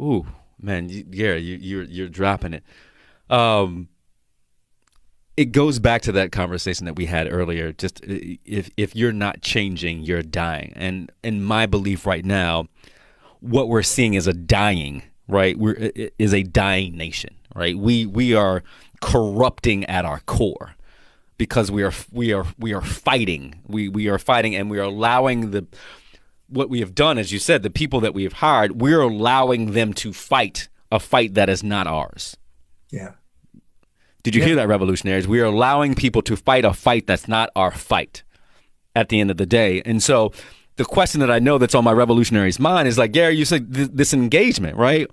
Ooh, 0.00 0.26
man, 0.60 0.88
you, 0.88 1.02
Gary, 1.02 1.40
you, 1.40 1.56
you're 1.56 1.84
you're 1.84 2.08
dropping 2.08 2.54
it. 2.54 2.64
Um, 3.30 3.88
it 5.36 5.46
goes 5.46 5.78
back 5.78 6.02
to 6.02 6.12
that 6.12 6.32
conversation 6.32 6.86
that 6.86 6.96
we 6.96 7.06
had 7.06 7.30
earlier. 7.30 7.72
Just 7.72 8.00
if 8.04 8.70
if 8.76 8.96
you're 8.96 9.12
not 9.12 9.42
changing, 9.42 10.02
you're 10.02 10.22
dying. 10.22 10.72
And 10.76 11.12
in 11.22 11.42
my 11.42 11.66
belief 11.66 12.06
right 12.06 12.24
now, 12.24 12.68
what 13.40 13.68
we're 13.68 13.82
seeing 13.82 14.14
is 14.14 14.26
a 14.26 14.32
dying. 14.32 15.02
Right, 15.28 15.58
we're 15.58 15.90
is 16.18 16.32
a 16.32 16.44
dying 16.44 16.96
nation. 16.96 17.34
Right, 17.54 17.76
we 17.76 18.06
we 18.06 18.34
are 18.34 18.62
corrupting 19.00 19.84
at 19.86 20.04
our 20.04 20.20
core 20.20 20.76
because 21.38 21.70
we 21.70 21.82
are 21.82 21.92
we 22.12 22.32
are 22.32 22.46
we 22.58 22.72
are 22.72 22.82
fighting. 22.82 23.60
We 23.66 23.88
we 23.88 24.08
are 24.08 24.18
fighting, 24.18 24.54
and 24.54 24.70
we 24.70 24.78
are 24.78 24.82
allowing 24.84 25.50
the 25.50 25.66
what 26.48 26.70
we 26.70 26.80
have 26.80 26.94
done, 26.94 27.18
as 27.18 27.32
you 27.32 27.38
said, 27.38 27.62
the 27.62 27.70
people 27.70 28.00
that 28.00 28.14
we 28.14 28.22
have 28.22 28.34
hired, 28.34 28.80
we're 28.80 29.00
allowing 29.00 29.72
them 29.72 29.92
to 29.94 30.12
fight 30.12 30.68
a 30.92 31.00
fight 31.00 31.34
that 31.34 31.48
is 31.48 31.62
not 31.62 31.86
ours. 31.86 32.36
Yeah. 32.90 33.12
Did 34.22 34.34
you 34.34 34.40
yeah. 34.40 34.46
hear 34.48 34.56
that, 34.56 34.68
revolutionaries? 34.68 35.28
We 35.28 35.40
are 35.40 35.46
allowing 35.46 35.94
people 35.94 36.22
to 36.22 36.36
fight 36.36 36.64
a 36.64 36.72
fight 36.72 37.06
that's 37.06 37.28
not 37.28 37.50
our 37.54 37.70
fight 37.70 38.22
at 38.94 39.08
the 39.08 39.20
end 39.20 39.30
of 39.30 39.36
the 39.36 39.46
day. 39.46 39.82
And 39.84 40.02
so 40.02 40.32
the 40.76 40.84
question 40.84 41.20
that 41.20 41.30
I 41.30 41.38
know 41.38 41.58
that's 41.58 41.74
on 41.74 41.84
my 41.84 41.92
revolutionaries' 41.92 42.58
mind 42.58 42.88
is 42.88 42.98
like, 42.98 43.12
Gary, 43.12 43.36
you 43.36 43.44
said 43.44 43.72
th- 43.74 43.90
this 43.92 44.12
engagement, 44.12 44.76
right? 44.76 45.08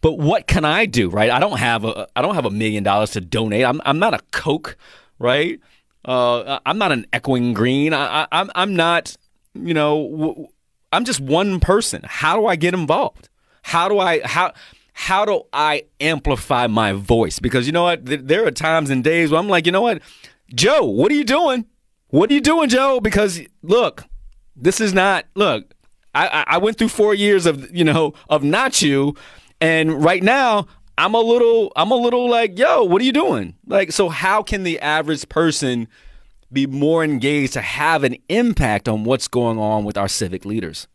But 0.00 0.18
what 0.18 0.46
can 0.46 0.64
I 0.64 0.86
do, 0.86 1.08
right? 1.08 1.30
I 1.30 1.40
don't 1.40 1.58
have 1.58 1.84
a 1.84 2.06
I 2.14 2.22
don't 2.22 2.34
have 2.34 2.44
a 2.44 2.50
million 2.50 2.84
dollars 2.84 3.10
to 3.12 3.20
donate. 3.20 3.64
I'm 3.64 3.80
I'm 3.84 3.98
not 3.98 4.14
a 4.14 4.20
Koch, 4.30 4.76
right? 5.18 5.58
Uh, 6.04 6.60
I'm 6.64 6.78
not 6.78 6.92
an 6.92 7.06
Echoing 7.12 7.54
Green. 7.54 7.92
I, 7.92 8.22
I, 8.22 8.28
I'm 8.32 8.50
I'm 8.54 8.76
not 8.76 9.16
you 9.64 9.74
know, 9.74 10.48
I'm 10.92 11.04
just 11.04 11.20
one 11.20 11.60
person. 11.60 12.02
How 12.04 12.36
do 12.36 12.46
I 12.46 12.56
get 12.56 12.74
involved? 12.74 13.28
How 13.62 13.88
do 13.88 13.98
I 13.98 14.20
how 14.24 14.52
how 14.92 15.24
do 15.24 15.42
I 15.52 15.84
amplify 16.00 16.66
my 16.68 16.92
voice? 16.92 17.38
Because 17.38 17.66
you 17.66 17.72
know 17.72 17.82
what, 17.82 18.00
there 18.04 18.46
are 18.46 18.50
times 18.50 18.90
and 18.90 19.04
days 19.04 19.30
where 19.30 19.38
I'm 19.38 19.48
like, 19.48 19.66
you 19.66 19.72
know 19.72 19.82
what, 19.82 20.00
Joe, 20.54 20.84
what 20.84 21.12
are 21.12 21.14
you 21.14 21.24
doing? 21.24 21.66
What 22.08 22.30
are 22.30 22.34
you 22.34 22.40
doing, 22.40 22.68
Joe? 22.68 23.00
Because 23.00 23.40
look, 23.62 24.04
this 24.54 24.80
is 24.80 24.94
not 24.94 25.26
look. 25.34 25.74
I, 26.14 26.44
I 26.46 26.58
went 26.58 26.78
through 26.78 26.88
four 26.88 27.14
years 27.14 27.44
of 27.44 27.70
you 27.76 27.84
know 27.84 28.14
of 28.30 28.42
not 28.42 28.80
you, 28.80 29.14
and 29.60 30.02
right 30.02 30.22
now 30.22 30.66
I'm 30.96 31.14
a 31.14 31.20
little 31.20 31.72
I'm 31.76 31.90
a 31.90 31.96
little 31.96 32.30
like 32.30 32.58
yo, 32.58 32.84
what 32.84 33.02
are 33.02 33.04
you 33.04 33.12
doing? 33.12 33.54
Like 33.66 33.92
so, 33.92 34.08
how 34.08 34.42
can 34.42 34.62
the 34.62 34.80
average 34.80 35.28
person 35.28 35.88
be 36.52 36.66
more 36.66 37.02
engaged 37.02 37.54
to 37.54 37.60
have 37.60 38.04
an 38.04 38.16
impact 38.28 38.88
on 38.88 39.04
what's 39.04 39.28
going 39.28 39.58
on 39.58 39.84
with 39.84 39.96
our 39.96 40.08
civic 40.08 40.44
leaders? 40.44 40.86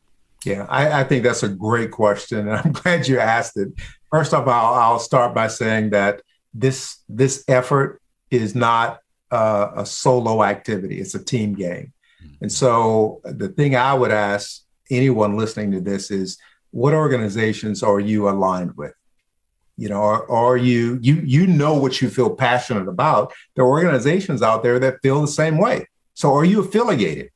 Yeah, 0.45 0.65
I, 0.69 1.01
I 1.01 1.03
think 1.03 1.23
that's 1.23 1.43
a 1.43 1.49
great 1.49 1.91
question, 1.91 2.47
and 2.47 2.51
I'm 2.65 2.71
glad 2.71 3.07
you 3.07 3.19
asked 3.19 3.57
it. 3.57 3.69
First 4.11 4.33
off, 4.33 4.47
I'll, 4.47 4.73
I'll 4.73 4.99
start 4.99 5.33
by 5.33 5.47
saying 5.47 5.91
that 5.91 6.21
this 6.53 6.97
this 7.07 7.43
effort 7.47 8.01
is 8.29 8.55
not 8.55 8.99
uh, 9.29 9.71
a 9.75 9.85
solo 9.85 10.43
activity; 10.43 10.99
it's 10.99 11.15
a 11.15 11.23
team 11.23 11.53
game. 11.53 11.93
And 12.41 12.51
so 12.51 13.21
the 13.23 13.49
thing 13.49 13.75
I 13.75 13.93
would 13.93 14.11
ask 14.11 14.61
anyone 14.89 15.37
listening 15.37 15.71
to 15.71 15.81
this 15.81 16.11
is 16.11 16.37
what 16.71 16.93
organizations 16.93 17.83
are 17.83 17.99
you 17.99 18.29
aligned 18.29 18.75
with? 18.77 18.93
You 19.81 19.89
know, 19.89 20.03
are, 20.03 20.29
are 20.29 20.57
you 20.57 20.99
you 21.01 21.15
you 21.25 21.47
know 21.47 21.73
what 21.73 22.03
you 22.03 22.09
feel 22.11 22.35
passionate 22.35 22.87
about? 22.87 23.33
There 23.55 23.65
are 23.65 23.67
organizations 23.67 24.43
out 24.43 24.61
there 24.61 24.77
that 24.77 25.01
feel 25.01 25.19
the 25.21 25.27
same 25.27 25.57
way. 25.57 25.87
So 26.13 26.35
are 26.35 26.45
you 26.45 26.59
affiliated? 26.59 27.31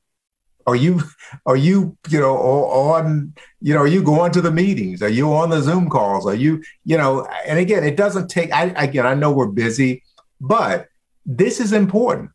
Are 0.68 0.76
you 0.76 1.02
are 1.48 1.56
you 1.56 1.98
you 2.08 2.20
know 2.20 2.36
on 2.38 3.34
you 3.62 3.74
know 3.74 3.80
are 3.80 3.88
you 3.88 4.04
going 4.04 4.32
to 4.34 4.42
the 4.42 4.52
meetings? 4.52 5.02
Are 5.02 5.10
you 5.10 5.34
on 5.34 5.50
the 5.50 5.60
Zoom 5.60 5.90
calls? 5.90 6.28
Are 6.28 6.36
you 6.36 6.62
you 6.84 6.98
know? 6.98 7.26
And 7.48 7.58
again, 7.58 7.84
it 7.84 7.98
doesn't 7.98 8.28
take. 8.28 8.54
I 8.54 8.66
again, 8.78 9.08
I 9.08 9.16
know 9.16 9.32
we're 9.32 9.48
busy, 9.48 10.04
but 10.40 10.88
this 11.26 11.60
is 11.60 11.74
important. 11.74 12.30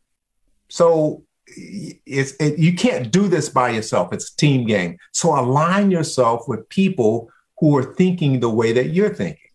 So 0.67 1.23
it's 1.47 2.33
it, 2.33 2.59
you 2.59 2.75
can't 2.75 3.13
do 3.13 3.29
this 3.29 3.47
by 3.47 3.69
yourself. 3.69 4.11
It's 4.11 4.33
a 4.33 4.35
team 4.35 4.67
game. 4.67 4.97
So 5.13 5.39
align 5.39 5.89
yourself 5.89 6.49
with 6.49 6.67
people 6.67 7.29
who 7.59 7.77
are 7.77 7.93
thinking 7.95 8.41
the 8.41 8.49
way 8.49 8.73
that 8.73 8.89
you're 8.89 9.13
thinking. 9.13 9.50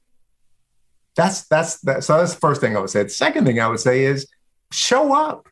That's 1.17 1.45
that's 1.49 1.81
that. 1.81 2.05
So 2.05 2.19
that's 2.19 2.35
the 2.35 2.41
first 2.41 2.61
thing 2.61 2.77
I 2.77 2.81
would 2.81 2.91
say. 2.91 3.03
The 3.03 3.09
second 3.09 3.47
thing 3.47 3.59
I 3.59 3.67
would 3.69 3.81
say 3.81 4.05
is 4.05 4.29
show 4.71 5.15
up. 5.15 5.49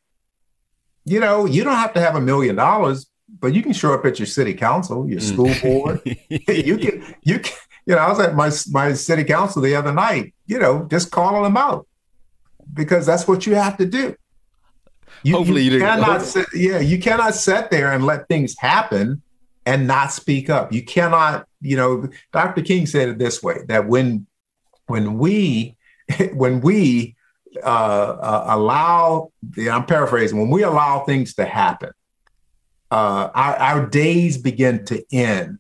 You 1.06 1.20
know, 1.20 1.46
you 1.46 1.64
don't 1.64 1.76
have 1.76 1.94
to 1.94 2.00
have 2.00 2.16
a 2.16 2.20
million 2.20 2.56
dollars, 2.56 3.06
but 3.40 3.54
you 3.54 3.62
can 3.62 3.72
show 3.72 3.92
up 3.92 4.04
at 4.04 4.18
your 4.18 4.26
city 4.26 4.54
council, 4.54 5.08
your 5.08 5.20
mm. 5.20 5.22
school 5.22 5.54
board. 5.62 6.00
you 6.28 6.78
can 6.78 7.14
you 7.22 7.38
can. 7.40 7.56
You 7.86 7.94
know, 7.94 8.00
I 8.00 8.08
was 8.08 8.20
at 8.20 8.34
my 8.34 8.50
my 8.70 8.94
city 8.94 9.24
council 9.24 9.60
the 9.60 9.74
other 9.74 9.92
night. 9.92 10.34
You 10.46 10.58
know, 10.58 10.86
just 10.90 11.10
calling 11.10 11.42
them 11.42 11.56
out 11.56 11.86
because 12.72 13.06
that's 13.06 13.26
what 13.26 13.46
you 13.46 13.54
have 13.54 13.76
to 13.78 13.86
do. 13.86 14.14
You, 15.22 15.36
Hopefully, 15.36 15.62
you, 15.62 15.72
you 15.72 15.78
cannot. 15.80 16.22
Sit, 16.22 16.46
yeah, 16.54 16.80
you 16.80 16.98
cannot 16.98 17.34
sit 17.34 17.70
there 17.70 17.92
and 17.92 18.04
let 18.04 18.28
things 18.28 18.56
happen 18.58 19.22
and 19.64 19.86
not 19.86 20.12
speak 20.12 20.50
up. 20.50 20.72
You 20.72 20.82
cannot. 20.82 21.46
You 21.60 21.76
know, 21.76 22.08
Dr. 22.32 22.62
King 22.62 22.86
said 22.86 23.08
it 23.08 23.18
this 23.18 23.42
way: 23.42 23.60
that 23.68 23.86
when 23.86 24.26
when 24.86 25.18
we 25.18 25.76
when 26.32 26.60
we 26.60 27.16
uh, 27.62 27.66
uh, 27.66 28.44
allow, 28.48 29.32
I'm 29.70 29.86
paraphrasing, 29.86 30.38
when 30.38 30.50
we 30.50 30.62
allow 30.64 31.04
things 31.04 31.34
to 31.34 31.44
happen, 31.44 31.90
uh, 32.90 33.30
our, 33.34 33.56
our 33.56 33.86
days 33.86 34.38
begin 34.38 34.84
to 34.86 35.04
end 35.12 35.58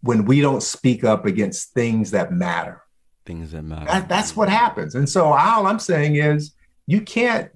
when 0.00 0.24
we 0.24 0.40
don't 0.40 0.62
speak 0.62 1.04
up 1.04 1.26
against 1.26 1.72
things 1.72 2.12
that 2.12 2.32
matter. 2.32 2.82
Things 3.26 3.52
that 3.52 3.62
matter. 3.62 3.86
That, 3.86 4.08
that's 4.08 4.34
what 4.34 4.48
happens. 4.48 4.94
And 4.94 5.08
so 5.08 5.26
all 5.26 5.66
I'm 5.66 5.78
saying 5.78 6.16
is 6.16 6.54
you 6.86 7.02
can't, 7.02 7.50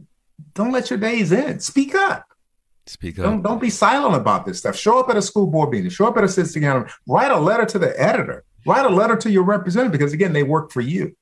don't 0.55 0.73
let 0.73 0.91
your 0.91 0.99
days 0.99 1.33
end. 1.33 1.62
Speak 1.62 1.95
up. 1.95 2.27
Speak 2.87 3.19
up. 3.19 3.25
Don't, 3.25 3.43
don't 3.43 3.61
be 3.61 3.71
silent 3.71 4.17
about 4.17 4.45
this 4.45 4.59
stuff. 4.59 4.77
Show 4.77 4.99
up 4.99 5.09
at 5.09 5.17
a 5.17 5.23
school 5.23 5.47
board 5.47 5.71
meeting, 5.71 5.88
show 5.88 6.07
up 6.07 6.17
at 6.19 6.25
a 6.25 6.29
city 6.29 6.61
council, 6.61 6.95
write 7.07 7.31
a 7.31 7.38
letter 7.38 7.65
to 7.65 7.79
the 7.79 7.99
editor, 8.01 8.45
write 8.66 8.87
a 8.87 8.88
letter 8.88 9.16
to 9.16 9.31
your 9.31 9.44
representative 9.44 9.92
because 9.92 10.12
again, 10.12 10.33
they 10.33 10.42
work 10.42 10.70
for 10.70 10.81
you. 10.81 11.16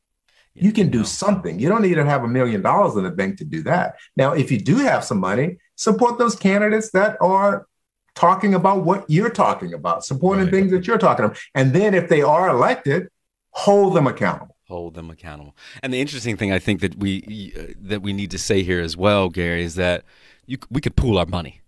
Yeah, 0.55 0.65
you 0.65 0.73
can 0.73 0.91
do 0.91 1.05
something. 1.05 1.59
You 1.61 1.69
don't 1.69 1.83
need 1.83 1.95
to 1.95 2.05
have 2.05 2.25
a 2.25 2.29
million 2.29 2.63
dollars 2.63 2.97
in 2.97 3.05
the 3.05 3.11
bank 3.11 3.39
to 3.39 3.45
do 3.45 3.63
that. 3.65 3.97
Now, 4.17 4.33
if 4.33 4.51
you 4.51 4.59
do 4.59 4.77
have 4.77 5.05
some 5.05 5.21
money, 5.21 5.59
support 5.77 6.19
those 6.19 6.35
candidates 6.35 6.91
that 6.91 7.17
are 7.21 7.67
talking 8.15 8.55
about 8.55 8.85
what 8.85 9.05
you're 9.09 9.31
talking 9.31 9.73
about, 9.73 10.05
supporting 10.05 10.45
right. 10.45 10.53
things 10.53 10.71
that 10.73 10.87
you're 10.87 10.99
talking 10.99 11.25
about. 11.25 11.39
And 11.55 11.73
then 11.73 11.95
if 11.95 12.09
they 12.09 12.23
are 12.23 12.49
elected, 12.49 13.09
hold 13.51 13.95
them 13.95 14.07
accountable. 14.07 14.57
Hold 14.67 14.95
them 14.95 15.11
accountable. 15.11 15.57
And 15.83 15.93
the 15.93 16.01
interesting 16.01 16.37
thing 16.37 16.53
I 16.53 16.59
think 16.59 16.81
that 16.81 16.97
we 16.97 17.53
uh, 17.59 17.73
that 17.81 18.03
we 18.03 18.13
need 18.13 18.31
to 18.31 18.39
say 18.39 18.63
here 18.63 18.81
as 18.81 18.97
well, 18.97 19.29
Gary, 19.29 19.65
is 19.65 19.75
that 19.75 20.05
you, 20.47 20.59
we 20.71 20.81
could 20.81 20.95
pool 20.95 21.19
our 21.19 21.27
money. 21.27 21.61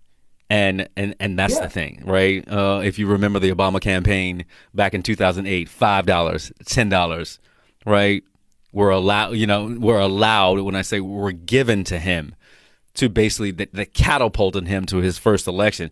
And, 0.52 0.86
and 0.98 1.16
and 1.18 1.38
that's 1.38 1.54
yeah. 1.54 1.62
the 1.62 1.68
thing, 1.70 2.02
right? 2.04 2.46
Uh, 2.46 2.82
if 2.84 2.98
you 2.98 3.06
remember 3.06 3.38
the 3.38 3.50
Obama 3.50 3.80
campaign 3.80 4.44
back 4.74 4.92
in 4.92 5.02
2008, 5.02 5.66
five 5.66 6.04
dollars, 6.04 6.52
ten 6.66 6.90
dollars, 6.90 7.38
right? 7.86 8.22
We're 8.70 8.90
allowed, 8.90 9.30
you 9.36 9.46
know, 9.46 9.74
we're 9.78 9.98
allowed. 9.98 10.60
When 10.60 10.74
I 10.74 10.82
say 10.82 11.00
we're 11.00 11.32
given 11.32 11.84
to 11.84 11.98
him, 11.98 12.34
to 12.94 13.08
basically 13.08 13.50
that, 13.52 13.72
that 13.72 13.94
catapulted 13.94 14.68
him 14.68 14.84
to 14.86 14.98
his 14.98 15.18
first 15.18 15.46
election. 15.46 15.90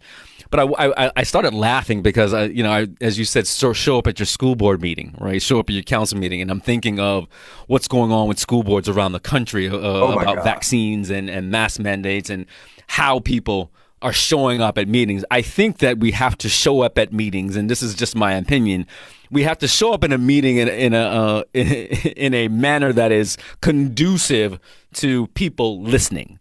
But 0.51 0.61
I, 0.61 1.07
I, 1.07 1.13
I 1.17 1.23
started 1.23 1.55
laughing 1.55 2.03
because 2.03 2.35
I, 2.35 2.45
you 2.47 2.63
know, 2.63 2.73
I, 2.73 2.89
as 3.01 3.19
you 3.19 3.25
said, 3.25 3.47
so 3.47 3.73
show 3.73 3.99
up 3.99 4.07
at 4.09 4.19
your 4.19 4.27
school 4.27 4.57
board 4.57 4.83
meeting, 4.83 5.15
right? 5.21 5.41
Show 5.41 5.61
up 5.61 5.71
at 5.71 5.75
your 5.75 5.85
council 5.85 6.19
meeting, 6.19 6.43
and 6.43 6.51
I'm 6.51 6.61
thinking 6.61 6.99
of 6.99 7.29
what's 7.69 7.89
going 7.89 8.11
on 8.11 8.29
with 8.29 8.39
school 8.39 8.65
boards 8.65 8.89
around 8.89 9.13
the 9.13 9.21
country 9.21 9.69
uh, 9.69 9.77
oh 9.77 10.19
about 10.19 10.37
God. 10.37 10.45
vaccines 10.45 11.09
and 11.09 11.31
and 11.31 11.51
mask 11.51 11.81
mandates 11.81 12.29
and 12.29 12.47
how 12.89 13.21
people 13.21 13.73
are 14.03 14.13
showing 14.13 14.61
up 14.61 14.79
at 14.79 14.89
meetings. 14.89 15.25
I 15.31 15.43
think 15.43 15.79
that 15.79 15.99
we 15.99 16.13
have 16.13 16.37
to 16.39 16.49
show 16.49 16.81
up 16.83 16.99
at 16.99 17.13
meetings, 17.13 17.57
and 17.57 17.69
this 17.69 17.83
is 17.83 17.95
just 17.95 18.17
my 18.17 18.33
opinion. 18.33 18.87
We 19.31 19.43
have 19.45 19.59
to 19.59 19.69
show 19.69 19.93
up 19.93 20.03
in 20.05 20.13
a 20.13 20.19
meeting 20.19 20.57
in, 20.57 20.69
in 20.69 20.95
a 20.95 21.03
uh, 21.03 21.43
in 21.55 22.35
a 22.35 22.49
manner 22.49 22.93
that 22.93 23.13
is 23.13 23.37
conducive 23.61 24.59
to 24.95 25.27
people 25.29 25.83
listening 25.83 26.39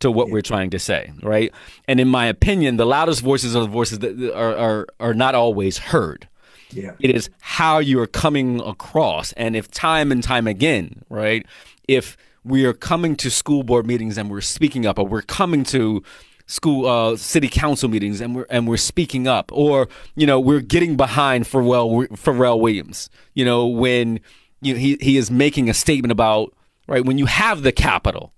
to 0.00 0.10
what 0.10 0.30
we're 0.30 0.42
trying 0.42 0.70
to 0.70 0.78
say, 0.78 1.12
right? 1.22 1.52
And 1.86 2.00
in 2.00 2.08
my 2.08 2.26
opinion, 2.26 2.76
the 2.76 2.86
loudest 2.86 3.20
voices 3.20 3.54
are 3.54 3.60
the 3.60 3.68
voices 3.68 4.00
that 4.00 4.34
are 4.34 4.56
are, 4.56 4.86
are 4.98 5.14
not 5.14 5.34
always 5.34 5.78
heard. 5.78 6.28
Yeah. 6.70 6.92
It 7.00 7.14
is 7.14 7.30
how 7.40 7.78
you 7.78 8.00
are 8.00 8.06
coming 8.06 8.60
across. 8.60 9.32
And 9.34 9.54
if 9.54 9.70
time 9.70 10.10
and 10.10 10.22
time 10.22 10.46
again, 10.46 11.04
right, 11.10 11.46
if 11.86 12.16
we 12.44 12.64
are 12.64 12.72
coming 12.72 13.14
to 13.16 13.30
school 13.30 13.62
board 13.62 13.86
meetings 13.86 14.18
and 14.18 14.30
we're 14.30 14.40
speaking 14.40 14.86
up, 14.86 14.98
or 14.98 15.06
we're 15.06 15.22
coming 15.22 15.64
to 15.64 16.02
school 16.46 16.86
uh, 16.86 17.16
city 17.16 17.48
council 17.48 17.88
meetings 17.88 18.20
and 18.20 18.34
we're 18.34 18.46
and 18.50 18.66
we're 18.66 18.76
speaking 18.76 19.26
up, 19.26 19.50
or 19.52 19.88
you 20.14 20.26
know 20.26 20.38
we're 20.38 20.60
getting 20.60 20.96
behind 20.96 21.44
Pharrell 21.44 22.08
Pharrell 22.10 22.60
Williams, 22.60 23.10
you 23.34 23.44
know 23.44 23.66
when 23.66 24.20
you 24.60 24.74
know, 24.74 24.78
he 24.78 24.96
he 25.00 25.16
is 25.16 25.30
making 25.30 25.68
a 25.68 25.74
statement 25.74 26.12
about 26.12 26.54
right 26.86 27.04
when 27.04 27.18
you 27.18 27.26
have 27.26 27.62
the 27.62 27.72
capital, 27.72 28.32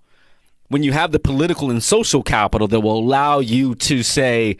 when 0.67 0.83
you 0.83 0.91
have 0.91 1.11
the 1.11 1.19
political 1.19 1.69
and 1.69 1.83
social 1.83 2.23
capital 2.23 2.67
that 2.67 2.81
will 2.81 2.97
allow 2.97 3.39
you 3.39 3.75
to 3.75 4.03
say, 4.03 4.57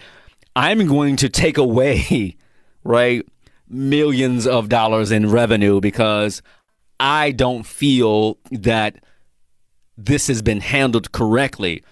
I'm 0.56 0.88
going 0.88 1.16
to 1.18 1.30
take 1.30 1.58
away, 1.58 2.38
right, 2.84 3.26
millions 3.68 4.48
of 4.48 4.70
dollars 4.70 5.12
in 5.12 5.32
revenue 5.32 5.82
because 5.82 6.42
I 7.00 7.32
don't 7.32 7.66
feel 7.66 8.38
that 8.52 9.04
this 9.98 10.28
has 10.28 10.42
been 10.42 10.62
handled 10.62 11.12
correctly. 11.12 11.84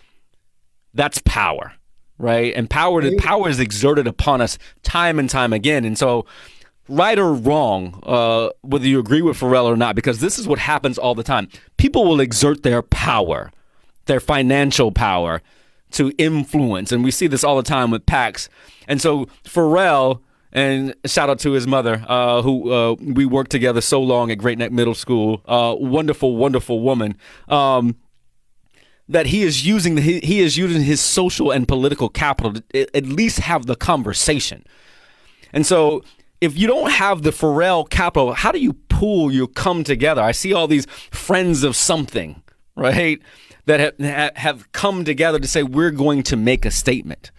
That's 0.94 1.22
power, 1.26 1.74
right? 2.18 2.54
And 2.56 2.70
power 2.70 3.04
power 3.18 3.50
is 3.50 3.60
exerted 3.60 4.08
upon 4.08 4.42
us 4.42 4.58
time 4.84 5.20
and 5.20 5.30
time 5.30 5.54
again. 5.54 5.86
And 5.86 5.98
so 5.98 6.26
right 6.88 7.18
or 7.18 7.34
wrong, 7.34 8.00
uh, 8.04 8.50
whether 8.62 8.86
you 8.86 9.00
agree 9.00 9.22
with 9.22 9.38
Pharrell 9.38 9.66
or 9.66 9.78
not, 9.78 9.96
because 9.96 10.20
this 10.20 10.38
is 10.38 10.48
what 10.48 10.60
happens 10.60 10.98
all 10.98 11.16
the 11.16 11.24
time. 11.24 11.48
People 11.78 12.06
will 12.06 12.20
exert 12.20 12.64
their 12.64 12.82
power 12.82 13.52
their 14.06 14.20
financial 14.20 14.92
power 14.92 15.42
to 15.92 16.12
influence. 16.18 16.92
And 16.92 17.04
we 17.04 17.12
see 17.12 17.28
this 17.28 17.44
all 17.44 17.56
the 17.58 17.64
time 17.64 17.92
with 17.92 18.06
PACs. 18.06 18.50
And 18.88 19.02
so 19.02 19.28
Pharrell, 19.44 20.22
and 20.52 20.96
shout 21.06 21.30
out 21.30 21.40
to 21.40 21.52
his 21.52 21.68
mother, 21.68 22.04
uh, 22.08 22.42
who 22.42 22.72
uh, 22.72 22.96
we 23.00 23.26
worked 23.26 23.52
together 23.52 23.82
so 23.82 24.02
long 24.02 24.32
at 24.32 24.38
Great 24.38 24.58
Neck 24.58 24.72
Middle 24.72 24.96
School. 24.96 25.42
Uh, 25.46 25.76
wonderful, 25.78 26.36
wonderful 26.36 26.80
woman. 26.80 27.16
Um, 27.48 27.96
that 29.10 29.28
he 29.28 29.44
is 29.44 29.66
using 29.66 29.96
the, 29.96 30.02
he, 30.02 30.20
he 30.20 30.40
is 30.40 30.58
using 30.58 30.84
his 30.84 31.02
social 31.02 31.52
and 31.52 31.68
political 31.68 32.10
capital 32.10 32.54
to 32.54 32.96
at 32.96 33.06
least 33.06 33.40
have 33.40 33.66
the 33.66 33.76
conversation. 33.76 34.66
And 35.52 35.66
so, 35.66 36.04
if 36.42 36.58
you 36.58 36.68
don't 36.68 36.92
have 36.92 37.22
the 37.22 37.32
Pharrell 37.32 37.90
capital, 37.90 38.34
how 38.34 38.52
do 38.52 38.60
you 38.60 38.74
pool? 38.74 39.32
You 39.32 39.48
come 39.48 39.84
together. 39.84 40.22
I 40.22 40.34
see 40.34 40.52
all 40.54 40.68
these 40.68 40.86
friends 41.12 41.64
of 41.64 41.76
something, 41.76 42.42
right? 42.76 43.22
that 43.66 44.00
have, 44.00 44.36
have 44.36 44.72
come 44.72 45.06
together 45.06 45.40
to 45.40 45.48
say 45.48 45.64
we're 45.64 45.92
going 45.92 46.24
to 46.24 46.36
make 46.36 46.66
a 46.66 46.72
statement. 46.72 47.32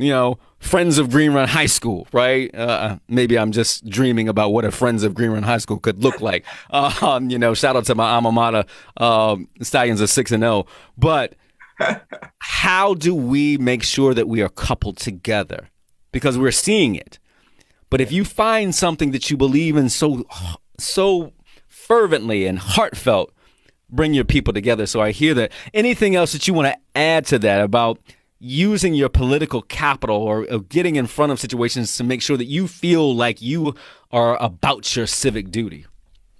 You 0.00 0.10
know, 0.10 0.38
Friends 0.58 0.98
of 0.98 1.10
Green 1.10 1.32
Run 1.32 1.48
High 1.48 1.66
School, 1.66 2.06
right? 2.12 2.54
Uh, 2.54 2.98
maybe 3.08 3.38
I'm 3.38 3.52
just 3.52 3.88
dreaming 3.88 4.28
about 4.28 4.50
what 4.50 4.64
a 4.64 4.70
Friends 4.70 5.02
of 5.02 5.14
Green 5.14 5.30
Run 5.30 5.42
High 5.42 5.58
School 5.58 5.78
could 5.78 6.02
look 6.02 6.20
like. 6.20 6.44
Um, 7.02 7.30
you 7.30 7.38
know, 7.38 7.54
shout 7.54 7.76
out 7.76 7.84
to 7.86 7.94
my 7.94 8.10
alma 8.10 8.30
mater, 8.32 8.64
um, 8.96 9.48
Stallions 9.62 10.00
of 10.00 10.10
six 10.10 10.32
and 10.32 10.42
zero. 10.42 10.52
Oh. 10.52 10.66
But 10.96 11.34
how 12.38 12.94
do 12.94 13.14
we 13.14 13.58
make 13.58 13.82
sure 13.82 14.14
that 14.14 14.28
we 14.28 14.42
are 14.42 14.48
coupled 14.48 14.96
together? 14.96 15.68
Because 16.12 16.38
we're 16.38 16.50
seeing 16.50 16.94
it. 16.94 17.18
But 17.88 18.00
if 18.00 18.12
you 18.12 18.24
find 18.24 18.74
something 18.74 19.10
that 19.12 19.30
you 19.30 19.36
believe 19.36 19.76
in 19.76 19.88
so 19.88 20.26
so 20.78 21.32
fervently 21.68 22.46
and 22.46 22.58
heartfelt, 22.58 23.32
bring 23.90 24.14
your 24.14 24.24
people 24.24 24.52
together. 24.52 24.86
So 24.86 25.00
I 25.00 25.10
hear 25.10 25.34
that. 25.34 25.52
Anything 25.74 26.14
else 26.14 26.32
that 26.32 26.46
you 26.46 26.54
want 26.54 26.68
to 26.68 26.78
add 26.98 27.26
to 27.26 27.38
that 27.40 27.60
about 27.60 27.98
using 28.40 28.94
your 28.94 29.10
political 29.10 29.60
capital 29.60 30.16
or, 30.16 30.46
or, 30.50 30.60
getting 30.60 30.96
in 30.96 31.06
front 31.06 31.30
of 31.30 31.38
situations 31.38 31.96
to 31.98 32.02
make 32.02 32.22
sure 32.22 32.38
that 32.38 32.46
you 32.46 32.66
feel 32.66 33.14
like 33.14 33.42
you 33.42 33.74
are 34.10 34.42
about 34.42 34.96
your 34.96 35.06
civic 35.06 35.50
duty? 35.50 35.84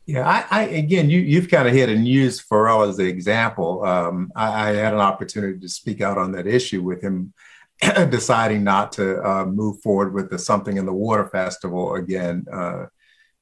Yeah, 0.06 0.26
I, 0.26 0.44
I 0.50 0.62
again, 0.62 1.10
you, 1.10 1.20
you've 1.20 1.50
kind 1.50 1.68
of 1.68 1.74
hit 1.74 1.90
and 1.90 2.08
used 2.08 2.48
Pharrell 2.48 2.88
as 2.88 2.96
the 2.96 3.04
example. 3.04 3.84
Um, 3.84 4.32
I, 4.34 4.70
I, 4.70 4.72
had 4.72 4.94
an 4.94 5.00
opportunity 5.00 5.60
to 5.60 5.68
speak 5.68 6.00
out 6.00 6.18
on 6.18 6.32
that 6.32 6.46
issue 6.46 6.82
with 6.82 7.02
him 7.02 7.32
deciding 8.10 8.64
not 8.64 8.92
to 8.92 9.22
uh, 9.22 9.44
move 9.44 9.80
forward 9.82 10.12
with 10.12 10.30
the 10.30 10.38
Something 10.38 10.78
in 10.78 10.86
the 10.86 10.92
Water 10.92 11.28
Festival 11.28 11.94
again 11.94 12.44
uh, 12.52 12.86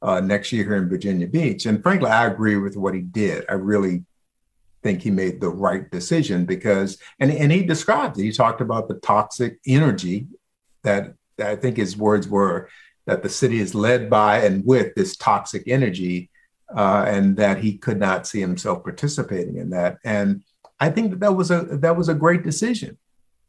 uh, 0.02 0.20
next 0.20 0.52
year 0.52 0.64
here 0.64 0.76
in 0.76 0.88
Virginia 0.88 1.26
Beach. 1.26 1.66
And 1.66 1.82
frankly, 1.82 2.11
I 2.11 2.26
agree 2.26 2.56
with 2.56 2.76
what 2.76 2.94
he 2.94 3.00
did. 3.00 3.44
I 3.48 3.54
really 3.54 4.04
think 4.83 5.03
he 5.03 5.11
made 5.11 5.41
the 5.41 5.49
right 5.49 5.91
decision 5.91 6.45
because, 6.45 6.99
and, 7.18 7.31
and 7.31 7.51
he 7.51 7.62
described 7.62 8.18
it. 8.18 8.24
He 8.24 8.33
talked 8.33 8.61
about 8.61 8.89
the 8.89 8.95
toxic 8.95 9.59
energy 9.66 10.26
that, 10.83 11.14
that 11.37 11.51
I 11.51 11.57
think 11.57 11.76
his 11.76 11.97
words 11.97 12.29
were 12.29 12.68
that 13.07 13.22
the 13.22 13.29
city 13.29 13.59
is 13.59 13.74
led 13.74 14.11
by 14.11 14.39
and 14.45 14.64
with 14.66 14.95
this 14.95 15.16
toxic 15.16 15.64
energy, 15.66 16.31
uh, 16.76 17.07
and 17.09 17.37
that 17.39 17.59
he 17.59 17.79
could 17.79 17.99
not 17.99 18.26
see 18.26 18.41
himself 18.41 18.85
participating 18.85 19.57
in 19.57 19.70
that. 19.70 19.97
And 20.05 20.43
I 20.79 20.91
think 20.91 21.11
that, 21.11 21.20
that 21.20 21.33
was 21.33 21.51
a 21.51 21.62
that 21.62 21.97
was 21.97 22.09
a 22.09 22.14
great 22.14 22.43
decision. 22.43 22.99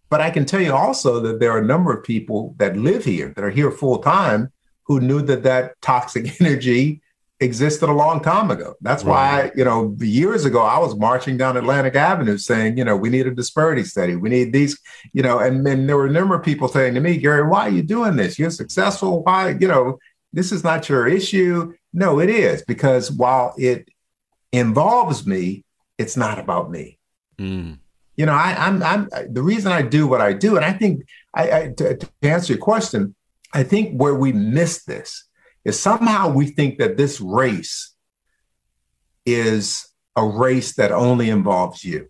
But 0.09 0.21
I 0.21 0.31
can 0.31 0.45
tell 0.45 0.61
you 0.61 0.73
also 0.73 1.19
that 1.19 1.39
there 1.39 1.51
are 1.51 1.59
a 1.59 1.65
number 1.65 1.93
of 1.93 2.03
people 2.03 2.55
that 2.57 2.77
live 2.77 3.05
here 3.05 3.33
that 3.35 3.43
are 3.43 3.51
here 3.51 3.69
full 3.69 3.99
time 3.99 4.51
who 4.83 4.99
knew 4.99 5.21
that 5.23 5.43
that 5.43 5.79
toxic 5.81 6.41
energy 6.41 7.01
existed 7.39 7.89
a 7.89 7.93
long 7.93 8.21
time 8.21 8.51
ago. 8.51 8.75
That's 8.81 9.03
right. 9.03 9.45
why, 9.45 9.51
you 9.55 9.63
know, 9.63 9.95
years 9.99 10.45
ago, 10.45 10.61
I 10.61 10.77
was 10.79 10.95
marching 10.95 11.37
down 11.37 11.57
Atlantic 11.57 11.95
Avenue 11.95 12.37
saying, 12.37 12.77
you 12.77 12.83
know, 12.83 12.97
we 12.97 13.09
need 13.09 13.27
a 13.27 13.31
disparity 13.31 13.83
study. 13.83 14.15
We 14.15 14.29
need 14.29 14.51
these, 14.51 14.79
you 15.13 15.23
know, 15.23 15.39
and 15.39 15.65
then 15.65 15.87
there 15.87 15.97
were 15.97 16.07
a 16.07 16.11
number 16.11 16.35
of 16.35 16.43
people 16.43 16.67
saying 16.67 16.95
to 16.95 16.99
me, 16.99 17.17
Gary, 17.17 17.47
why 17.47 17.67
are 17.67 17.71
you 17.71 17.81
doing 17.81 18.15
this? 18.15 18.37
You're 18.37 18.49
successful. 18.49 19.23
Why, 19.23 19.55
you 19.59 19.67
know, 19.67 19.99
this 20.33 20.51
is 20.51 20.63
not 20.63 20.89
your 20.89 21.07
issue. 21.07 21.73
No, 21.93 22.19
it 22.19 22.29
is 22.29 22.63
because 22.63 23.11
while 23.11 23.53
it 23.57 23.87
involves 24.51 25.25
me, 25.25 25.63
it's 25.97 26.17
not 26.17 26.39
about 26.39 26.69
me. 26.69 26.99
Mm. 27.39 27.79
You 28.17 28.25
know, 28.25 28.33
I, 28.33 28.67
am 28.67 28.83
I'm, 28.83 29.09
I'm 29.13 29.33
the 29.33 29.41
reason 29.41 29.71
I 29.71 29.81
do 29.81 30.05
what 30.05 30.19
I 30.19 30.33
do, 30.33 30.57
and 30.57 30.65
I 30.65 30.73
think 30.73 31.05
I, 31.33 31.51
I 31.51 31.67
to, 31.77 31.95
to 31.95 32.09
answer 32.21 32.53
your 32.53 32.61
question, 32.61 33.15
I 33.53 33.63
think 33.63 33.97
where 33.97 34.13
we 34.13 34.33
miss 34.33 34.83
this 34.83 35.28
is 35.69 35.79
somehow 35.79 36.29
we 36.29 36.47
think 36.47 36.79
that 36.79 36.97
this 36.97 37.21
race 37.21 37.93
is 39.25 39.87
a 40.15 40.25
race 40.25 40.75
that 40.75 40.91
only 40.91 41.29
involves 41.29 41.83
you. 41.83 42.09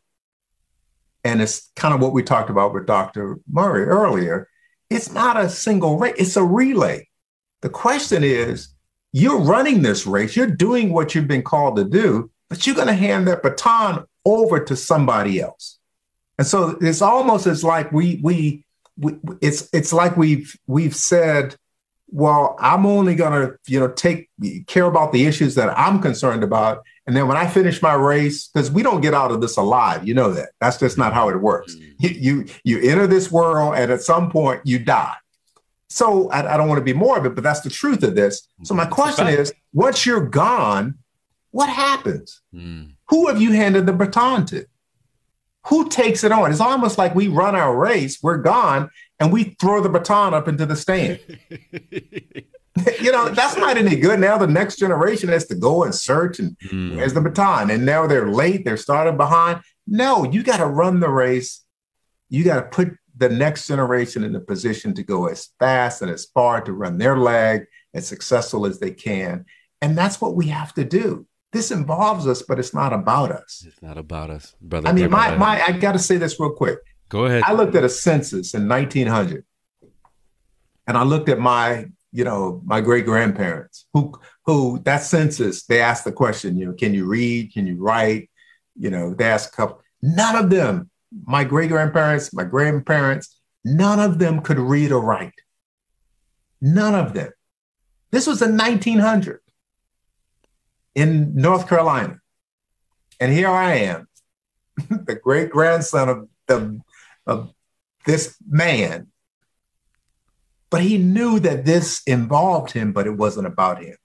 And 1.24 1.42
it's 1.42 1.70
kind 1.76 1.94
of 1.94 2.02
what 2.02 2.14
we 2.14 2.24
talked 2.24 2.50
about 2.50 2.74
with 2.74 2.88
Dr. 2.88 3.40
Murray 3.52 3.84
earlier. 3.84 4.48
It's 4.90 5.12
not 5.12 5.38
a 5.38 5.50
single 5.50 6.00
race, 6.00 6.16
it's 6.18 6.38
a 6.38 6.44
relay. 6.44 7.08
The 7.62 7.70
question 7.70 8.24
is 8.24 8.70
you're 9.12 9.42
running 9.42 9.82
this 9.82 10.08
race, 10.08 10.36
you're 10.36 10.48
doing 10.48 10.92
what 10.94 11.14
you've 11.14 11.28
been 11.28 11.44
called 11.44 11.76
to 11.76 11.84
do, 11.84 12.32
but 12.48 12.66
you're 12.66 12.76
going 12.76 12.88
to 12.88 12.94
hand 12.94 13.28
that 13.28 13.44
baton 13.44 14.06
over 14.26 14.60
to 14.64 14.76
somebody 14.76 15.42
else. 15.42 15.80
And 16.38 16.48
so 16.48 16.78
it's 16.80 17.02
almost 17.02 17.48
as 17.48 17.64
like 17.64 17.92
we 17.92 18.22
we, 18.24 18.64
we 18.98 19.18
it's 19.42 19.68
it's 19.74 19.92
like 19.92 20.16
we've 20.16 20.58
we've 20.68 20.96
said, 20.96 21.58
well, 22.12 22.56
I'm 22.60 22.86
only 22.86 23.16
gonna 23.16 23.54
you 23.68 23.80
know 23.80 23.90
take 23.90 24.30
care 24.68 24.86
about 24.86 25.12
the 25.12 25.26
issues 25.26 25.56
that 25.56 25.78
I'm 25.78 26.02
concerned 26.02 26.44
about, 26.44 26.84
and 27.08 27.16
then 27.16 27.28
when 27.28 27.38
I 27.38 27.48
finish 27.48 27.82
my 27.82 27.94
race, 27.94 28.48
because 28.48 28.72
we 28.72 28.84
don't 28.84 29.02
get 29.02 29.14
out 29.14 29.32
of 29.32 29.42
this 29.42 29.58
alive, 29.58 30.08
you 30.08 30.14
know 30.14 30.32
that 30.32 30.50
that's 30.60 30.78
just 30.78 30.98
not 30.98 31.14
how 31.14 31.30
it 31.30 31.38
works. 31.38 31.76
Mm-hmm. 31.76 31.92
You, 32.00 32.10
you 32.10 32.46
you 32.64 32.92
enter 32.92 33.08
this 33.08 33.32
world, 33.32 33.76
and 33.76 33.92
at 33.92 34.02
some 34.02 34.32
point 34.32 34.62
you 34.66 34.80
die. 34.80 35.16
So 35.90 36.30
I, 36.30 36.54
I 36.54 36.58
don't 36.58 36.68
want 36.68 36.80
to 36.80 36.86
be 36.86 36.94
morbid, 36.94 37.36
but 37.36 37.44
that's 37.44 37.62
the 37.62 37.70
truth 37.70 38.04
of 38.04 38.16
this. 38.16 38.48
So 38.64 38.76
my 38.76 38.86
question 38.86 39.28
is, 39.28 39.52
once 39.74 40.06
you're 40.06 40.26
gone, 40.26 41.00
what 41.52 41.70
happens? 41.70 42.42
Mm. 42.54 42.94
Who 43.10 43.28
have 43.28 43.42
you 43.42 43.54
handed 43.54 43.88
the 43.88 43.94
baton 43.94 44.46
to? 44.48 44.66
Who 45.68 45.90
takes 45.90 46.24
it 46.24 46.32
on? 46.32 46.52
It's 46.52 46.60
almost 46.60 46.98
like 46.98 47.16
we 47.16 47.28
run 47.28 47.56
our 47.56 47.76
race, 47.76 48.22
we're 48.22 48.38
gone, 48.38 48.90
and 49.20 49.32
we 49.32 49.56
throw 49.60 49.82
the 49.82 49.90
baton 49.90 50.34
up 50.34 50.48
into 50.48 50.66
the 50.66 50.76
stand. 50.76 51.20
you 53.02 53.12
know, 53.12 53.30
that's 53.30 53.58
not 53.58 53.78
any 53.78 53.96
good. 53.96 54.20
Now 54.20 54.38
the 54.38 54.48
next 54.48 54.78
generation 54.78 55.30
has 55.30 55.46
to 55.48 55.56
go 55.56 55.84
and 55.84 55.94
search 55.94 56.40
and 56.40 56.58
mm. 56.60 56.96
where's 56.96 57.14
the 57.14 57.22
baton? 57.22 57.70
And 57.70 57.86
now 57.86 58.08
they're 58.08 58.30
late, 58.30 58.66
they're 58.66 58.78
starting 58.78 59.18
behind. 59.18 59.62
No, 59.88 60.24
you 60.24 60.44
got 60.44 60.58
to 60.58 60.66
run 60.66 61.00
the 61.00 61.10
race. 61.10 61.64
You 62.30 62.44
got 62.44 62.56
to 62.56 62.64
put 62.64 62.96
the 63.18 63.30
next 63.30 63.68
generation 63.68 64.24
in 64.24 64.36
a 64.36 64.40
position 64.40 64.94
to 64.94 65.04
go 65.04 65.28
as 65.28 65.50
fast 65.60 66.02
and 66.02 66.10
as 66.12 66.26
far 66.26 66.62
to 66.62 66.72
run 66.72 66.98
their 66.98 67.18
leg 67.18 67.66
as 67.94 68.08
successful 68.08 68.66
as 68.66 68.80
they 68.80 68.92
can. 68.92 69.46
And 69.82 69.98
that's 69.98 70.22
what 70.22 70.36
we 70.36 70.48
have 70.48 70.74
to 70.76 70.86
do 70.86 71.26
this 71.52 71.72
involves 71.72 72.28
us, 72.28 72.44
but 72.44 72.60
it's 72.60 72.74
not 72.74 72.94
about 72.94 73.32
us. 73.32 73.64
It's 73.66 73.82
not 73.82 73.98
about 73.98 74.30
us, 74.30 74.56
brother. 74.62 74.88
I 74.88 74.92
mean, 74.92 75.10
my 75.10 75.36
my 75.36 75.62
I 75.62 75.72
got 75.72 75.94
to 75.94 76.00
say 76.00 76.18
this 76.18 76.40
real 76.40 76.52
quick. 76.52 76.80
Go 77.10 77.26
ahead. 77.26 77.44
I 77.46 77.54
looked 77.54 77.76
at 77.76 77.84
a 77.84 77.90
census 77.90 78.54
in 78.54 78.68
1900, 78.68 79.44
and 80.88 80.98
I 80.98 81.04
looked 81.04 81.30
at 81.30 81.40
my 81.40 81.88
you 82.12 82.24
know 82.24 82.62
my 82.66 82.82
great 82.82 83.06
grandparents 83.06 83.86
who 83.94 84.14
who 84.46 84.80
that 84.84 85.04
census 85.04 85.64
they 85.66 85.80
asked 85.80 86.06
the 86.06 86.12
question 86.12 86.58
you 86.58 86.66
know 86.66 86.74
can 86.74 86.94
you 86.94 87.06
read? 87.06 87.54
Can 87.54 87.68
you 87.68 87.78
write? 87.78 88.30
You 88.76 88.90
know 88.90 89.14
they 89.14 89.26
asked 89.26 89.54
a 89.54 89.56
couple 89.56 89.82
none 90.02 90.36
of 90.36 90.50
them 90.50 90.90
my 91.26 91.44
great 91.44 91.70
grandparents 91.70 92.34
my 92.34 92.44
grandparents 92.44 93.40
none 93.64 94.00
of 94.00 94.20
them 94.20 94.42
could 94.42 94.60
read 94.60 94.92
or 94.92 95.02
write. 95.02 95.34
None 96.62 96.96
of 96.96 97.14
them. 97.14 97.32
This 98.12 98.28
was 98.28 98.42
in 98.42 98.58
1900 98.58 99.42
in 100.96 101.36
North 101.36 101.68
Carolina. 101.68 102.20
And 103.20 103.32
here 103.32 103.50
I 103.50 103.74
am, 103.76 104.08
the 104.90 105.16
great 105.16 105.50
grandson 105.50 106.10
of, 106.10 106.28
the, 106.48 106.82
of 107.30 107.54
this 108.06 108.36
man. 108.48 109.08
But 110.70 110.82
he 110.82 110.98
knew 110.98 111.40
that 111.40 111.66
this 111.66 112.02
involved 112.06 112.72
him, 112.72 112.92
but 112.92 113.08
it 113.08 113.18
wasn't 113.18 113.48
about 113.48 113.84
him. 113.84 113.96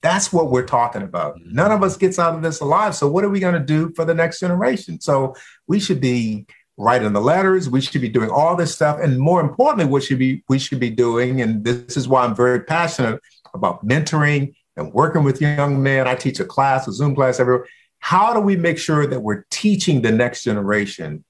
That's 0.00 0.32
what 0.32 0.50
we're 0.50 0.66
talking 0.66 1.02
about. 1.02 1.36
Mm-hmm. 1.36 1.54
None 1.54 1.70
of 1.70 1.82
us 1.82 1.96
gets 1.96 2.18
out 2.18 2.34
of 2.34 2.42
this 2.42 2.60
alive. 2.60 2.94
So 2.94 3.08
what 3.08 3.24
are 3.24 3.28
we 3.28 3.40
going 3.40 3.54
to 3.54 3.60
do 3.60 3.92
for 3.94 4.04
the 4.04 4.14
next 4.14 4.40
generation? 4.40 5.00
So 5.00 5.34
we 5.66 5.78
should 5.78 6.00
be 6.00 6.46
writing 6.76 7.12
the 7.12 7.20
letters. 7.20 7.68
We 7.68 7.80
should 7.80 8.00
be 8.00 8.08
doing 8.08 8.30
all 8.30 8.56
this 8.56 8.74
stuff, 8.74 8.98
and 9.00 9.18
more 9.18 9.40
importantly, 9.40 9.84
what 9.84 10.02
should 10.02 10.18
be 10.18 10.42
we 10.48 10.58
should 10.58 10.80
be 10.80 10.90
doing. 10.90 11.40
And 11.42 11.64
this 11.64 11.96
is 11.96 12.08
why 12.08 12.24
I'm 12.24 12.34
very 12.34 12.60
passionate 12.60 13.20
about 13.54 13.86
mentoring 13.86 14.54
and 14.76 14.92
working 14.92 15.22
with 15.22 15.40
young 15.40 15.82
men. 15.82 16.08
I 16.08 16.14
teach 16.14 16.40
a 16.40 16.44
class, 16.44 16.88
a 16.88 16.92
Zoom 16.92 17.14
class 17.14 17.38
everywhere. 17.38 17.66
How 17.98 18.32
do 18.32 18.40
we 18.40 18.56
make 18.56 18.78
sure 18.78 19.06
that 19.06 19.20
we're 19.20 19.44
teaching 19.50 20.02
the 20.02 20.10
next 20.10 20.42
generation 20.42 21.24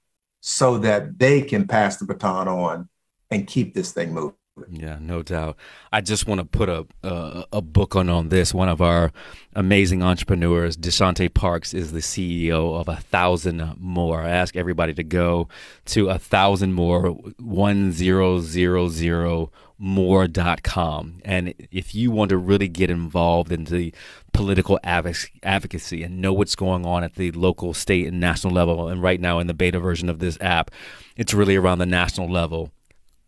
so 0.45 0.77
that 0.77 1.17
they 1.17 1.41
can 1.41 1.65
pass 1.65 1.95
the 1.95 2.05
baton 2.05 2.49
on 2.49 2.89
and 3.31 3.47
keep 3.47 3.73
this 3.73 3.93
thing 3.93 4.13
moving? 4.13 4.35
Yeah, 4.69 4.97
no 4.99 5.23
doubt. 5.23 5.55
I 5.91 6.01
just 6.01 6.27
want 6.27 6.39
to 6.39 6.45
put 6.45 6.69
a 6.69 6.85
a, 7.01 7.45
a 7.53 7.61
book 7.61 7.95
on 7.95 8.07
on 8.09 8.29
this. 8.29 8.53
One 8.53 8.69
of 8.69 8.81
our 8.81 9.11
amazing 9.55 10.03
entrepreneurs, 10.03 10.77
Deshante 10.77 11.33
Parks, 11.33 11.73
is 11.73 11.91
the 11.91 12.01
CEO 12.01 12.79
of 12.79 12.87
a 12.87 12.97
thousand 12.97 13.75
more. 13.79 14.21
I 14.21 14.29
ask 14.29 14.55
everybody 14.55 14.93
to 14.93 15.03
go 15.03 15.47
to 15.85 16.09
a 16.09 16.19
thousand 16.19 16.73
more 16.73 17.11
one 17.39 17.91
zero 17.93 18.41
zero 18.41 18.89
zero 18.89 19.49
more.com. 19.79 21.21
And 21.25 21.53
if 21.71 21.95
you 21.95 22.11
want 22.11 22.29
to 22.29 22.37
really 22.37 22.67
get 22.67 22.91
involved 22.91 23.51
in 23.51 23.63
the 23.65 23.93
political 24.33 24.79
advocacy 24.83 26.03
and 26.03 26.19
know 26.19 26.33
what's 26.33 26.55
going 26.55 26.85
on 26.85 27.03
at 27.03 27.15
the 27.15 27.31
local, 27.31 27.73
state, 27.73 28.07
and 28.07 28.19
national 28.19 28.53
level, 28.53 28.87
and 28.87 29.01
right 29.01 29.21
now 29.21 29.39
in 29.39 29.47
the 29.47 29.53
beta 29.53 29.79
version 29.79 30.09
of 30.09 30.19
this 30.19 30.37
app, 30.41 30.71
it's 31.15 31.33
really 31.33 31.55
around 31.55 31.79
the 31.79 31.85
national 31.85 32.29
level. 32.29 32.71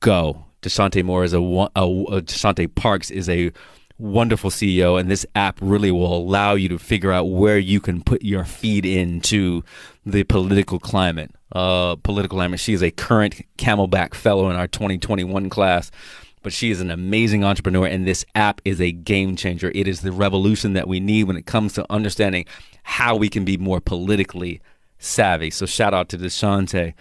Go 0.02 0.46
Deshante 0.66 1.04
Moore 1.04 1.24
is 1.24 1.34
a, 1.34 1.40
a, 1.40 2.62
a 2.64 2.68
Parks 2.70 3.12
is 3.12 3.30
a 3.30 3.52
wonderful 4.00 4.50
CEO, 4.50 5.00
and 5.00 5.10
this 5.10 5.26
app 5.36 5.60
really 5.62 5.92
will 5.92 6.18
allow 6.18 6.56
you 6.56 6.68
to 6.70 6.80
figure 6.80 7.12
out 7.12 7.26
where 7.26 7.60
you 7.60 7.80
can 7.80 8.02
put 8.02 8.24
your 8.24 8.44
feed 8.44 8.86
into 8.86 9.64
the 10.06 10.24
political 10.24 10.80
climate. 10.80 11.32
Uh, 11.52 11.96
political 11.98 12.38
climate. 12.38 12.60
She 12.60 12.74
is 12.74 12.82
a 12.82 12.92
current 12.92 13.42
Camelback 13.58 14.14
Fellow 14.14 14.50
in 14.50 14.56
our 14.56 14.68
2021 14.68 15.50
class, 15.50 15.92
but 16.46 16.54
she 16.54 16.70
is 16.70 16.80
an 16.80 16.92
amazing 16.92 17.44
entrepreneur, 17.44 17.88
and 17.88 18.06
this 18.06 18.24
app 18.36 18.62
is 18.64 18.80
a 18.80 18.92
game 18.92 19.36
changer. 19.36 19.72
It 19.74 19.88
is 19.88 20.02
the 20.02 20.12
revolution 20.12 20.74
that 20.74 20.88
we 20.88 21.00
need 21.00 21.24
when 21.24 21.38
it 21.38 21.48
comes 21.48 21.74
to 21.74 21.92
understanding 21.92 22.46
how 22.84 23.16
we 23.16 23.30
can 23.30 23.46
be 23.46 23.58
more 23.58 23.82
politically 23.82 24.62
savvy. 25.00 25.50
So 25.50 25.66
shout 25.66 25.96
out 25.96 26.08
to 26.10 26.20
Deshante. 26.20 26.94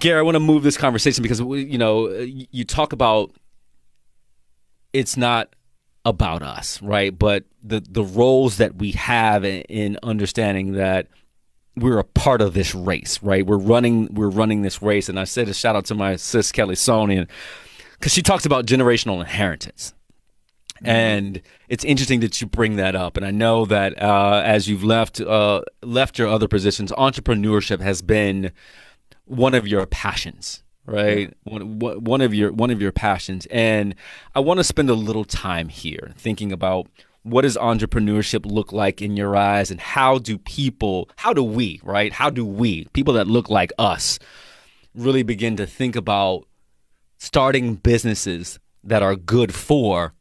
Gary, 0.00 0.18
I 0.18 0.22
want 0.22 0.34
to 0.34 0.40
move 0.40 0.64
this 0.64 0.76
conversation 0.76 1.22
because 1.22 1.40
you 1.40 1.78
know 1.78 2.08
uh, 2.08 2.26
you 2.26 2.64
talk 2.66 2.92
about 2.92 3.32
it's 4.92 5.16
not 5.16 5.56
about 6.04 6.42
us, 6.42 6.82
right? 6.82 7.18
But 7.18 7.44
the 7.62 7.80
the 7.80 8.04
roles 8.04 8.58
that 8.58 8.76
we 8.76 8.92
have 8.92 9.46
in 9.46 9.98
understanding 10.02 10.72
that 10.72 11.06
we're 11.74 11.98
a 11.98 12.04
part 12.04 12.42
of 12.42 12.52
this 12.52 12.74
race, 12.74 13.18
right? 13.22 13.46
We're 13.46 13.56
running 13.56 14.12
we're 14.12 14.28
running 14.28 14.60
this 14.60 14.82
race, 14.82 15.08
and 15.08 15.18
I 15.18 15.24
said 15.24 15.48
a 15.48 15.54
shout 15.54 15.74
out 15.74 15.86
to 15.86 15.94
my 15.94 16.16
sis 16.16 16.52
Kelly 16.52 16.74
Sonian 16.74 17.28
because 17.98 18.12
she 18.12 18.22
talks 18.22 18.46
about 18.46 18.66
generational 18.66 19.20
inheritance. 19.20 19.94
Mm-hmm. 20.76 20.86
And 20.88 21.42
it's 21.68 21.84
interesting 21.84 22.20
that 22.20 22.40
you 22.40 22.46
bring 22.46 22.76
that 22.76 22.94
up, 22.94 23.16
and 23.16 23.24
I 23.24 23.30
know 23.30 23.64
that 23.64 24.00
uh, 24.00 24.42
as 24.44 24.68
you've 24.68 24.84
left 24.84 25.20
uh, 25.20 25.62
left 25.82 26.18
your 26.18 26.28
other 26.28 26.48
positions, 26.48 26.92
entrepreneurship 26.92 27.80
has 27.80 28.02
been 28.02 28.52
one 29.24 29.54
of 29.54 29.66
your 29.66 29.86
passions, 29.86 30.62
right? 30.84 31.32
One, 31.44 31.78
one 31.78 32.20
of 32.20 32.34
your 32.34 32.52
one 32.52 32.70
of 32.70 32.82
your 32.82 32.92
passions, 32.92 33.46
and 33.50 33.94
I 34.34 34.40
want 34.40 34.58
to 34.58 34.64
spend 34.64 34.90
a 34.90 34.94
little 34.94 35.24
time 35.24 35.70
here 35.70 36.12
thinking 36.18 36.52
about 36.52 36.88
what 37.22 37.42
does 37.42 37.56
entrepreneurship 37.56 38.44
look 38.44 38.70
like 38.70 39.00
in 39.00 39.16
your 39.16 39.34
eyes, 39.34 39.70
and 39.70 39.80
how 39.80 40.18
do 40.18 40.36
people, 40.36 41.08
how 41.16 41.32
do 41.32 41.42
we, 41.42 41.80
right? 41.82 42.12
How 42.12 42.28
do 42.28 42.44
we, 42.44 42.84
people 42.92 43.14
that 43.14 43.26
look 43.26 43.48
like 43.48 43.72
us, 43.78 44.18
really 44.94 45.22
begin 45.22 45.56
to 45.56 45.66
think 45.66 45.96
about 45.96 46.46
starting 47.18 47.76
businesses 47.76 48.58
that 48.84 49.02
are 49.02 49.16
good 49.16 49.54
for 49.54 50.14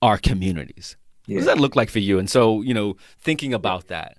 our 0.00 0.18
communities? 0.18 0.96
Yeah. 1.26 1.36
What 1.36 1.40
does 1.40 1.46
that 1.46 1.60
look 1.60 1.76
like 1.76 1.90
for 1.90 2.00
you? 2.00 2.18
And 2.18 2.28
so, 2.28 2.62
you 2.62 2.74
know, 2.74 2.96
thinking 3.20 3.54
about 3.54 3.88
that. 3.88 4.16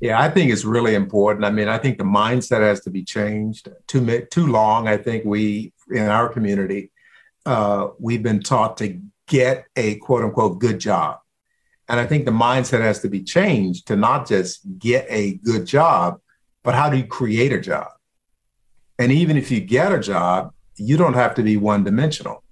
Yeah, 0.00 0.20
I 0.20 0.30
think 0.30 0.50
it's 0.50 0.64
really 0.64 0.96
important. 0.96 1.44
I 1.44 1.50
mean, 1.50 1.68
I 1.68 1.78
think 1.78 1.96
the 1.96 2.04
mindset 2.04 2.60
has 2.60 2.80
to 2.80 2.90
be 2.90 3.04
changed. 3.04 3.68
Too 3.86 4.26
too 4.32 4.46
long, 4.48 4.88
I 4.88 4.96
think 4.96 5.24
we 5.24 5.72
in 5.90 6.08
our 6.08 6.28
community, 6.28 6.90
uh, 7.46 7.88
we've 8.00 8.22
been 8.22 8.42
taught 8.42 8.78
to 8.78 9.00
get 9.28 9.66
a 9.76 9.96
quote 9.96 10.24
unquote 10.24 10.58
good 10.58 10.80
job, 10.80 11.20
and 11.88 12.00
I 12.00 12.06
think 12.06 12.24
the 12.24 12.32
mindset 12.32 12.80
has 12.80 12.98
to 13.02 13.08
be 13.08 13.22
changed 13.22 13.86
to 13.88 13.96
not 13.96 14.26
just 14.26 14.62
get 14.76 15.06
a 15.08 15.34
good 15.34 15.66
job, 15.66 16.18
but 16.64 16.74
how 16.74 16.90
do 16.90 16.96
you 16.96 17.06
create 17.06 17.52
a 17.52 17.60
job? 17.60 17.88
And 18.98 19.12
even 19.12 19.36
if 19.36 19.52
you 19.52 19.60
get 19.60 19.92
a 19.92 20.00
job, 20.00 20.52
you 20.76 20.96
don't 20.96 21.14
have 21.14 21.34
to 21.36 21.42
be 21.42 21.56
one 21.56 21.84
dimensional. 21.84 22.42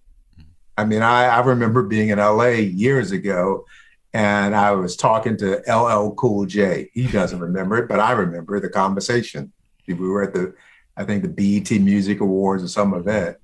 I 0.77 0.85
mean, 0.85 1.03
I, 1.03 1.27
I 1.27 1.41
remember 1.41 1.83
being 1.83 2.09
in 2.09 2.19
LA 2.19 2.49
years 2.49 3.13
ago 3.13 3.67
and 4.13 4.57
I 4.57 4.73
was 4.73 4.97
talking 4.97 5.37
to 5.39 5.63
LL 5.69 6.15
Cool 6.15 6.47
J. 6.47 6.91
He 6.95 7.07
doesn't 7.07 7.39
remember 7.39 7.77
it, 7.77 7.89
but 7.89 8.01
I 8.01 8.13
remember 8.13 8.59
the 8.59 8.69
conversation. 8.69 9.53
We 9.87 9.95
were 9.95 10.23
at 10.23 10.35
the, 10.35 10.55
I 10.97 11.05
think 11.05 11.23
the 11.23 11.29
BET 11.29 11.71
Music 11.81 12.21
Awards 12.21 12.63
or 12.63 12.69
some 12.69 12.95
event. 12.95 13.37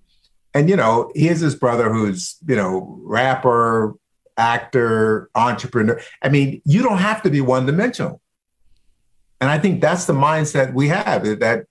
And, 0.55 0.71
you 0.71 0.77
know, 0.77 1.11
here's 1.15 1.41
his 1.41 1.55
brother 1.55 1.93
who's, 1.93 2.37
you 2.47 2.57
know, 2.57 2.99
rapper, 3.03 3.95
actor, 4.37 5.31
entrepreneur. 5.35 6.01
I 6.23 6.29
mean, 6.29 6.63
you 6.65 6.83
don't 6.83 6.99
have 6.99 7.23
to 7.23 7.31
be 7.31 7.41
one 7.41 7.67
dimensional. 7.67 8.21
And 9.41 9.51
I 9.51 9.59
think 9.59 9.81
that's 9.81 10.07
the 10.07 10.15
mindset 10.15 10.73
we 10.73 10.89
have 10.89 11.25
that 11.41 11.67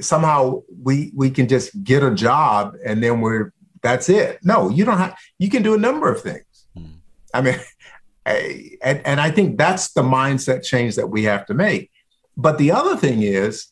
somehow 0.00 0.62
we 0.82 1.12
we 1.14 1.30
can 1.30 1.48
just 1.48 1.82
get 1.84 2.02
a 2.02 2.14
job 2.14 2.76
and 2.84 3.02
then 3.02 3.20
we're 3.20 3.52
that's 3.82 4.08
it. 4.08 4.38
No, 4.42 4.68
you 4.68 4.84
don't 4.84 4.98
have 4.98 5.16
you 5.38 5.48
can 5.50 5.62
do 5.62 5.74
a 5.74 5.78
number 5.78 6.10
of 6.10 6.20
things. 6.20 6.66
Hmm. 6.76 6.96
I 7.32 7.42
mean, 7.42 7.58
and, 8.26 9.06
and 9.06 9.20
I 9.20 9.30
think 9.30 9.58
that's 9.58 9.92
the 9.92 10.02
mindset 10.02 10.64
change 10.64 10.96
that 10.96 11.08
we 11.08 11.24
have 11.24 11.46
to 11.46 11.54
make. 11.54 11.90
But 12.36 12.58
the 12.58 12.72
other 12.72 12.96
thing 12.96 13.22
is, 13.22 13.68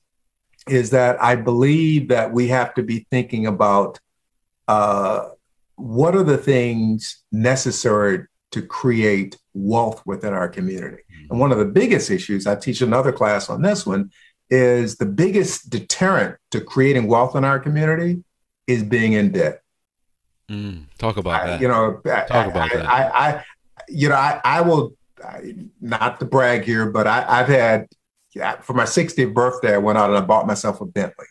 is 0.69 0.91
that 0.91 1.23
I 1.23 1.37
believe 1.37 2.09
that 2.09 2.33
we 2.33 2.49
have 2.49 2.75
to 2.75 2.83
be 2.83 3.07
thinking 3.11 3.47
about 3.47 4.01
uh, 4.69 5.29
what 5.77 6.15
are 6.15 6.23
the 6.23 6.39
things 6.39 7.23
necessary 7.31 8.27
to 8.53 8.63
create 8.63 9.37
wealth 9.53 10.03
within 10.07 10.33
our 10.33 10.49
community. 10.49 11.03
Mm-hmm. 11.13 11.33
And 11.33 11.41
one 11.41 11.53
of 11.53 11.59
the 11.59 11.65
biggest 11.65 12.11
issues, 12.11 12.47
I 12.47 12.55
teach 12.55 12.81
another 12.81 13.13
class 13.13 13.51
on 13.51 13.63
this 13.63 13.85
one, 13.85 14.11
is 14.51 14.97
the 14.97 15.07
biggest 15.07 15.71
deterrent 15.71 16.37
to 16.51 16.61
creating 16.61 17.07
wealth 17.07 17.35
in 17.35 17.45
our 17.45 17.59
community 17.59 18.23
is 18.67 18.83
being 18.83 19.13
in 19.15 19.33
debt. 19.33 19.63
Mm, 20.49 20.85
talk 20.99 21.17
about 21.17 21.43
I, 21.43 21.47
that. 21.47 21.61
You 21.61 21.69
know, 21.69 22.01
talk 22.05 22.31
I, 22.31 22.45
about 22.45 22.73
I, 22.73 22.77
that. 22.77 22.87
I, 22.87 23.45
you 23.89 24.09
know, 24.09 24.15
I, 24.15 24.41
I 24.45 24.61
will 24.61 24.95
not 25.81 26.21
to 26.21 26.27
brag 26.27 26.65
here, 26.65 26.91
but 26.91 27.07
I, 27.07 27.39
have 27.39 27.49
had 27.49 27.89
for 28.63 28.75
my 28.75 28.85
60th 28.85 29.33
birthday, 29.33 29.75
I 29.75 29.79
went 29.79 29.99
out 29.99 30.11
and 30.11 30.19
I 30.19 30.21
bought 30.21 30.47
myself 30.47 30.81
a 30.81 30.85
Bentley. 30.85 31.27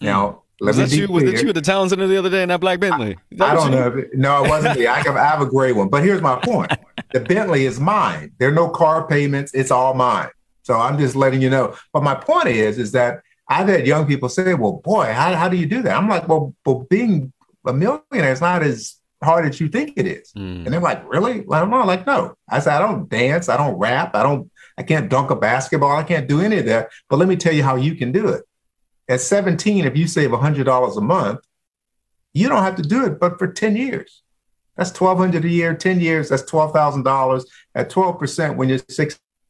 Now, 0.00 0.42
mm. 0.60 0.66
was 0.66 0.76
that 0.76 0.92
you? 0.92 1.08
Was 1.08 1.24
that 1.24 1.42
you 1.42 1.48
at 1.48 1.54
the 1.54 1.60
town 1.60 1.88
center 1.88 2.06
the 2.06 2.16
other 2.16 2.30
day 2.30 2.42
in 2.42 2.48
that 2.50 2.60
black 2.60 2.80
Bentley? 2.80 3.16
I, 3.40 3.44
I 3.44 3.54
don't 3.54 3.72
you? 3.72 3.78
know. 3.78 4.04
No, 4.14 4.44
it 4.44 4.48
wasn't 4.48 4.78
me. 4.78 4.86
I 4.86 5.00
have, 5.00 5.16
I 5.16 5.24
have 5.24 5.40
a 5.40 5.46
gray 5.46 5.72
one. 5.72 5.88
But 5.88 6.04
here's 6.04 6.22
my 6.22 6.36
point: 6.36 6.72
the 7.12 7.20
Bentley 7.20 7.64
is 7.64 7.80
mine. 7.80 8.32
There 8.38 8.48
are 8.48 8.54
no 8.54 8.68
car 8.68 9.06
payments. 9.06 9.54
It's 9.54 9.70
all 9.70 9.94
mine. 9.94 10.28
So 10.68 10.78
I'm 10.78 10.98
just 10.98 11.16
letting 11.16 11.40
you 11.40 11.48
know. 11.48 11.74
But 11.94 12.02
my 12.02 12.14
point 12.14 12.48
is, 12.48 12.76
is 12.76 12.92
that 12.92 13.22
I've 13.48 13.68
had 13.68 13.86
young 13.86 14.06
people 14.06 14.28
say, 14.28 14.52
"Well, 14.52 14.82
boy, 14.84 15.06
how, 15.14 15.34
how 15.34 15.48
do 15.48 15.56
you 15.56 15.64
do 15.64 15.80
that?" 15.80 15.96
I'm 15.96 16.10
like, 16.10 16.28
"Well, 16.28 16.54
well, 16.66 16.86
being 16.90 17.32
a 17.64 17.72
millionaire 17.72 18.32
is 18.32 18.42
not 18.42 18.62
as 18.62 18.98
hard 19.24 19.46
as 19.46 19.58
you 19.60 19.70
think 19.70 19.94
it 19.96 20.06
is. 20.06 20.30
Mm. 20.36 20.64
And 20.64 20.66
they're 20.66 20.80
like, 20.80 21.10
really? 21.10 21.42
Like, 21.46 21.62
I'm 21.62 21.70
like, 21.70 22.06
no. 22.06 22.34
I 22.50 22.58
said, 22.58 22.74
I 22.74 22.80
don't 22.80 23.08
dance, 23.08 23.48
I 23.48 23.56
don't 23.56 23.78
rap, 23.78 24.14
I 24.14 24.22
don't, 24.22 24.50
I 24.76 24.82
can't 24.82 25.08
dunk 25.08 25.30
a 25.30 25.36
basketball, 25.36 25.96
I 25.96 26.02
can't 26.02 26.28
do 26.28 26.42
any 26.42 26.58
of 26.58 26.66
that. 26.66 26.90
But 27.08 27.16
let 27.16 27.28
me 27.28 27.36
tell 27.36 27.54
you 27.54 27.62
how 27.62 27.76
you 27.76 27.94
can 27.94 28.12
do 28.12 28.28
it. 28.28 28.44
At 29.08 29.22
17, 29.22 29.86
if 29.86 29.96
you 29.96 30.06
save 30.06 30.30
$100 30.30 30.96
a 30.96 31.00
month, 31.00 31.40
you 32.34 32.46
don't 32.48 32.62
have 32.62 32.76
to 32.76 32.82
do 32.82 33.06
it, 33.06 33.18
but 33.18 33.38
for 33.38 33.48
10 33.48 33.74
years. 33.74 34.22
That's 34.76 34.90
1200 34.90 35.44
a 35.44 35.48
year, 35.48 35.74
10 35.74 35.98
years, 35.98 36.28
that's 36.28 36.48
$12,000. 36.48 37.44
At 37.74 37.90
12%, 37.90 38.56
when 38.56 38.68
you're 38.68 38.78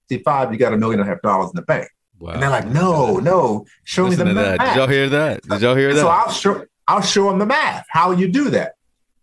65, 0.08 0.52
you 0.52 0.58
got 0.58 0.72
a 0.72 0.76
million 0.76 1.00
and 1.00 1.08
a 1.08 1.12
half 1.12 1.22
dollars 1.22 1.50
in 1.50 1.56
the 1.56 1.62
bank. 1.62 1.88
Wow. 2.18 2.32
And 2.32 2.42
they're 2.42 2.50
like, 2.50 2.66
no, 2.66 3.18
no, 3.18 3.66
show 3.84 4.06
Listen 4.06 4.28
me 4.28 4.34
the 4.34 4.40
math. 4.40 4.58
Did 4.58 4.76
y'all 4.76 4.88
hear 4.88 5.08
that? 5.10 5.42
Did 5.42 5.60
y'all 5.60 5.76
hear 5.76 5.94
that? 5.94 6.00
So 6.00 6.08
I'll 6.08 6.30
show, 6.32 6.64
I'll 6.88 7.02
show 7.02 7.28
them 7.30 7.38
the 7.38 7.46
math, 7.46 7.86
how 7.90 8.10
you 8.12 8.28
do 8.28 8.50
that. 8.50 8.74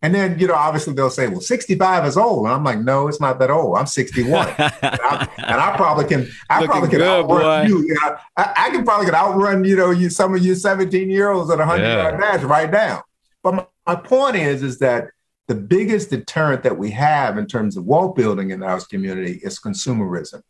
And 0.01 0.13
then, 0.13 0.37
you 0.37 0.47
know, 0.47 0.53
obviously 0.53 0.93
they'll 0.93 1.09
say, 1.09 1.27
well, 1.27 1.41
65 1.41 2.05
is 2.05 2.15
old. 2.15 2.45
And 2.45 2.53
I'm 2.53 2.63
like, 2.63 2.79
no, 2.79 3.07
it's 3.07 3.19
not 3.19 3.39
that 3.39 3.49
old. 3.49 3.75
I'm 3.75 3.87
61. 3.87 4.47
and, 4.57 4.57
I, 4.59 5.27
and, 5.37 5.59
I, 5.59 5.75
probably 5.75 6.05
can, 6.05 6.27
I 6.49 6.59
Looking 6.59 6.71
probably 6.71 6.89
can 6.89 6.99
good, 6.99 7.07
outrun 7.07 7.63
boy. 7.63 7.67
you. 7.67 7.79
you 7.81 7.93
know, 7.95 8.17
I, 8.37 8.53
I, 8.55 8.69
can 8.69 8.85
probably 8.85 9.07
can 9.07 9.15
outrun, 9.15 9.63
you 9.63 9.75
know, 9.75 9.89
you, 9.89 10.11
some 10.11 10.35
of 10.35 10.45
you 10.45 10.53
17 10.53 11.09
year 11.09 11.31
olds 11.31 11.49
at 11.49 11.55
a 11.55 11.65
100 11.65 11.81
yeah. 11.83 11.95
yard 11.95 12.21
dash 12.21 12.43
right 12.43 12.69
now. 12.69 13.03
But 13.41 13.55
my, 13.55 13.65
my 13.87 13.95
point 13.95 14.35
is, 14.35 14.61
is 14.61 14.77
that 14.79 15.07
the 15.47 15.55
biggest 15.55 16.11
deterrent 16.11 16.63
that 16.63 16.77
we 16.77 16.91
have 16.91 17.37
in 17.37 17.47
terms 17.47 17.75
of 17.75 17.85
wealth 17.85 18.15
building 18.15 18.51
in 18.51 18.63
our 18.63 18.79
community 18.81 19.39
is 19.43 19.59
consumerism, 19.59 20.41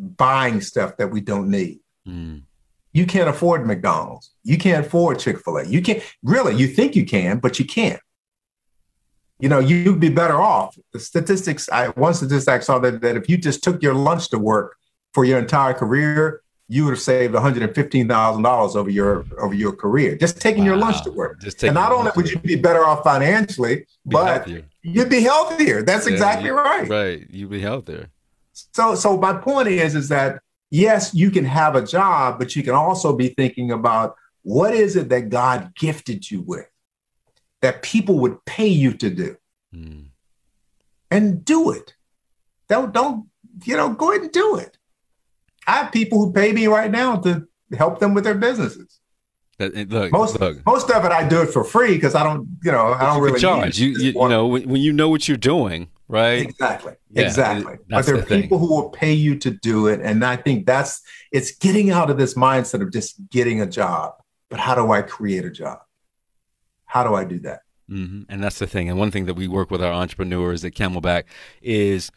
buying 0.00 0.60
stuff 0.60 0.96
that 0.96 1.10
we 1.10 1.20
don't 1.20 1.50
need. 1.50 1.80
Mm. 2.06 2.42
You 2.92 3.06
can't 3.06 3.28
afford 3.28 3.66
McDonald's. 3.66 4.30
You 4.42 4.58
can't 4.58 4.84
afford 4.84 5.20
Chick 5.20 5.38
fil 5.44 5.58
A. 5.58 5.66
You 5.66 5.80
can't, 5.80 6.02
really, 6.22 6.56
you 6.56 6.66
think 6.66 6.96
you 6.96 7.04
can, 7.04 7.38
but 7.38 7.58
you 7.58 7.64
can't 7.64 8.00
you 9.40 9.48
know, 9.48 9.58
you'd 9.58 10.00
be 10.00 10.10
better 10.10 10.40
off. 10.40 10.78
The 10.92 11.00
statistics, 11.00 11.68
I, 11.70 11.88
one 11.88 12.14
statistic 12.14 12.54
I 12.54 12.58
saw 12.60 12.78
that, 12.80 13.00
that 13.00 13.16
if 13.16 13.28
you 13.28 13.38
just 13.38 13.64
took 13.64 13.82
your 13.82 13.94
lunch 13.94 14.28
to 14.30 14.38
work 14.38 14.76
for 15.14 15.24
your 15.24 15.38
entire 15.38 15.72
career, 15.72 16.42
you 16.68 16.84
would 16.84 16.92
have 16.92 17.00
saved 17.00 17.34
$115,000 17.34 18.76
over 18.76 18.90
your 18.90 19.24
over 19.40 19.54
your 19.54 19.72
career 19.72 20.16
just 20.16 20.40
taking 20.40 20.62
wow. 20.62 20.66
your 20.66 20.76
lunch 20.76 21.02
to 21.02 21.10
work. 21.10 21.40
Just 21.40 21.64
and 21.64 21.74
not 21.74 21.90
only 21.90 22.12
would 22.14 22.30
you 22.30 22.38
be 22.38 22.54
better 22.54 22.84
off 22.84 23.02
financially, 23.02 23.76
be 23.76 23.86
but 24.04 24.46
healthier. 24.46 24.64
you'd 24.82 25.08
be 25.08 25.22
healthier. 25.22 25.82
That's 25.82 26.06
yeah, 26.06 26.12
exactly 26.12 26.46
you, 26.46 26.54
right. 26.54 26.88
Right, 26.88 27.26
you'd 27.28 27.50
be 27.50 27.60
healthier. 27.60 28.10
So, 28.72 28.94
so 28.94 29.16
my 29.16 29.34
point 29.34 29.68
is, 29.68 29.94
is 29.94 30.08
that 30.08 30.40
yes, 30.70 31.14
you 31.14 31.30
can 31.30 31.44
have 31.44 31.74
a 31.74 31.84
job, 31.84 32.38
but 32.38 32.54
you 32.56 32.62
can 32.62 32.74
also 32.74 33.14
be 33.14 33.28
thinking 33.28 33.70
about 33.70 34.16
what 34.42 34.74
is 34.74 34.96
it 34.96 35.08
that 35.10 35.28
God 35.28 35.74
gifted 35.74 36.30
you 36.30 36.42
with 36.42 36.66
that 37.60 37.82
people 37.82 38.18
would 38.20 38.44
pay 38.44 38.68
you 38.68 38.92
to 38.94 39.10
do. 39.10 39.36
Mm. 39.74 40.06
And 41.10 41.44
do 41.44 41.72
it. 41.72 41.94
Don't 42.68 42.92
don't 42.92 43.26
you 43.64 43.76
know, 43.76 43.90
go 43.90 44.10
ahead 44.10 44.22
and 44.22 44.32
do 44.32 44.56
it. 44.56 44.78
I 45.66 45.72
have 45.72 45.92
people 45.92 46.18
who 46.18 46.32
pay 46.32 46.52
me 46.52 46.66
right 46.66 46.90
now 46.90 47.16
to 47.16 47.46
help 47.76 47.98
them 47.98 48.14
with 48.14 48.24
their 48.24 48.34
businesses. 48.34 49.00
Look, 49.58 50.10
most 50.10 50.40
look. 50.40 50.64
most 50.64 50.90
of 50.90 51.04
it 51.04 51.12
I 51.12 51.28
do 51.28 51.42
it 51.42 51.50
for 51.50 51.64
free 51.64 51.94
because 51.94 52.14
I 52.14 52.24
don't, 52.24 52.48
you 52.64 52.72
know, 52.72 52.94
I 52.94 53.06
don't 53.06 53.20
really 53.22 53.40
charge. 53.40 53.78
You, 53.78 53.90
you, 53.90 54.12
you, 54.12 54.28
know 54.28 54.46
when, 54.46 54.66
when, 54.68 54.80
you 54.80 54.92
know 54.92 55.10
what 55.10 55.28
you're 55.28 55.36
doing, 55.36 55.90
right? 56.10 56.42
Exactly, 56.42 56.94
yeah, 57.10 57.22
exactly. 57.22 57.76
But 57.88 58.04
there 58.04 58.16
are 58.16 58.20
the 58.20 58.42
people 58.42 58.58
who 58.58 58.68
will 58.68 58.90
pay 58.90 59.12
you 59.12 59.38
to 59.38 59.50
do 59.50 59.86
it, 59.86 60.00
and 60.00 60.24
I 60.24 60.36
think 60.36 60.66
that's 60.66 61.02
it's 61.32 61.52
getting 61.52 61.90
out 61.90 62.10
of 62.10 62.18
this 62.18 62.34
mindset 62.34 62.82
of 62.82 62.92
just 62.92 63.28
getting 63.30 63.60
a 63.60 63.66
job. 63.66 64.14
But 64.48 64.58
how 64.58 64.74
do 64.74 64.90
I 64.90 65.02
create 65.02 65.44
a 65.44 65.50
job? 65.50 65.78
How 66.84 67.04
do 67.04 67.14
I 67.14 67.24
do 67.24 67.38
that? 67.40 67.60
Mm-hmm. 67.88 68.22
And 68.28 68.42
that's 68.42 68.58
the 68.58 68.66
thing. 68.66 68.88
And 68.88 68.98
one 68.98 69.10
thing 69.10 69.26
that 69.26 69.34
we 69.34 69.48
work 69.48 69.70
with 69.70 69.82
our 69.82 69.92
entrepreneurs 69.92 70.64
at 70.64 70.74
Camelback 70.74 71.24
is 71.62 72.10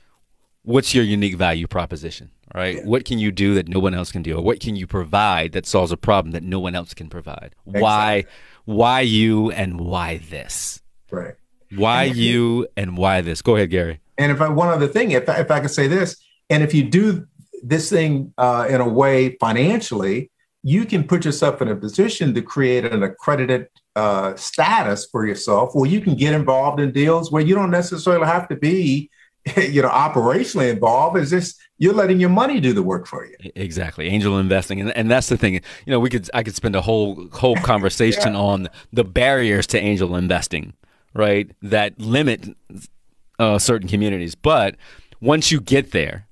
what's 0.64 0.94
your 0.96 1.04
unique 1.04 1.36
value 1.36 1.68
proposition, 1.68 2.32
right? 2.56 2.78
Yeah. 2.78 2.86
What 2.86 3.06
can 3.06 3.20
you 3.20 3.32
do 3.32 3.54
that 3.56 3.68
no 3.68 3.80
one 3.80 3.94
else 3.94 4.12
can 4.12 4.24
do? 4.24 4.38
Or 4.38 4.42
what 4.42 4.60
can 4.60 4.76
you 4.76 4.88
provide 4.88 5.52
that 5.54 5.66
solves 5.66 5.92
a 5.92 5.98
problem 5.98 6.32
that 6.32 6.44
no 6.44 6.60
one 6.60 6.76
else 6.76 6.94
can 6.94 7.10
provide? 7.10 7.56
Exactly. 7.68 7.82
Why 7.82 8.26
why 8.66 9.02
you 9.02 9.52
and 9.52 9.80
why 9.80 10.18
this? 10.18 10.82
Right. 11.12 11.36
Why 11.76 12.06
and 12.06 12.16
you 12.16 12.68
and 12.78 12.98
why 12.98 13.22
this? 13.22 13.42
Go 13.42 13.56
ahead, 13.56 13.70
Gary. 13.70 14.00
And 14.18 14.32
if 14.32 14.42
I 14.42 14.50
one 14.50 14.70
other 14.70 14.88
thing, 14.88 15.12
if 15.12 15.28
if 15.28 15.52
I 15.52 15.60
could 15.60 15.72
say 15.72 15.88
this, 15.88 16.18
and 16.50 16.64
if 16.64 16.74
you 16.74 16.84
do 16.84 17.26
this 17.64 17.90
thing 17.90 18.34
uh, 18.38 18.68
in 18.70 18.82
a 18.82 18.88
way 18.88 19.38
financially, 19.40 20.32
you 20.64 20.86
can 20.86 21.04
put 21.04 21.26
yourself 21.26 21.62
in 21.62 21.68
a 21.70 21.76
position 21.76 22.34
to 22.34 22.42
create 22.42 22.86
an 22.86 23.04
accredited 23.04 23.68
uh, 23.96 24.36
status 24.36 25.06
for 25.06 25.26
yourself 25.26 25.72
where 25.74 25.90
you 25.90 26.02
can 26.02 26.16
get 26.16 26.34
involved 26.34 26.80
in 26.80 26.92
deals 26.92 27.32
where 27.32 27.44
you 27.44 27.56
don't 27.56 27.72
necessarily 27.72 28.26
have 28.26 28.48
to 28.50 28.56
be 28.56 29.10
you 29.58 29.82
know, 29.82 29.90
operationally 29.90 30.70
involved. 30.70 31.18
Is 31.18 31.30
just 31.30 31.60
you're 31.78 31.94
letting 31.94 32.20
your 32.20 32.30
money 32.30 32.60
do 32.62 32.72
the 32.72 32.84
work 32.84 33.08
for 33.08 33.26
you. 33.26 33.36
Exactly, 33.56 34.08
angel 34.08 34.40
investing, 34.40 34.80
and 34.80 34.96
and 34.96 35.12
that's 35.12 35.28
the 35.28 35.38
thing. 35.38 35.56
You 35.56 35.62
know, 35.88 36.00
we 36.00 36.10
could 36.10 36.30
I 36.34 36.44
could 36.44 36.56
spend 36.56 36.76
a 36.76 36.82
whole 36.82 37.28
whole 37.34 37.56
conversation 37.72 38.34
yeah. 38.34 38.40
on 38.40 38.70
the 38.94 39.04
barriers 39.04 39.68
to 39.68 39.80
angel 39.80 40.16
investing, 40.16 40.74
right? 41.14 41.52
That 41.62 42.00
limit 42.00 42.56
uh, 43.40 43.60
certain 43.60 43.88
communities, 43.88 44.36
but 44.36 44.76
once 45.22 45.52
you 45.52 45.62
get 45.62 45.92
there, 45.92 46.28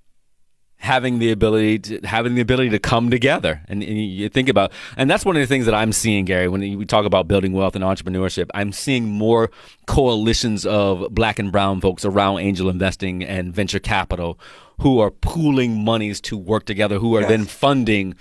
having 0.81 1.19
the 1.19 1.31
ability 1.31 1.77
to 1.77 1.99
having 2.07 2.33
the 2.33 2.41
ability 2.41 2.67
to 2.71 2.79
come 2.79 3.11
together 3.11 3.61
and, 3.67 3.83
and, 3.83 4.03
you 4.03 4.27
think 4.27 4.49
about 4.49 4.71
and 4.97 5.07
that's 5.11 5.23
one 5.23 5.35
of 5.35 5.39
the 5.39 5.45
things 5.45 5.65
that 5.65 5.75
i'm 5.75 5.93
seeing 5.93 6.25
gary 6.25 6.47
when 6.47 6.59
we 6.59 6.85
talk 6.85 7.05
about 7.05 7.27
building 7.27 7.53
wealth 7.53 7.75
and 7.75 7.83
entrepreneurship 7.83 8.49
i'm 8.55 8.71
seeing 8.71 9.05
more 9.05 9.51
coalitions 9.85 10.65
of 10.65 11.05
black 11.13 11.37
and 11.37 11.51
brown 11.51 11.79
folks 11.79 12.03
around 12.03 12.39
angel 12.39 12.67
investing 12.67 13.23
and 13.23 13.53
venture 13.53 13.77
capital 13.77 14.39
who 14.79 14.99
are 14.99 15.11
pooling 15.11 15.85
monies 15.85 16.19
to 16.19 16.35
work 16.35 16.65
together 16.65 16.97
who 16.97 17.15
are 17.15 17.21
yes. 17.21 17.29
then 17.29 17.45
funding 17.45 18.15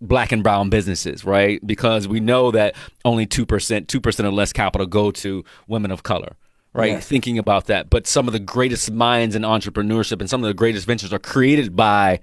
black 0.00 0.30
and 0.30 0.42
brown 0.42 0.68
businesses 0.68 1.24
right 1.24 1.66
because 1.66 2.06
we 2.06 2.20
know 2.20 2.50
that 2.50 2.74
only 3.04 3.26
2% 3.26 3.46
2% 3.46 4.24
or 4.24 4.30
less 4.30 4.52
capital 4.52 4.86
go 4.86 5.10
to 5.10 5.44
women 5.66 5.90
of 5.90 6.02
color 6.02 6.36
right? 6.76 6.92
Yes. 6.92 7.08
Thinking 7.08 7.38
about 7.38 7.66
that. 7.66 7.88
But 7.90 8.06
some 8.06 8.26
of 8.28 8.32
the 8.32 8.38
greatest 8.38 8.90
minds 8.92 9.34
in 9.34 9.42
entrepreneurship 9.42 10.20
and 10.20 10.28
some 10.28 10.44
of 10.44 10.48
the 10.48 10.54
greatest 10.54 10.86
ventures 10.86 11.12
are 11.12 11.18
created 11.18 11.74
by, 11.74 12.20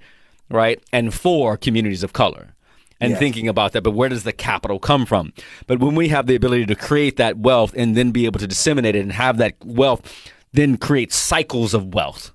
right, 0.48 0.80
and 0.92 1.12
for 1.12 1.56
communities 1.56 2.04
of 2.04 2.12
color. 2.12 2.54
And 3.00 3.10
yes. 3.10 3.18
thinking 3.18 3.48
about 3.48 3.72
that, 3.72 3.82
but 3.82 3.90
where 3.90 4.08
does 4.08 4.22
the 4.22 4.32
capital 4.32 4.78
come 4.78 5.04
from? 5.04 5.32
But 5.66 5.80
when 5.80 5.96
we 5.96 6.08
have 6.08 6.26
the 6.26 6.36
ability 6.36 6.66
to 6.66 6.76
create 6.76 7.16
that 7.16 7.36
wealth 7.36 7.74
and 7.76 7.96
then 7.96 8.12
be 8.12 8.24
able 8.24 8.38
to 8.38 8.46
disseminate 8.46 8.94
it 8.94 9.00
and 9.00 9.12
have 9.12 9.38
that 9.38 9.56
wealth 9.64 10.30
then 10.54 10.76
create 10.76 11.12
cycles 11.12 11.74
of 11.74 11.94
wealth. 11.94 12.32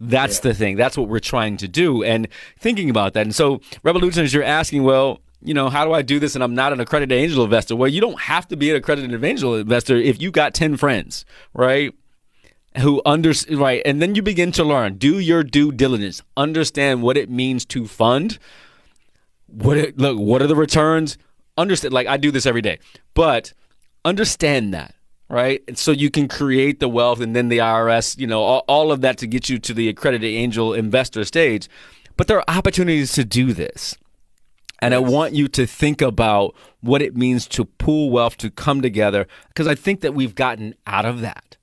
That's 0.00 0.38
yeah. 0.38 0.50
the 0.50 0.54
thing. 0.54 0.76
That's 0.76 0.96
what 0.96 1.08
we're 1.08 1.20
trying 1.20 1.58
to 1.58 1.68
do. 1.68 2.02
And 2.02 2.26
thinking 2.58 2.88
about 2.88 3.12
that. 3.14 3.22
And 3.22 3.34
so, 3.34 3.60
revolutionaries, 3.82 4.32
you're 4.32 4.42
asking, 4.42 4.82
well, 4.82 5.20
you 5.42 5.54
know, 5.54 5.68
how 5.68 5.84
do 5.84 5.92
I 5.92 6.02
do 6.02 6.18
this 6.18 6.34
and 6.34 6.44
I'm 6.44 6.54
not 6.54 6.72
an 6.72 6.80
accredited 6.80 7.16
angel 7.16 7.44
investor? 7.44 7.76
Well, 7.76 7.88
you 7.88 8.00
don't 8.00 8.20
have 8.20 8.48
to 8.48 8.56
be 8.56 8.70
an 8.70 8.76
accredited 8.76 9.22
angel 9.24 9.54
investor 9.54 9.96
if 9.96 10.20
you 10.20 10.30
got 10.30 10.54
10 10.54 10.76
friends, 10.76 11.24
right? 11.54 11.94
Who 12.78 13.02
under 13.04 13.32
right, 13.50 13.82
and 13.84 14.00
then 14.00 14.14
you 14.14 14.22
begin 14.22 14.52
to 14.52 14.62
learn. 14.62 14.96
Do 14.96 15.18
your 15.18 15.42
due 15.42 15.72
diligence. 15.72 16.22
Understand 16.36 17.02
what 17.02 17.16
it 17.16 17.28
means 17.28 17.64
to 17.66 17.88
fund. 17.88 18.38
What 19.46 19.76
it, 19.76 19.98
look, 19.98 20.18
what 20.18 20.40
are 20.40 20.46
the 20.46 20.54
returns? 20.54 21.18
Understand 21.58 21.92
like 21.92 22.06
I 22.06 22.16
do 22.16 22.30
this 22.30 22.46
every 22.46 22.62
day. 22.62 22.78
But 23.12 23.54
understand 24.04 24.72
that, 24.72 24.94
right? 25.30 25.62
And 25.68 25.78
so 25.78 25.92
you 25.92 26.10
can 26.10 26.28
create 26.28 26.80
the 26.80 26.88
wealth 26.88 27.20
and 27.20 27.34
then 27.34 27.48
the 27.48 27.58
IRS, 27.58 28.18
you 28.18 28.26
know, 28.26 28.42
all, 28.42 28.64
all 28.68 28.92
of 28.92 29.00
that 29.00 29.16
to 29.18 29.26
get 29.26 29.48
you 29.48 29.58
to 29.60 29.72
the 29.72 29.88
accredited 29.88 30.28
angel 30.28 30.74
investor 30.74 31.24
stage. 31.24 31.68
But 32.16 32.26
there 32.26 32.36
are 32.36 32.44
opportunities 32.48 33.12
to 33.12 33.24
do 33.24 33.54
this. 33.54 33.96
And. 34.82 34.94
I 34.94 34.98
want 34.98 35.34
you 35.34 35.46
to 35.48 35.66
think 35.66 36.00
about 36.02 36.54
what 36.80 37.00
it 37.02 37.16
means 37.16 37.46
to 37.48 37.66
pool 37.66 38.10
wealth, 38.10 38.38
to 38.38 38.50
come 38.50 38.82
together, 38.82 39.26
because 39.48 39.66
I 39.66 39.74
think 39.74 40.00
that 40.00 40.14
we've 40.14 40.34
gotten 40.34 40.74
out 40.86 41.04
of 41.04 41.20
that. 41.20 41.56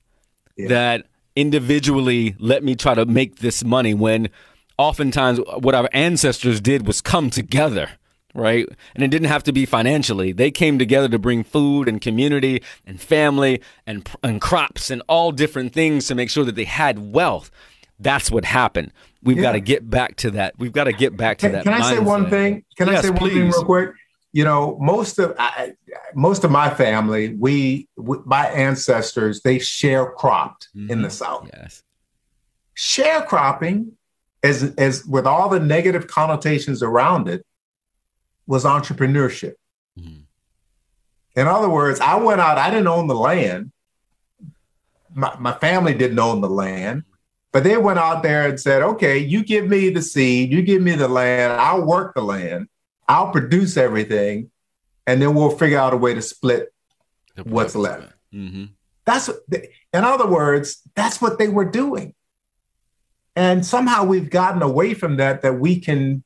Yeah. 0.56 0.68
That 0.68 1.06
individually, 1.36 2.36
let 2.38 2.64
me 2.64 2.74
try 2.74 2.94
to 2.94 3.06
make 3.06 3.36
this 3.36 3.64
money 3.64 3.92
when 3.92 4.30
oftentimes 4.78 5.40
what 5.58 5.74
our 5.74 5.88
ancestors 5.92 6.60
did 6.60 6.86
was 6.86 7.00
come 7.00 7.30
together, 7.30 7.90
right? 8.34 8.68
And 8.94 9.04
it 9.04 9.08
didn't 9.08 9.28
have 9.28 9.42
to 9.44 9.52
be 9.52 9.66
financially. 9.66 10.32
They 10.32 10.50
came 10.50 10.78
together 10.78 11.08
to 11.08 11.18
bring 11.18 11.44
food 11.44 11.88
and 11.88 12.00
community 12.00 12.62
and 12.86 13.00
family 13.00 13.60
and, 13.86 14.08
and 14.22 14.40
crops 14.40 14.90
and 14.90 15.02
all 15.08 15.32
different 15.32 15.72
things 15.72 16.06
to 16.08 16.14
make 16.14 16.30
sure 16.30 16.44
that 16.44 16.54
they 16.54 16.64
had 16.64 17.12
wealth. 17.12 17.50
That's 17.98 18.30
what 18.30 18.44
happened. 18.44 18.92
We've 19.22 19.36
yeah. 19.36 19.42
got 19.42 19.52
to 19.52 19.60
get 19.60 19.90
back 19.90 20.16
to 20.16 20.30
that. 20.32 20.54
We've 20.58 20.72
got 20.72 20.84
to 20.84 20.92
get 20.92 21.16
back 21.16 21.38
to 21.38 21.46
can, 21.46 21.52
that. 21.52 21.64
Can 21.64 21.74
I 21.74 21.94
say 21.94 21.98
one 21.98 22.30
thing? 22.30 22.64
Can 22.76 22.88
yes, 22.88 22.98
I 22.98 23.02
say 23.02 23.10
one 23.10 23.18
please. 23.18 23.34
thing 23.34 23.50
real 23.50 23.64
quick? 23.64 23.90
You 24.32 24.44
know, 24.44 24.78
most 24.78 25.18
of 25.18 25.34
I, 25.38 25.72
most 26.14 26.44
of 26.44 26.50
my 26.50 26.72
family, 26.72 27.34
we, 27.34 27.88
we 27.96 28.18
my 28.24 28.46
ancestors, 28.48 29.40
they 29.40 29.56
sharecropped 29.56 30.68
mm-hmm. 30.76 30.90
in 30.90 31.02
the 31.02 31.10
South. 31.10 31.50
Yes, 31.52 31.82
sharecropping, 32.76 33.92
as 34.44 34.74
as 34.76 35.04
with 35.06 35.26
all 35.26 35.48
the 35.48 35.58
negative 35.58 36.06
connotations 36.06 36.82
around 36.82 37.28
it, 37.28 37.44
was 38.48 38.64
entrepreneurship. 38.64 39.54
Mm-hmm. 39.96 40.22
In 41.36 41.46
other 41.46 41.68
words, 41.68 42.00
I 42.00 42.16
went 42.16 42.40
out. 42.40 42.58
I 42.58 42.70
didn't 42.70 42.88
own 42.88 43.06
the 43.06 43.14
land. 43.14 43.70
My, 45.14 45.36
my 45.38 45.52
family 45.52 45.94
didn't 45.94 46.18
own 46.18 46.40
the 46.40 46.50
land. 46.50 47.04
But 47.52 47.64
they 47.64 47.76
went 47.76 47.98
out 47.98 48.22
there 48.22 48.48
and 48.48 48.60
said, 48.60 48.82
okay, 48.82 49.18
you 49.18 49.42
give 49.44 49.66
me 49.68 49.88
the 49.88 50.02
seed, 50.02 50.52
you 50.52 50.60
give 50.62 50.82
me 50.82 50.92
the 50.92 51.08
land, 51.08 51.54
I'll 51.54 51.82
work 51.82 52.14
the 52.14 52.20
land, 52.20 52.68
I'll 53.08 53.30
produce 53.30 53.78
everything, 53.78 54.50
and 55.06 55.20
then 55.22 55.34
we'll 55.34 55.56
figure 55.56 55.78
out 55.78 55.94
a 55.94 55.96
way 55.96 56.12
to 56.12 56.20
split 56.20 56.74
what's 57.44 57.74
left. 57.74 58.12
Mm-hmm. 58.34 58.66
That's 59.06 59.30
in 59.50 60.04
other 60.04 60.26
words, 60.26 60.82
that's 60.94 61.22
what 61.22 61.38
they 61.38 61.48
were 61.48 61.64
doing. 61.64 62.14
And 63.34 63.64
somehow 63.64 64.04
we've 64.04 64.28
gotten 64.28 64.60
away 64.60 64.92
from 64.92 65.16
that, 65.16 65.40
that 65.40 65.58
we 65.58 65.80
can 65.80 66.24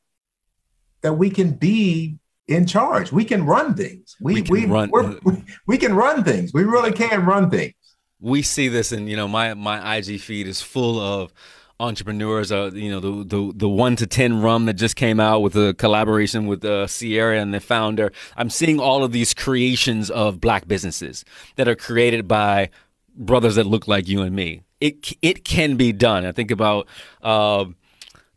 that 1.02 1.14
we 1.14 1.30
can 1.30 1.52
be 1.52 2.18
in 2.48 2.66
charge. 2.66 3.12
We 3.12 3.24
can 3.24 3.44
run 3.46 3.74
things. 3.74 4.16
We 4.20 4.42
we, 4.42 4.64
we, 4.64 4.66
run. 4.66 4.90
we, 5.24 5.44
we 5.66 5.78
can 5.78 5.94
run 5.94 6.24
things. 6.24 6.52
We 6.52 6.64
really 6.64 6.92
can 6.92 7.24
run 7.24 7.50
things 7.50 7.74
we 8.22 8.40
see 8.40 8.68
this 8.68 8.92
and 8.92 9.10
you 9.10 9.16
know 9.16 9.28
my 9.28 9.52
my 9.52 9.96
IG 9.96 10.20
feed 10.20 10.46
is 10.46 10.62
full 10.62 10.98
of 10.98 11.32
entrepreneurs 11.80 12.52
uh 12.52 12.70
you 12.72 12.88
know 12.88 13.00
the 13.00 13.24
the 13.24 13.52
the 13.56 13.68
1 13.68 13.96
to 13.96 14.06
10 14.06 14.40
rum 14.40 14.66
that 14.66 14.74
just 14.74 14.94
came 14.94 15.18
out 15.18 15.40
with 15.40 15.56
a 15.56 15.74
collaboration 15.74 16.46
with 16.46 16.64
uh, 16.64 16.86
Sierra 16.86 17.40
and 17.40 17.52
the 17.52 17.58
founder 17.58 18.12
I'm 18.36 18.48
seeing 18.48 18.78
all 18.78 19.02
of 19.02 19.10
these 19.10 19.34
creations 19.34 20.08
of 20.08 20.40
black 20.40 20.68
businesses 20.68 21.24
that 21.56 21.66
are 21.66 21.74
created 21.74 22.28
by 22.28 22.70
brothers 23.16 23.56
that 23.56 23.66
look 23.66 23.88
like 23.88 24.08
you 24.08 24.22
and 24.22 24.34
me 24.34 24.62
it 24.80 25.12
it 25.20 25.44
can 25.44 25.76
be 25.76 25.92
done 25.92 26.24
I 26.24 26.30
think 26.30 26.52
about 26.52 26.86
uh, 27.22 27.64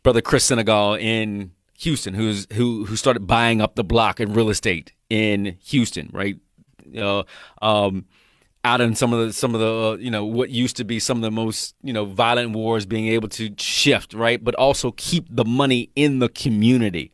brother 0.02 0.20
Chris 0.20 0.44
Senegal 0.44 0.94
in 0.94 1.52
Houston 1.78 2.14
who's 2.14 2.46
who 2.52 2.84
who 2.86 2.96
started 2.96 3.26
buying 3.26 3.60
up 3.60 3.74
the 3.74 3.84
block 3.84 4.20
in 4.20 4.32
real 4.32 4.50
estate 4.50 4.92
in 5.10 5.56
Houston 5.64 6.10
right? 6.12 6.36
Know 6.84 7.24
um 7.62 8.06
out 8.64 8.80
in 8.80 8.94
some 8.94 9.12
of 9.12 9.24
the 9.24 9.32
some 9.32 9.54
of 9.54 9.60
the 9.60 9.72
uh, 9.72 9.96
you 9.96 10.10
know 10.10 10.24
what 10.24 10.50
used 10.50 10.76
to 10.76 10.84
be 10.84 10.98
some 10.98 11.18
of 11.18 11.22
the 11.22 11.30
most 11.30 11.74
you 11.82 11.92
know 11.92 12.04
violent 12.04 12.50
wars 12.50 12.84
being 12.84 13.06
able 13.06 13.28
to 13.28 13.54
shift 13.58 14.12
right? 14.12 14.42
But 14.42 14.54
also 14.56 14.92
keep 14.92 15.26
the 15.30 15.44
money 15.44 15.90
in 15.94 16.18
the 16.18 16.28
community 16.28 17.12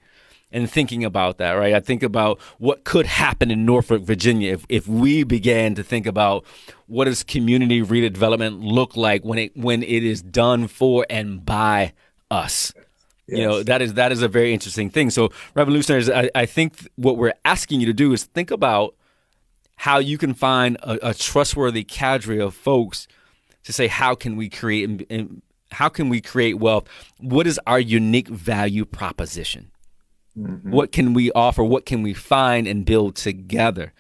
and 0.51 0.71
thinking 0.71 1.05
about 1.05 1.39
that 1.39 1.53
right? 1.53 1.75
I 1.75 1.81
think 1.81 2.03
about 2.03 2.41
what 2.59 2.85
could 2.85 3.07
happen 3.07 3.51
in 3.51 3.67
norfolk 3.67 4.03
virginia 4.03 4.53
if, 4.55 4.67
if 4.69 4.89
we 4.89 5.25
began 5.25 5.75
to 5.75 5.83
think 5.83 6.07
about 6.07 6.45
what 6.87 7.05
does 7.05 7.23
community 7.23 7.83
redevelopment 7.83 8.63
look 8.63 8.97
like 8.97 9.25
when 9.25 9.39
it 9.39 9.57
when 9.57 9.83
it 9.83 10.05
is 10.05 10.23
done 10.23 10.69
for 10.69 11.05
and 11.11 11.45
by 11.45 11.93
us 12.31 12.73
Yes. 13.27 13.39
You 13.39 13.47
know 13.47 13.63
that 13.63 13.83
is 13.83 13.95
that 13.95 14.13
is 14.13 14.23
a 14.23 14.29
very 14.29 14.53
interesting 14.53 14.91
thing. 14.91 15.11
So, 15.11 15.31
revolutionaries, 15.55 16.11
I, 16.11 16.31
I 16.35 16.47
think 16.47 16.89
what 16.97 17.17
we're 17.17 17.35
asking 17.45 17.81
you 17.81 17.87
to 17.87 17.93
do 17.93 18.13
is 18.13 18.25
think 18.25 18.51
about 18.51 18.95
how 19.77 19.99
you 19.99 20.19
can 20.19 20.35
find 20.35 20.77
a, 20.83 21.11
a 21.11 21.15
trustworthy 21.15 21.85
cadre 21.85 22.41
of 22.41 22.55
folks 22.55 23.07
to 23.65 23.73
say 23.73 23.87
how 23.87 24.15
can 24.15 24.37
we 24.37 24.49
create 24.49 24.89
and, 24.89 25.07
and 25.09 25.43
how 25.71 25.89
can 25.89 26.09
we 26.09 26.21
create 26.21 26.55
wealth? 26.55 26.89
What 27.19 27.47
is 27.47 27.59
our 27.67 27.81
unique 27.81 28.29
value 28.29 28.85
proposition? 28.85 29.71
Mm-hmm. 30.39 30.71
What 30.71 30.93
can 30.93 31.15
we 31.15 31.31
offer? 31.33 31.63
What 31.63 31.87
can 31.87 32.03
we 32.03 32.15
find 32.15 32.67
and 32.67 32.85
build 32.85 33.17
together? 33.17 33.93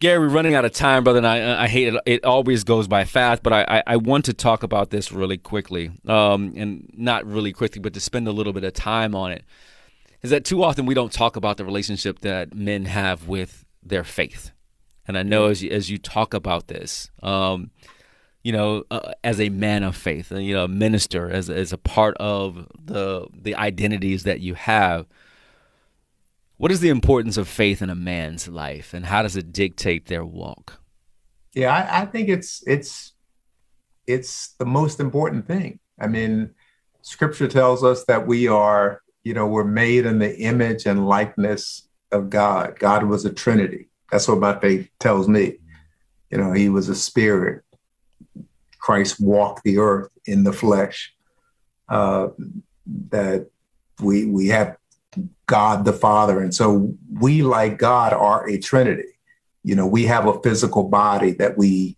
Gary, 0.00 0.18
we're 0.18 0.32
running 0.32 0.54
out 0.54 0.64
of 0.64 0.72
time, 0.72 1.04
brother, 1.04 1.18
and 1.18 1.26
I, 1.26 1.64
I 1.64 1.68
hate 1.68 1.92
it. 1.92 2.02
It 2.06 2.24
always 2.24 2.64
goes 2.64 2.88
by 2.88 3.04
fast, 3.04 3.42
but 3.42 3.52
I, 3.52 3.82
I, 3.86 3.96
want 3.96 4.24
to 4.24 4.32
talk 4.32 4.62
about 4.62 4.88
this 4.88 5.12
really 5.12 5.36
quickly, 5.36 5.90
um, 6.06 6.54
and 6.56 6.90
not 6.96 7.26
really 7.26 7.52
quickly, 7.52 7.82
but 7.82 7.92
to 7.92 8.00
spend 8.00 8.26
a 8.26 8.32
little 8.32 8.54
bit 8.54 8.64
of 8.64 8.72
time 8.72 9.14
on 9.14 9.30
it. 9.30 9.44
Is 10.22 10.30
that 10.30 10.46
too 10.46 10.64
often 10.64 10.86
we 10.86 10.94
don't 10.94 11.12
talk 11.12 11.36
about 11.36 11.58
the 11.58 11.66
relationship 11.66 12.20
that 12.20 12.54
men 12.54 12.86
have 12.86 13.28
with 13.28 13.66
their 13.82 14.02
faith? 14.02 14.52
And 15.06 15.18
I 15.18 15.22
know 15.22 15.48
as 15.48 15.62
you, 15.62 15.70
as 15.70 15.90
you 15.90 15.98
talk 15.98 16.32
about 16.32 16.68
this, 16.68 17.10
um, 17.22 17.70
you 18.42 18.52
know, 18.52 18.84
uh, 18.90 19.12
as 19.22 19.38
a 19.38 19.50
man 19.50 19.82
of 19.82 19.94
faith, 19.94 20.32
you 20.32 20.54
know, 20.54 20.64
a 20.64 20.68
minister, 20.68 21.30
as 21.30 21.50
as 21.50 21.74
a 21.74 21.78
part 21.78 22.16
of 22.16 22.66
the 22.82 23.26
the 23.34 23.54
identities 23.54 24.22
that 24.22 24.40
you 24.40 24.54
have. 24.54 25.06
What 26.60 26.70
is 26.70 26.80
the 26.80 26.90
importance 26.90 27.38
of 27.38 27.48
faith 27.48 27.80
in 27.80 27.88
a 27.88 27.94
man's 27.94 28.46
life, 28.46 28.92
and 28.92 29.06
how 29.06 29.22
does 29.22 29.34
it 29.34 29.50
dictate 29.50 30.08
their 30.08 30.26
walk? 30.26 30.78
Yeah, 31.54 31.74
I, 31.74 32.02
I 32.02 32.04
think 32.04 32.28
it's 32.28 32.62
it's 32.66 33.14
it's 34.06 34.56
the 34.58 34.66
most 34.66 35.00
important 35.00 35.46
thing. 35.46 35.78
I 35.98 36.06
mean, 36.06 36.50
Scripture 37.00 37.48
tells 37.48 37.82
us 37.82 38.04
that 38.08 38.26
we 38.26 38.46
are, 38.46 39.00
you 39.24 39.32
know, 39.32 39.46
we're 39.46 39.64
made 39.64 40.04
in 40.04 40.18
the 40.18 40.38
image 40.38 40.84
and 40.84 41.08
likeness 41.08 41.88
of 42.12 42.28
God. 42.28 42.78
God 42.78 43.04
was 43.04 43.24
a 43.24 43.32
Trinity. 43.32 43.88
That's 44.12 44.28
what 44.28 44.38
my 44.38 44.60
faith 44.60 44.86
tells 44.98 45.28
me. 45.28 45.56
You 46.28 46.36
know, 46.36 46.52
he 46.52 46.68
was 46.68 46.90
a 46.90 46.94
spirit. 46.94 47.64
Christ 48.78 49.18
walked 49.18 49.64
the 49.64 49.78
earth 49.78 50.10
in 50.26 50.44
the 50.44 50.52
flesh. 50.52 51.14
Uh, 51.88 52.28
that 53.08 53.48
we 54.02 54.26
we 54.26 54.48
have 54.48 54.76
God 55.46 55.84
the 55.84 55.92
Father, 55.92 56.40
and 56.40 56.54
so 56.54 56.94
we, 57.12 57.42
like 57.42 57.78
God, 57.78 58.12
are 58.12 58.48
a 58.48 58.58
Trinity. 58.58 59.18
You 59.62 59.74
know, 59.74 59.86
we 59.86 60.04
have 60.06 60.26
a 60.26 60.40
physical 60.40 60.84
body 60.84 61.32
that 61.32 61.58
we, 61.58 61.96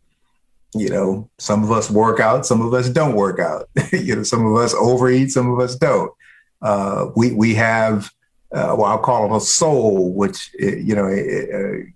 you 0.74 0.88
know, 0.88 1.28
some 1.38 1.62
of 1.62 1.70
us 1.70 1.90
work 1.90 2.18
out, 2.18 2.46
some 2.46 2.62
of 2.62 2.72
us 2.74 2.88
don't 2.88 3.14
work 3.14 3.38
out. 3.38 3.68
you 3.92 4.16
know, 4.16 4.22
some 4.22 4.46
of 4.46 4.56
us 4.56 4.74
overeat, 4.74 5.30
some 5.30 5.50
of 5.50 5.60
us 5.60 5.76
don't. 5.76 6.12
Uh, 6.62 7.10
we 7.14 7.32
we 7.32 7.54
have, 7.54 8.06
uh, 8.52 8.74
well, 8.78 8.84
I'll 8.84 8.98
call 8.98 9.32
it 9.32 9.36
a 9.36 9.40
soul, 9.40 10.12
which 10.12 10.50
you 10.58 10.94
know 10.94 11.06
it, 11.06 11.18
it, 11.18 11.86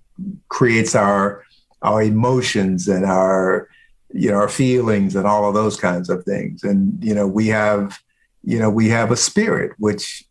creates 0.48 0.94
our 0.94 1.42
our 1.82 2.02
emotions 2.02 2.88
and 2.88 3.04
our 3.04 3.68
you 4.12 4.30
know 4.30 4.36
our 4.36 4.48
feelings 4.48 5.16
and 5.16 5.26
all 5.26 5.48
of 5.48 5.54
those 5.54 5.76
kinds 5.76 6.08
of 6.08 6.24
things 6.24 6.62
and 6.62 7.02
you 7.04 7.14
know 7.14 7.26
we 7.26 7.48
have 7.48 7.98
you 8.44 8.58
know 8.58 8.70
we 8.70 8.88
have 8.88 9.10
a 9.10 9.16
spirit 9.16 9.72
which 9.78 10.24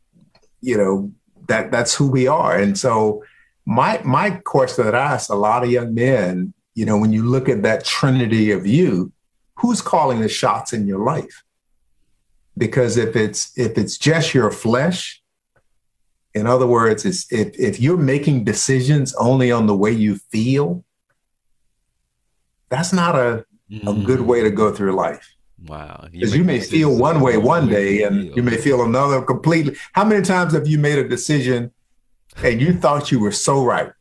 you 0.61 0.77
know 0.77 1.11
that 1.47 1.71
that's 1.71 1.93
who 1.93 2.09
we 2.09 2.27
are. 2.27 2.57
And 2.57 2.77
so 2.77 3.23
my 3.65 4.01
my 4.03 4.29
question 4.29 4.85
that 4.85 4.93
i 4.93 5.13
ask 5.13 5.29
a 5.31 5.35
lot 5.35 5.63
of 5.63 5.71
young 5.71 5.95
men 5.95 6.53
you 6.75 6.85
know 6.85 6.99
when 6.99 7.11
you 7.11 7.23
look 7.23 7.49
at 7.49 7.63
that 7.63 7.83
trinity 7.83 8.51
of 8.51 8.67
you 8.67 9.11
who's 9.59 9.81
calling 9.81 10.19
the 10.19 10.29
shots 10.29 10.73
in 10.73 10.87
your 10.87 10.99
life? 10.99 11.43
Because 12.57 12.97
if 12.97 13.15
it's 13.15 13.57
if 13.57 13.77
it's 13.77 13.97
just 13.97 14.33
your 14.33 14.51
flesh 14.51 15.21
in 16.33 16.47
other 16.47 16.67
words 16.67 17.05
is 17.05 17.25
if 17.31 17.57
if 17.59 17.79
you're 17.79 17.97
making 17.97 18.43
decisions 18.43 19.13
only 19.15 19.51
on 19.51 19.67
the 19.67 19.75
way 19.75 19.91
you 19.91 20.15
feel 20.31 20.83
that's 22.69 22.91
not 22.91 23.15
a, 23.15 23.45
mm. 23.69 23.87
a 23.87 24.05
good 24.05 24.21
way 24.21 24.41
to 24.41 24.49
go 24.49 24.71
through 24.71 24.93
life 24.93 25.34
Wow. 25.67 26.07
Because 26.11 26.33
you, 26.33 26.39
you 26.39 26.43
may 26.43 26.59
feel 26.59 26.95
one 26.95 27.21
way 27.21 27.37
one 27.37 27.67
day 27.67 28.03
and 28.03 28.35
you 28.35 28.43
may 28.43 28.57
feel 28.57 28.83
another 28.83 29.21
completely. 29.21 29.75
How 29.93 30.03
many 30.03 30.23
times 30.23 30.53
have 30.53 30.67
you 30.67 30.77
made 30.77 30.97
a 30.97 31.07
decision 31.07 31.71
and 32.43 32.61
you 32.61 32.73
thought 32.73 33.11
you 33.11 33.19
were 33.19 33.31
so 33.31 33.63
right? 33.63 33.91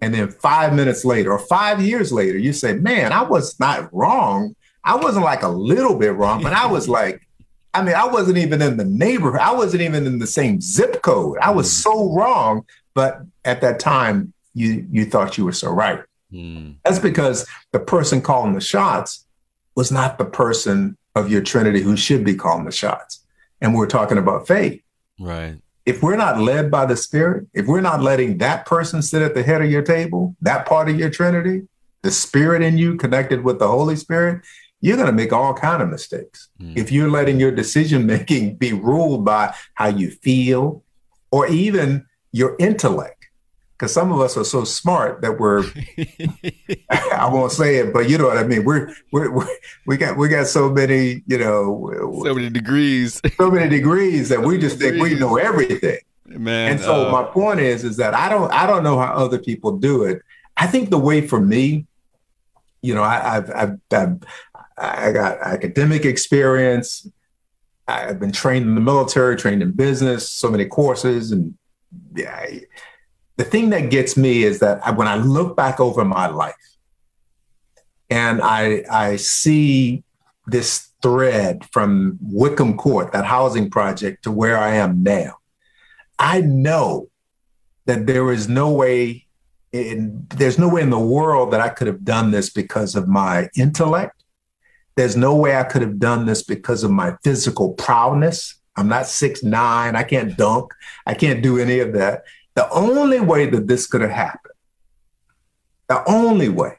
And 0.00 0.14
then 0.14 0.30
five 0.30 0.74
minutes 0.74 1.04
later 1.04 1.32
or 1.32 1.38
five 1.38 1.82
years 1.82 2.10
later, 2.10 2.38
you 2.38 2.52
say, 2.52 2.74
man, 2.74 3.12
I 3.12 3.22
was 3.22 3.58
not 3.60 3.92
wrong. 3.92 4.56
I 4.82 4.96
wasn't 4.96 5.24
like 5.24 5.42
a 5.42 5.48
little 5.48 5.98
bit 5.98 6.14
wrong, 6.14 6.42
but 6.42 6.52
I 6.52 6.66
was 6.66 6.88
like, 6.98 7.26
I 7.74 7.82
mean, 7.82 7.94
I 7.94 8.06
wasn't 8.06 8.38
even 8.38 8.62
in 8.62 8.76
the 8.78 8.84
neighborhood. 8.84 9.40
I 9.40 9.52
wasn't 9.52 9.82
even 9.82 10.06
in 10.06 10.18
the 10.18 10.26
same 10.26 10.60
zip 10.60 11.02
code. 11.02 11.38
I 11.40 11.50
was 11.50 11.68
mm. 11.68 11.82
so 11.82 12.12
wrong. 12.12 12.64
But 12.94 13.20
at 13.44 13.60
that 13.60 13.78
time, 13.78 14.32
you 14.54 14.86
you 14.90 15.04
thought 15.04 15.38
you 15.38 15.44
were 15.44 15.52
so 15.52 15.70
right. 15.70 16.02
Mm. 16.32 16.76
That's 16.84 16.98
because 16.98 17.46
the 17.72 17.78
person 17.78 18.20
calling 18.20 18.54
the 18.54 18.60
shots 18.60 19.26
was 19.74 19.90
not 19.90 20.18
the 20.18 20.24
person 20.24 20.96
of 21.14 21.30
your 21.30 21.42
Trinity 21.42 21.82
who 21.82 21.96
should 21.96 22.24
be 22.24 22.34
calling 22.34 22.64
the 22.64 22.72
shots. 22.72 23.24
And 23.60 23.74
we're 23.74 23.86
talking 23.86 24.18
about 24.18 24.46
faith. 24.46 24.82
Right. 25.18 25.58
If 25.86 26.02
we're 26.02 26.16
not 26.16 26.38
led 26.40 26.70
by 26.70 26.86
the 26.86 26.96
Spirit, 26.96 27.46
if 27.52 27.66
we're 27.66 27.80
not 27.80 28.02
letting 28.02 28.38
that 28.38 28.66
person 28.66 29.02
sit 29.02 29.22
at 29.22 29.34
the 29.34 29.42
head 29.42 29.62
of 29.62 29.70
your 29.70 29.82
table, 29.82 30.36
that 30.40 30.66
part 30.66 30.88
of 30.88 30.98
your 30.98 31.10
Trinity, 31.10 31.66
the 32.02 32.10
Spirit 32.10 32.62
in 32.62 32.78
you 32.78 32.96
connected 32.96 33.44
with 33.44 33.58
the 33.58 33.68
Holy 33.68 33.96
Spirit, 33.96 34.42
you're 34.80 34.96
going 34.96 35.06
to 35.06 35.12
make 35.12 35.32
all 35.32 35.52
kind 35.52 35.82
of 35.82 35.88
mistakes. 35.88 36.48
Mm. 36.60 36.76
If 36.76 36.90
you're 36.90 37.10
letting 37.10 37.38
your 37.38 37.50
decision 37.50 38.06
making 38.06 38.56
be 38.56 38.72
ruled 38.72 39.24
by 39.24 39.54
how 39.74 39.88
you 39.88 40.10
feel 40.10 40.82
or 41.30 41.46
even 41.48 42.06
your 42.32 42.56
intellect, 42.58 43.19
because 43.80 43.94
some 43.94 44.12
of 44.12 44.20
us 44.20 44.36
are 44.36 44.44
so 44.44 44.62
smart 44.62 45.22
that 45.22 45.40
we're 45.40 45.64
I 46.90 47.26
won't 47.32 47.50
say 47.50 47.76
it, 47.76 47.94
but 47.94 48.10
you 48.10 48.18
know 48.18 48.26
what 48.26 48.36
I 48.36 48.42
mean. 48.42 48.62
We're, 48.62 48.94
we're, 49.10 49.30
we're 49.30 49.48
we 49.86 49.96
got 49.96 50.18
we 50.18 50.28
got 50.28 50.48
so 50.48 50.68
many 50.68 51.22
you 51.26 51.38
know 51.38 52.20
so 52.22 52.34
many 52.34 52.50
degrees, 52.50 53.22
so 53.38 53.50
many 53.50 53.70
degrees 53.70 54.28
that 54.28 54.40
so 54.40 54.46
we 54.46 54.58
just 54.58 54.78
degrees. 54.78 55.00
think 55.00 55.14
we 55.14 55.18
know 55.18 55.38
everything. 55.38 55.98
Man, 56.26 56.72
and 56.72 56.80
so 56.80 57.08
uh, 57.08 57.10
my 57.10 57.24
point 57.24 57.60
is 57.60 57.82
is 57.82 57.96
that 57.96 58.12
I 58.12 58.28
don't 58.28 58.52
I 58.52 58.66
don't 58.66 58.84
know 58.84 58.98
how 58.98 59.14
other 59.14 59.38
people 59.38 59.78
do 59.78 60.04
it. 60.04 60.20
I 60.58 60.66
think 60.66 60.90
the 60.90 60.98
way 60.98 61.26
for 61.26 61.40
me, 61.40 61.86
you 62.82 62.94
know, 62.94 63.02
I, 63.02 63.38
I've, 63.38 63.50
I've, 63.50 63.78
I've 63.90 64.20
I 64.76 65.12
got 65.12 65.38
academic 65.40 66.04
experience. 66.04 67.08
I've 67.88 68.20
been 68.20 68.30
trained 68.30 68.66
in 68.66 68.74
the 68.74 68.80
military, 68.82 69.36
trained 69.36 69.62
in 69.62 69.72
business, 69.72 70.28
so 70.28 70.50
many 70.50 70.66
courses, 70.66 71.32
and 71.32 71.54
yeah 72.14 72.46
the 73.40 73.46
thing 73.46 73.70
that 73.70 73.88
gets 73.88 74.18
me 74.18 74.42
is 74.42 74.58
that 74.58 74.86
I, 74.86 74.90
when 74.90 75.08
I 75.08 75.16
look 75.16 75.56
back 75.56 75.80
over 75.80 76.04
my 76.04 76.26
life 76.26 76.54
and 78.10 78.42
I, 78.42 78.84
I 78.90 79.16
see 79.16 80.04
this 80.46 80.90
thread 81.00 81.64
from 81.72 82.18
Whitcomb 82.20 82.76
Court, 82.76 83.12
that 83.12 83.24
housing 83.24 83.70
project, 83.70 84.24
to 84.24 84.30
where 84.30 84.58
I 84.58 84.74
am 84.74 85.02
now, 85.02 85.38
I 86.18 86.42
know 86.42 87.08
that 87.86 88.06
there 88.06 88.30
is 88.30 88.46
no 88.46 88.70
way 88.70 89.24
in, 89.72 90.26
there's 90.36 90.58
no 90.58 90.68
way 90.68 90.82
in 90.82 90.90
the 90.90 90.98
world 90.98 91.50
that 91.54 91.62
I 91.62 91.70
could 91.70 91.86
have 91.86 92.04
done 92.04 92.32
this 92.32 92.50
because 92.50 92.94
of 92.94 93.08
my 93.08 93.48
intellect. 93.56 94.22
There's 94.96 95.16
no 95.16 95.34
way 95.34 95.56
I 95.56 95.64
could 95.64 95.80
have 95.80 95.98
done 95.98 96.26
this 96.26 96.42
because 96.42 96.84
of 96.84 96.90
my 96.90 97.16
physical 97.24 97.72
prowess. 97.72 98.56
I'm 98.76 98.88
not 98.88 99.06
six 99.06 99.42
nine. 99.42 99.96
I 99.96 100.02
can't 100.02 100.36
dunk. 100.36 100.74
I 101.06 101.14
can't 101.14 101.42
do 101.42 101.58
any 101.58 101.78
of 101.78 101.94
that. 101.94 102.24
The 102.60 102.68
only 102.72 103.20
way 103.20 103.46
that 103.46 103.68
this 103.68 103.86
could 103.86 104.02
have 104.02 104.10
happened, 104.10 104.52
the 105.88 106.06
only 106.06 106.50
way, 106.50 106.74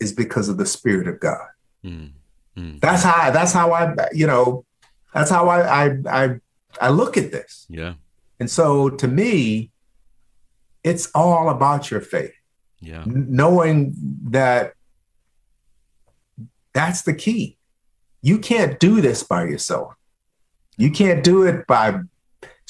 is 0.00 0.12
because 0.12 0.48
of 0.48 0.56
the 0.56 0.66
Spirit 0.66 1.06
of 1.06 1.20
God. 1.20 1.46
Mm, 1.84 2.10
mm. 2.56 2.80
That's 2.80 3.04
how. 3.04 3.30
That's 3.30 3.52
how 3.52 3.70
I. 3.70 3.94
You 4.12 4.26
know. 4.26 4.64
That's 5.14 5.30
how 5.30 5.48
I. 5.48 5.60
I. 5.84 5.96
I. 6.10 6.40
I 6.80 6.88
look 6.88 7.16
at 7.16 7.30
this. 7.30 7.66
Yeah. 7.68 7.94
And 8.40 8.50
so, 8.50 8.90
to 8.90 9.06
me, 9.06 9.70
it's 10.82 11.08
all 11.14 11.48
about 11.48 11.92
your 11.92 12.00
faith. 12.00 12.34
Yeah. 12.80 13.04
knowing 13.06 13.94
that 14.30 14.74
that's 16.74 17.02
the 17.02 17.14
key. 17.14 17.58
You 18.22 18.40
can't 18.40 18.80
do 18.80 19.00
this 19.00 19.22
by 19.22 19.44
yourself. 19.44 19.94
You 20.76 20.90
can't 20.90 21.22
do 21.22 21.44
it 21.44 21.64
by 21.68 22.00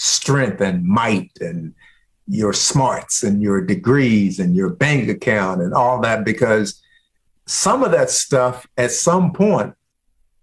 strength 0.02 0.60
and 0.60 0.84
might 0.84 1.30
and 1.40 1.72
your 2.26 2.52
smarts 2.52 3.22
and 3.22 3.40
your 3.40 3.60
degrees 3.60 4.40
and 4.40 4.56
your 4.56 4.68
bank 4.68 5.08
account 5.08 5.62
and 5.62 5.72
all 5.72 6.00
that 6.00 6.24
because 6.24 6.82
some 7.46 7.84
of 7.84 7.92
that 7.92 8.10
stuff 8.10 8.66
at 8.76 8.90
some 8.90 9.32
point 9.32 9.74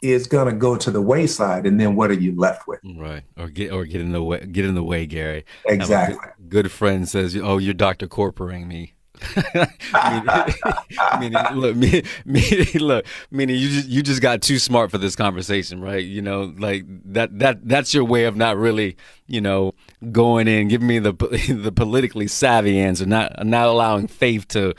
is 0.01 0.27
going 0.27 0.45
to 0.45 0.57
go 0.57 0.77
to 0.77 0.91
the 0.91 1.01
wayside 1.01 1.65
and 1.65 1.77
then 1.77 1.93
what 1.97 2.09
are 2.09 2.13
you 2.13 2.33
left 2.37 2.67
with? 2.67 2.79
Right. 2.95 3.23
Or 3.37 3.49
get 3.49 3.73
or 3.73 3.83
get 3.83 3.99
in 3.99 4.13
the 4.13 4.23
way 4.23 4.45
get 4.45 4.63
in 4.63 4.75
the 4.75 4.83
way 4.83 5.05
gary. 5.05 5.43
Exactly 5.65 6.15
good, 6.37 6.49
good 6.49 6.71
friend 6.71 7.07
says 7.07 7.35
oh 7.35 7.57
you're 7.57 7.73
dr 7.73 8.07
corporing 8.07 8.65
me 8.65 8.93
meaning, 11.19 11.41
look, 11.53 11.75
meaning, 12.25 12.81
look, 12.81 13.05
meaning 13.31 13.55
you 13.55 13.69
just 13.69 13.87
you 13.87 14.03
just 14.03 14.21
got 14.21 14.41
too 14.41 14.59
smart 14.59 14.91
for 14.91 14.97
this 14.97 15.15
conversation, 15.15 15.81
right? 15.81 16.03
You 16.03 16.21
know, 16.21 16.53
like 16.57 16.83
that 17.13 17.37
that 17.39 17.67
that's 17.67 17.93
your 17.93 18.03
way 18.03 18.25
of 18.25 18.35
not 18.35 18.57
really, 18.57 18.97
you 19.27 19.41
know, 19.41 19.73
going 20.11 20.47
in, 20.47 20.67
giving 20.67 20.87
me 20.87 20.99
the 20.99 21.13
the 21.13 21.71
politically 21.71 22.27
savvy 22.27 22.79
answer, 22.79 23.05
not 23.05 23.45
not 23.45 23.67
allowing 23.67 24.07
faith 24.07 24.47
to 24.49 24.73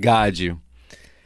guide 0.00 0.38
you. 0.38 0.60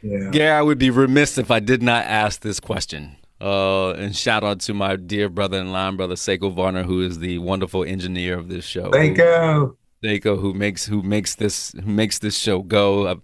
Yeah. 0.03 0.31
Gary, 0.31 0.51
I 0.51 0.63
would 0.63 0.79
be 0.79 0.91
remiss 0.91 1.39
if 1.39 1.51
I 1.51 1.61
did 1.61 1.83
not 1.83 2.05
ask 2.07 2.41
this 2.41 2.59
question. 2.59 3.17
Uh, 3.41 3.91
and 3.95 4.15
shout 4.15 4.45
out 4.45 4.61
to 4.61 4.75
my 4.75 4.95
dear 4.95 5.29
brother 5.29 5.59
and 5.59 5.73
line 5.73 5.97
brother 5.97 6.15
Seiko 6.15 6.53
Varner, 6.53 6.85
who 6.85 7.03
is 7.03 7.19
the 7.19 7.39
wonderful 7.39 7.83
engineer 7.83 8.39
of 8.39 8.49
this 8.49 8.65
show. 8.65 8.91
Seiko. 8.91 9.77
Seiko, 10.03 10.41
who 10.41 10.53
makes 10.53 10.87
who 10.87 11.03
makes 11.03 11.35
this 11.37 11.73
who 11.73 11.91
makes 11.91 12.19
this 12.19 12.37
show 12.37 12.61
go. 12.61 13.09
I, 13.09 13.17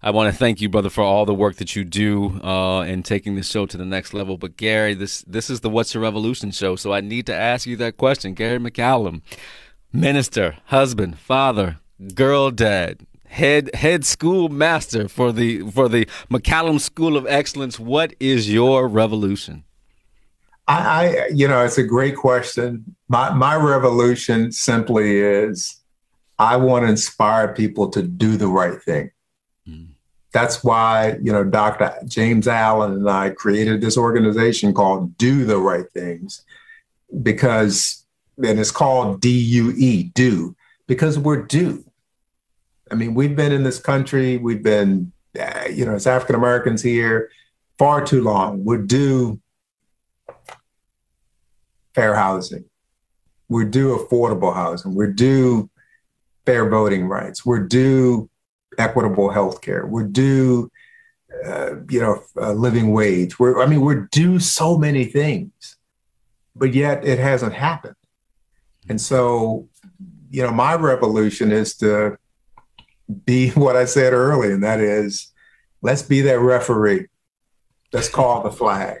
I 0.00 0.10
want 0.10 0.32
to 0.32 0.38
thank 0.38 0.60
you, 0.60 0.68
brother, 0.68 0.90
for 0.90 1.02
all 1.02 1.24
the 1.26 1.34
work 1.34 1.56
that 1.56 1.74
you 1.74 1.84
do 1.84 2.40
uh, 2.40 2.82
in 2.82 3.02
taking 3.02 3.34
this 3.34 3.50
show 3.50 3.66
to 3.66 3.76
the 3.76 3.84
next 3.84 4.14
level. 4.14 4.38
But 4.38 4.56
Gary, 4.56 4.94
this 4.94 5.22
this 5.22 5.50
is 5.50 5.60
the 5.60 5.70
What's 5.70 5.94
Your 5.94 6.04
Revolution 6.04 6.52
show, 6.52 6.76
so 6.76 6.92
I 6.92 7.00
need 7.00 7.26
to 7.26 7.34
ask 7.34 7.66
you 7.66 7.76
that 7.76 7.96
question. 7.96 8.34
Gary 8.34 8.58
McCollum, 8.58 9.22
minister, 9.92 10.58
husband, 10.66 11.18
father, 11.18 11.80
girl 12.14 12.52
dad, 12.52 13.00
head 13.26 13.74
head 13.74 14.04
school 14.04 14.48
master 14.48 15.08
for 15.08 15.32
the 15.32 15.68
for 15.70 15.88
the 15.88 16.06
McCollum 16.30 16.80
School 16.80 17.16
of 17.16 17.26
Excellence. 17.26 17.80
What 17.80 18.14
is 18.20 18.52
your 18.52 18.86
revolution? 18.86 19.64
I 20.68 21.28
you 21.34 21.48
know, 21.48 21.64
it's 21.64 21.78
a 21.78 21.82
great 21.82 22.14
question. 22.14 22.94
My 23.08 23.30
my 23.30 23.56
revolution 23.56 24.52
simply 24.52 25.18
is 25.18 25.77
I 26.38 26.56
want 26.56 26.84
to 26.84 26.90
inspire 26.90 27.52
people 27.52 27.88
to 27.90 28.02
do 28.02 28.36
the 28.36 28.48
right 28.48 28.80
thing. 28.82 29.10
Mm. 29.68 29.88
That's 30.32 30.62
why, 30.62 31.16
you 31.22 31.32
know, 31.32 31.42
Dr. 31.42 31.92
James 32.06 32.46
Allen 32.46 32.92
and 32.92 33.10
I 33.10 33.30
created 33.30 33.80
this 33.80 33.96
organization 33.96 34.72
called 34.72 35.16
Do 35.18 35.44
the 35.44 35.58
Right 35.58 35.90
Things 35.92 36.44
because, 37.22 38.04
and 38.36 38.60
it's 38.60 38.70
called 38.70 39.20
DUE, 39.20 40.10
do, 40.14 40.54
because 40.86 41.18
we're 41.18 41.42
due. 41.42 41.84
I 42.90 42.94
mean, 42.94 43.14
we've 43.14 43.34
been 43.34 43.52
in 43.52 43.64
this 43.64 43.78
country, 43.78 44.36
we've 44.36 44.62
been, 44.62 45.12
uh, 45.38 45.64
you 45.70 45.84
know, 45.84 45.94
as 45.94 46.06
African 46.06 46.36
Americans 46.36 46.82
here 46.82 47.30
far 47.78 48.04
too 48.04 48.22
long. 48.22 48.64
We're 48.64 48.82
due 48.82 49.40
fair 51.94 52.14
housing. 52.14 52.64
We're 53.48 53.64
due 53.64 53.96
affordable 53.96 54.54
housing. 54.54 54.94
We're 54.94 55.12
due 55.12 55.70
fair 56.48 56.66
voting 56.66 57.06
rights. 57.06 57.44
We're 57.44 57.66
due 57.66 58.30
equitable 58.78 59.28
health 59.28 59.60
care. 59.60 59.86
We're 59.86 60.06
due, 60.06 60.70
uh, 61.44 61.80
you 61.90 62.00
know, 62.00 62.22
a 62.38 62.54
living 62.54 62.92
wage. 62.92 63.38
We're, 63.38 63.62
I 63.62 63.66
mean, 63.66 63.82
we're 63.82 64.08
due 64.10 64.38
so 64.38 64.78
many 64.78 65.04
things, 65.04 65.76
but 66.56 66.72
yet 66.72 67.04
it 67.04 67.18
hasn't 67.18 67.52
happened. 67.52 67.96
And 68.88 68.98
so, 68.98 69.68
you 70.30 70.42
know, 70.42 70.50
my 70.50 70.74
revolution 70.74 71.52
is 71.52 71.76
to 71.76 72.16
be 73.26 73.50
what 73.64 73.76
I 73.76 73.84
said 73.84 74.14
earlier, 74.14 74.54
and 74.54 74.64
that 74.64 74.80
is, 74.80 75.30
let's 75.82 76.00
be 76.00 76.22
that 76.22 76.38
referee. 76.38 77.08
Let's 77.92 78.08
call 78.08 78.42
the 78.42 78.50
flag. 78.50 79.00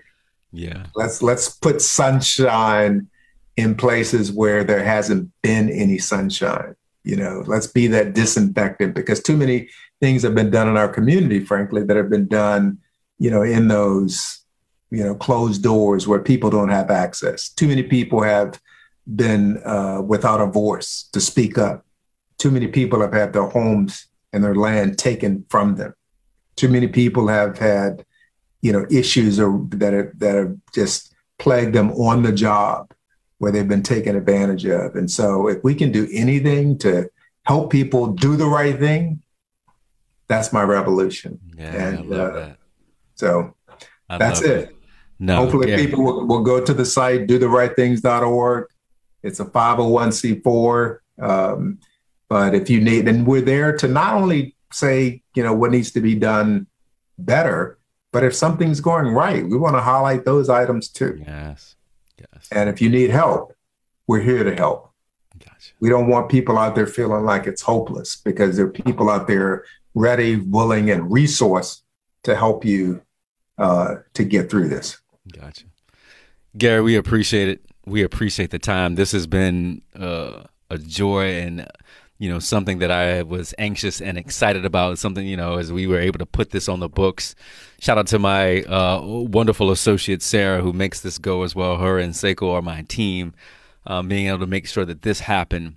Yeah. 0.52 0.84
Let's 0.94 1.22
let's 1.22 1.48
put 1.48 1.80
sunshine 1.80 3.08
in 3.56 3.74
places 3.74 4.32
where 4.32 4.64
there 4.64 4.84
hasn't 4.84 5.30
been 5.42 5.70
any 5.70 5.98
sunshine. 5.98 6.74
You 7.08 7.16
know, 7.16 7.42
let's 7.46 7.66
be 7.66 7.86
that 7.86 8.12
disinfectant 8.12 8.94
because 8.94 9.22
too 9.22 9.34
many 9.34 9.70
things 9.98 10.22
have 10.24 10.34
been 10.34 10.50
done 10.50 10.68
in 10.68 10.76
our 10.76 10.88
community, 10.88 11.40
frankly, 11.40 11.82
that 11.84 11.96
have 11.96 12.10
been 12.10 12.28
done, 12.28 12.80
you 13.18 13.30
know, 13.30 13.40
in 13.40 13.68
those, 13.68 14.44
you 14.90 15.02
know, 15.02 15.14
closed 15.14 15.62
doors 15.62 16.06
where 16.06 16.18
people 16.18 16.50
don't 16.50 16.68
have 16.68 16.90
access. 16.90 17.48
Too 17.48 17.66
many 17.66 17.82
people 17.82 18.22
have 18.22 18.60
been 19.06 19.56
uh, 19.64 20.02
without 20.02 20.42
a 20.42 20.46
voice 20.46 21.08
to 21.14 21.18
speak 21.18 21.56
up. 21.56 21.82
Too 22.36 22.50
many 22.50 22.66
people 22.66 23.00
have 23.00 23.14
had 23.14 23.32
their 23.32 23.48
homes 23.48 24.06
and 24.34 24.44
their 24.44 24.54
land 24.54 24.98
taken 24.98 25.46
from 25.48 25.76
them. 25.76 25.94
Too 26.56 26.68
many 26.68 26.88
people 26.88 27.28
have 27.28 27.56
had, 27.56 28.04
you 28.60 28.70
know, 28.70 28.84
issues 28.90 29.40
or 29.40 29.66
that 29.70 29.94
are, 29.94 30.12
that 30.18 30.34
have 30.34 30.56
just 30.74 31.14
plagued 31.38 31.74
them 31.74 31.90
on 31.92 32.22
the 32.22 32.32
job 32.32 32.92
where 33.38 33.52
they've 33.52 33.68
been 33.68 33.82
taken 33.82 34.16
advantage 34.16 34.64
of. 34.66 34.96
And 34.96 35.10
so 35.10 35.48
if 35.48 35.62
we 35.62 35.74
can 35.74 35.92
do 35.92 36.08
anything 36.12 36.78
to 36.78 37.08
help 37.44 37.70
people 37.70 38.08
do 38.08 38.36
the 38.36 38.46
right 38.46 38.78
thing, 38.78 39.22
that's 40.28 40.52
my 40.52 40.62
revolution. 40.62 41.38
Yeah, 41.56 41.72
and 41.72 41.98
I 41.98 42.02
love 42.02 42.30
uh, 42.30 42.38
that. 42.40 42.58
so 43.14 43.54
I 44.08 44.18
that's 44.18 44.42
love 44.42 44.50
it. 44.50 44.76
No, 45.18 45.36
Hopefully 45.36 45.70
yeah. 45.70 45.76
people 45.76 46.04
will, 46.04 46.26
will 46.26 46.42
go 46.42 46.64
to 46.64 46.74
the 46.74 46.84
site, 46.84 47.26
do 47.26 47.38
the 47.38 47.48
right 47.48 47.74
things.org. 47.74 48.66
It's 49.22 49.40
a 49.40 49.44
501c4. 49.44 50.98
Um, 51.20 51.78
but 52.28 52.54
if 52.54 52.70
you 52.70 52.80
need, 52.80 53.08
and 53.08 53.26
we're 53.26 53.40
there 53.40 53.76
to 53.78 53.88
not 53.88 54.14
only 54.14 54.54
say, 54.72 55.22
you 55.34 55.42
know, 55.42 55.54
what 55.54 55.72
needs 55.72 55.90
to 55.92 56.00
be 56.00 56.14
done 56.14 56.66
better, 57.18 57.78
but 58.12 58.22
if 58.22 58.34
something's 58.34 58.80
going 58.80 59.08
right, 59.08 59.44
we 59.44 59.56
want 59.56 59.74
to 59.76 59.80
highlight 59.80 60.24
those 60.24 60.48
items 60.48 60.88
too. 60.88 61.22
Yes. 61.26 61.74
And 62.50 62.68
if 62.68 62.80
you 62.80 62.88
need 62.88 63.10
help, 63.10 63.54
we're 64.06 64.20
here 64.20 64.44
to 64.44 64.54
help. 64.54 64.90
Gotcha. 65.38 65.72
We 65.80 65.88
don't 65.88 66.08
want 66.08 66.28
people 66.28 66.58
out 66.58 66.74
there 66.74 66.86
feeling 66.86 67.24
like 67.24 67.46
it's 67.46 67.62
hopeless 67.62 68.16
because 68.16 68.56
there 68.56 68.66
are 68.66 68.70
people 68.70 69.10
out 69.10 69.28
there 69.28 69.64
ready, 69.94 70.36
willing, 70.36 70.90
and 70.90 71.10
resource 71.12 71.82
to 72.24 72.34
help 72.34 72.64
you 72.64 73.02
uh, 73.58 73.96
to 74.14 74.24
get 74.24 74.50
through 74.50 74.68
this. 74.68 74.98
Gotcha. 75.32 75.64
Gary, 76.56 76.80
we 76.80 76.96
appreciate 76.96 77.48
it. 77.48 77.64
We 77.86 78.02
appreciate 78.02 78.50
the 78.50 78.58
time. 78.58 78.94
This 78.94 79.12
has 79.12 79.26
been 79.26 79.82
uh, 79.98 80.44
a 80.70 80.78
joy 80.78 81.38
and 81.38 81.66
you 82.18 82.28
know 82.28 82.38
something 82.38 82.78
that 82.78 82.90
I 82.90 83.22
was 83.22 83.54
anxious 83.58 84.00
and 84.00 84.18
excited 84.18 84.64
about. 84.64 84.98
Something 84.98 85.26
you 85.26 85.36
know 85.36 85.56
as 85.56 85.72
we 85.72 85.86
were 85.86 86.00
able 86.00 86.18
to 86.18 86.26
put 86.26 86.50
this 86.50 86.68
on 86.68 86.80
the 86.80 86.88
books. 86.88 87.34
Shout 87.80 87.98
out 87.98 88.08
to 88.08 88.18
my 88.18 88.62
uh, 88.62 89.00
wonderful 89.02 89.70
associate 89.70 90.22
Sarah 90.22 90.60
who 90.60 90.72
makes 90.72 91.00
this 91.00 91.18
go 91.18 91.42
as 91.42 91.54
well. 91.54 91.78
Her 91.78 91.98
and 91.98 92.12
Seiko 92.14 92.52
are 92.52 92.62
my 92.62 92.82
team, 92.82 93.34
um, 93.86 94.08
being 94.08 94.26
able 94.26 94.40
to 94.40 94.46
make 94.46 94.66
sure 94.66 94.84
that 94.84 95.02
this 95.02 95.20
happened. 95.20 95.76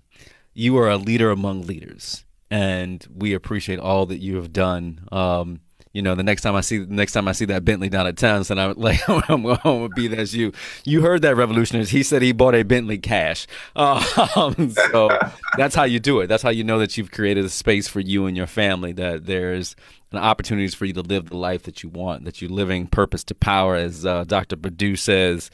You 0.54 0.78
are 0.80 0.90
a 0.90 0.98
leader 0.98 1.30
among 1.30 1.62
leaders, 1.62 2.26
and 2.50 3.06
we 3.16 3.34
appreciate 3.34 3.80
all 3.80 4.06
that 4.08 4.18
you 4.18 4.36
have 4.38 4.52
done. 4.52 5.08
Um, 5.12 5.62
you 5.94 6.02
know, 6.02 6.16
the 6.16 6.24
next 6.24 6.42
time 6.42 6.56
I 6.56 6.62
see 6.62 6.78
the 6.80 6.94
next 6.94 7.12
time 7.12 7.28
I 7.28 7.34
see 7.34 7.46
that 7.46 7.66
Bentley 7.66 7.90
down 7.90 8.08
at 8.08 8.18
town, 8.18 8.44
then 8.44 8.58
I'm 8.58 8.74
like, 8.78 9.08
I'm, 9.10 9.22
I'm 9.28 9.44
gonna 9.44 9.90
be 9.90 10.08
that's 10.08 10.34
you. 10.34 10.54
You 10.86 11.02
heard 11.02 11.22
that, 11.24 11.36
revolutionaries. 11.36 11.90
He 11.90 12.04
said 12.04 12.22
he 12.22 12.32
bought 12.32 12.56
a 12.56 12.64
Bentley 12.64 12.98
cash. 12.98 13.46
Um, 13.76 14.02
so 14.92 15.10
that's 15.58 15.76
how 15.76 15.84
you 15.84 16.00
do 16.00 16.22
it. 16.22 16.28
That's 16.28 16.44
how 16.44 16.50
you 16.50 16.64
know 16.64 16.80
that 16.80 16.98
you've 16.98 17.12
created 17.12 17.44
a 17.44 17.50
space 17.50 17.88
for 17.88 18.00
you 18.00 18.26
and 18.26 18.38
your 18.38 18.48
family. 18.48 18.94
That 18.94 19.26
there's 19.26 19.76
an 20.12 20.20
opportunities 20.20 20.74
for 20.74 20.86
you 20.86 20.94
to 20.94 21.02
live 21.02 21.30
the 21.30 21.38
life 21.38 21.64
that 21.64 21.84
you 21.84 21.90
want. 21.90 22.24
That 22.24 22.42
you're 22.42 22.52
living 22.52 22.88
purpose 22.88 23.24
to 23.26 23.36
power, 23.36 23.76
as 23.76 24.06
uh, 24.06 24.24
Dr. 24.24 24.56
Badu 24.56 24.98
says. 24.98 25.52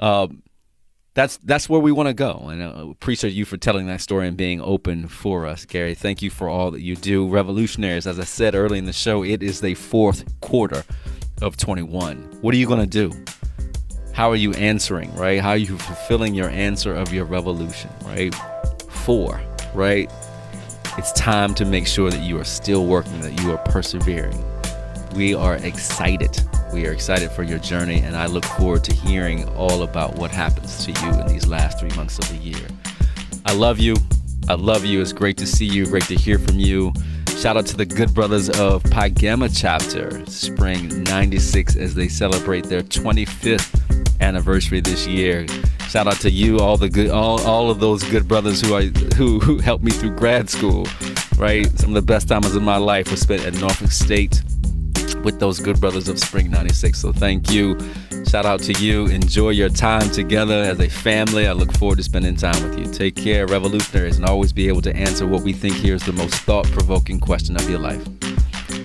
Um, 0.00 0.42
that's 1.14 1.38
that's 1.38 1.68
where 1.68 1.80
we 1.80 1.92
want 1.92 2.08
to 2.08 2.14
go. 2.14 2.46
And 2.48 2.62
I 2.62 2.90
appreciate 2.90 3.32
you 3.32 3.44
for 3.44 3.56
telling 3.56 3.86
that 3.86 4.00
story 4.00 4.28
and 4.28 4.36
being 4.36 4.60
open 4.60 5.08
for 5.08 5.46
us, 5.46 5.64
Gary. 5.64 5.94
Thank 5.94 6.22
you 6.22 6.30
for 6.30 6.48
all 6.48 6.70
that 6.70 6.80
you 6.80 6.96
do. 6.96 7.28
Revolutionaries, 7.28 8.06
as 8.06 8.20
I 8.20 8.24
said 8.24 8.54
early 8.54 8.78
in 8.78 8.86
the 8.86 8.92
show, 8.92 9.24
it 9.24 9.42
is 9.42 9.60
the 9.60 9.74
fourth 9.74 10.24
quarter 10.40 10.84
of 11.42 11.56
21. 11.56 12.38
What 12.40 12.54
are 12.54 12.58
you 12.58 12.66
going 12.66 12.80
to 12.80 12.86
do? 12.86 13.12
How 14.12 14.30
are 14.30 14.36
you 14.36 14.52
answering, 14.52 15.14
right? 15.14 15.40
How 15.40 15.50
are 15.50 15.56
you 15.56 15.78
fulfilling 15.78 16.34
your 16.34 16.50
answer 16.50 16.94
of 16.94 17.12
your 17.12 17.24
revolution, 17.24 17.90
right? 18.04 18.34
Four, 18.88 19.40
right? 19.74 20.10
It's 20.98 21.12
time 21.12 21.54
to 21.54 21.64
make 21.64 21.86
sure 21.86 22.10
that 22.10 22.20
you 22.20 22.38
are 22.38 22.44
still 22.44 22.86
working, 22.86 23.20
that 23.20 23.40
you 23.40 23.52
are 23.52 23.58
persevering. 23.58 24.44
We 25.14 25.34
are 25.34 25.56
excited. 25.56 26.40
We 26.72 26.86
are 26.86 26.92
excited 26.92 27.32
for 27.32 27.42
your 27.42 27.58
journey, 27.58 28.00
and 28.00 28.14
I 28.14 28.26
look 28.26 28.44
forward 28.44 28.84
to 28.84 28.94
hearing 28.94 29.48
all 29.56 29.82
about 29.82 30.14
what 30.16 30.30
happens 30.30 30.84
to 30.84 30.92
you 30.92 31.20
in 31.20 31.26
these 31.26 31.48
last 31.48 31.80
three 31.80 31.90
months 31.96 32.18
of 32.20 32.28
the 32.28 32.36
year. 32.36 32.64
I 33.44 33.54
love 33.54 33.80
you. 33.80 33.96
I 34.48 34.54
love 34.54 34.84
you. 34.84 35.00
It's 35.00 35.12
great 35.12 35.36
to 35.38 35.46
see 35.46 35.64
you. 35.64 35.86
Great 35.86 36.04
to 36.04 36.14
hear 36.14 36.38
from 36.38 36.60
you. 36.60 36.92
Shout 37.36 37.56
out 37.56 37.66
to 37.66 37.76
the 37.76 37.86
good 37.86 38.14
brothers 38.14 38.50
of 38.50 38.84
Pi 38.84 39.08
Gamma 39.08 39.48
chapter, 39.48 40.24
Spring 40.26 41.02
96, 41.02 41.74
as 41.74 41.96
they 41.96 42.06
celebrate 42.06 42.66
their 42.66 42.82
25th 42.82 44.20
anniversary 44.20 44.80
this 44.80 45.08
year. 45.08 45.46
Shout 45.88 46.06
out 46.06 46.20
to 46.20 46.30
you, 46.30 46.60
all 46.60 46.76
the 46.76 46.88
good, 46.88 47.10
all, 47.10 47.40
all 47.42 47.70
of 47.70 47.80
those 47.80 48.04
good 48.04 48.28
brothers 48.28 48.60
who 48.60 48.76
I 48.76 48.86
who 49.16 49.40
who 49.40 49.58
helped 49.58 49.82
me 49.82 49.90
through 49.90 50.10
grad 50.10 50.48
school. 50.48 50.86
Right, 51.36 51.66
some 51.78 51.90
of 51.90 51.94
the 51.94 52.02
best 52.02 52.28
times 52.28 52.54
of 52.54 52.62
my 52.62 52.76
life 52.76 53.10
were 53.10 53.16
spent 53.16 53.44
at 53.44 53.54
Norfolk 53.54 53.90
State 53.90 54.42
with 55.22 55.38
those 55.40 55.60
good 55.60 55.80
brothers 55.80 56.08
of 56.08 56.18
Spring 56.18 56.50
96. 56.50 56.98
So 56.98 57.12
thank 57.12 57.50
you. 57.50 57.78
Shout 58.28 58.46
out 58.46 58.60
to 58.60 58.72
you. 58.74 59.06
Enjoy 59.06 59.50
your 59.50 59.68
time 59.68 60.10
together 60.10 60.62
as 60.62 60.78
a 60.80 60.88
family. 60.88 61.46
I 61.46 61.52
look 61.52 61.72
forward 61.76 61.96
to 61.98 62.04
spending 62.04 62.36
time 62.36 62.62
with 62.62 62.78
you. 62.78 62.86
Take 62.92 63.16
care, 63.16 63.46
revolutionaries, 63.46 64.16
and 64.16 64.26
always 64.26 64.52
be 64.52 64.68
able 64.68 64.82
to 64.82 64.94
answer 64.94 65.26
what 65.26 65.42
we 65.42 65.52
think 65.52 65.74
here 65.74 65.94
is 65.94 66.04
the 66.04 66.12
most 66.12 66.34
thought 66.34 66.66
provoking 66.66 67.20
question 67.20 67.56
of 67.56 67.68
your 67.68 67.78
life. 67.78 68.06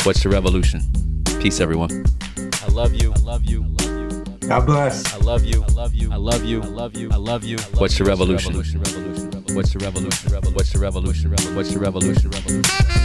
What's 0.06 0.24
your 0.24 0.34
revolution? 0.34 0.82
Peace, 1.40 1.60
everyone. 1.60 2.06
I 2.62 2.68
love 2.70 2.94
you. 2.94 3.14
I 3.14 3.20
love 3.20 3.46
you. 3.46 3.64
I 3.64 3.86
love 3.86 4.14
you. 4.14 4.26
God 4.48 4.66
bless. 4.66 5.14
I 5.14 5.18
love 5.18 5.44
you. 5.44 5.64
I 5.64 5.68
love 5.74 5.94
you. 5.96 6.12
I 6.12 6.16
love 6.16 6.44
you. 6.44 6.62
I 6.62 6.66
love 6.66 6.96
you. 6.96 7.10
I 7.12 7.16
love 7.16 7.44
you. 7.44 7.58
What's 7.78 7.98
your 7.98 8.08
revolution? 8.08 8.56
What's 8.56 8.74
your 8.74 8.82
revolution? 8.82 9.56
What's 9.56 9.74
your 9.74 9.82
revolution? 9.82 10.32
What's 10.54 10.74
your 10.74 10.82
revolution? 10.82 11.32
What's 11.56 11.72
your 11.72 11.82
revolution? 11.82 12.32
All 12.34 12.42
right, 12.42 12.52
let's 12.52 13.05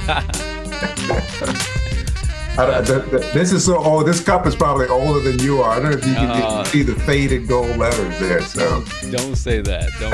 the, 2.57 3.07
the, 3.11 3.19
this 3.33 3.53
is 3.53 3.65
so 3.65 3.79
old. 3.79 4.07
This 4.07 4.21
cup 4.23 4.47
is 4.47 4.55
probably 4.55 4.87
older 4.89 5.21
than 5.21 5.39
you 5.41 5.63
are. 5.63 5.71
I 5.73 5.81
don't 5.81 5.91
know 5.91 5.97
if 5.99 6.07
you 6.07 6.15
can 6.15 6.31
Uh, 6.31 6.63
see 6.65 6.83
the 6.83 6.95
faded 6.95 7.49
gold 7.49 7.77
letters 7.79 8.19
there. 8.21 8.43
So 8.43 8.85
Don't 9.11 9.37
say 9.37 9.61
that. 9.63 9.91
Don't 10.01 10.13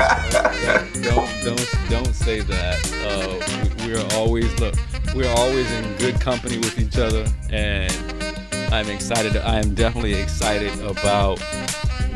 don't 1.03 1.43
don't, 1.55 1.75
don't 1.89 2.15
say 2.15 2.39
that. 2.41 2.79
Uh, 3.05 3.39
we, 3.85 3.87
we 3.87 3.93
are 3.95 4.07
always 4.13 4.51
look. 4.59 4.75
We 5.15 5.27
are 5.27 5.35
always 5.37 5.69
in 5.71 5.95
good 5.97 6.19
company 6.21 6.57
with 6.57 6.77
each 6.79 6.97
other, 6.97 7.25
and 7.49 7.91
I'm 8.71 8.89
excited. 8.89 9.35
I 9.37 9.59
am 9.59 9.73
definitely 9.75 10.13
excited 10.13 10.79
about 10.81 11.39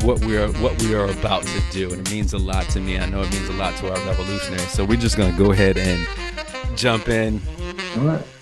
what 0.02 0.20
we 0.24 0.36
are 0.36 0.48
what 0.54 0.80
we 0.82 0.94
are 0.94 1.06
about 1.06 1.42
to 1.44 1.60
do, 1.72 1.90
and 1.92 2.06
it 2.06 2.10
means 2.12 2.32
a 2.32 2.38
lot 2.38 2.68
to 2.70 2.80
me. 2.80 2.98
I 2.98 3.06
know 3.06 3.22
it 3.22 3.30
means 3.32 3.48
a 3.48 3.52
lot 3.54 3.76
to 3.78 3.90
our 3.90 3.98
revolutionaries. 4.06 4.70
So 4.70 4.84
we're 4.84 5.00
just 5.00 5.16
gonna 5.16 5.36
go 5.36 5.50
ahead 5.52 5.76
and 5.76 6.06
jump 6.76 7.08
in. 7.08 7.40
all 7.96 8.04
right. 8.04 8.33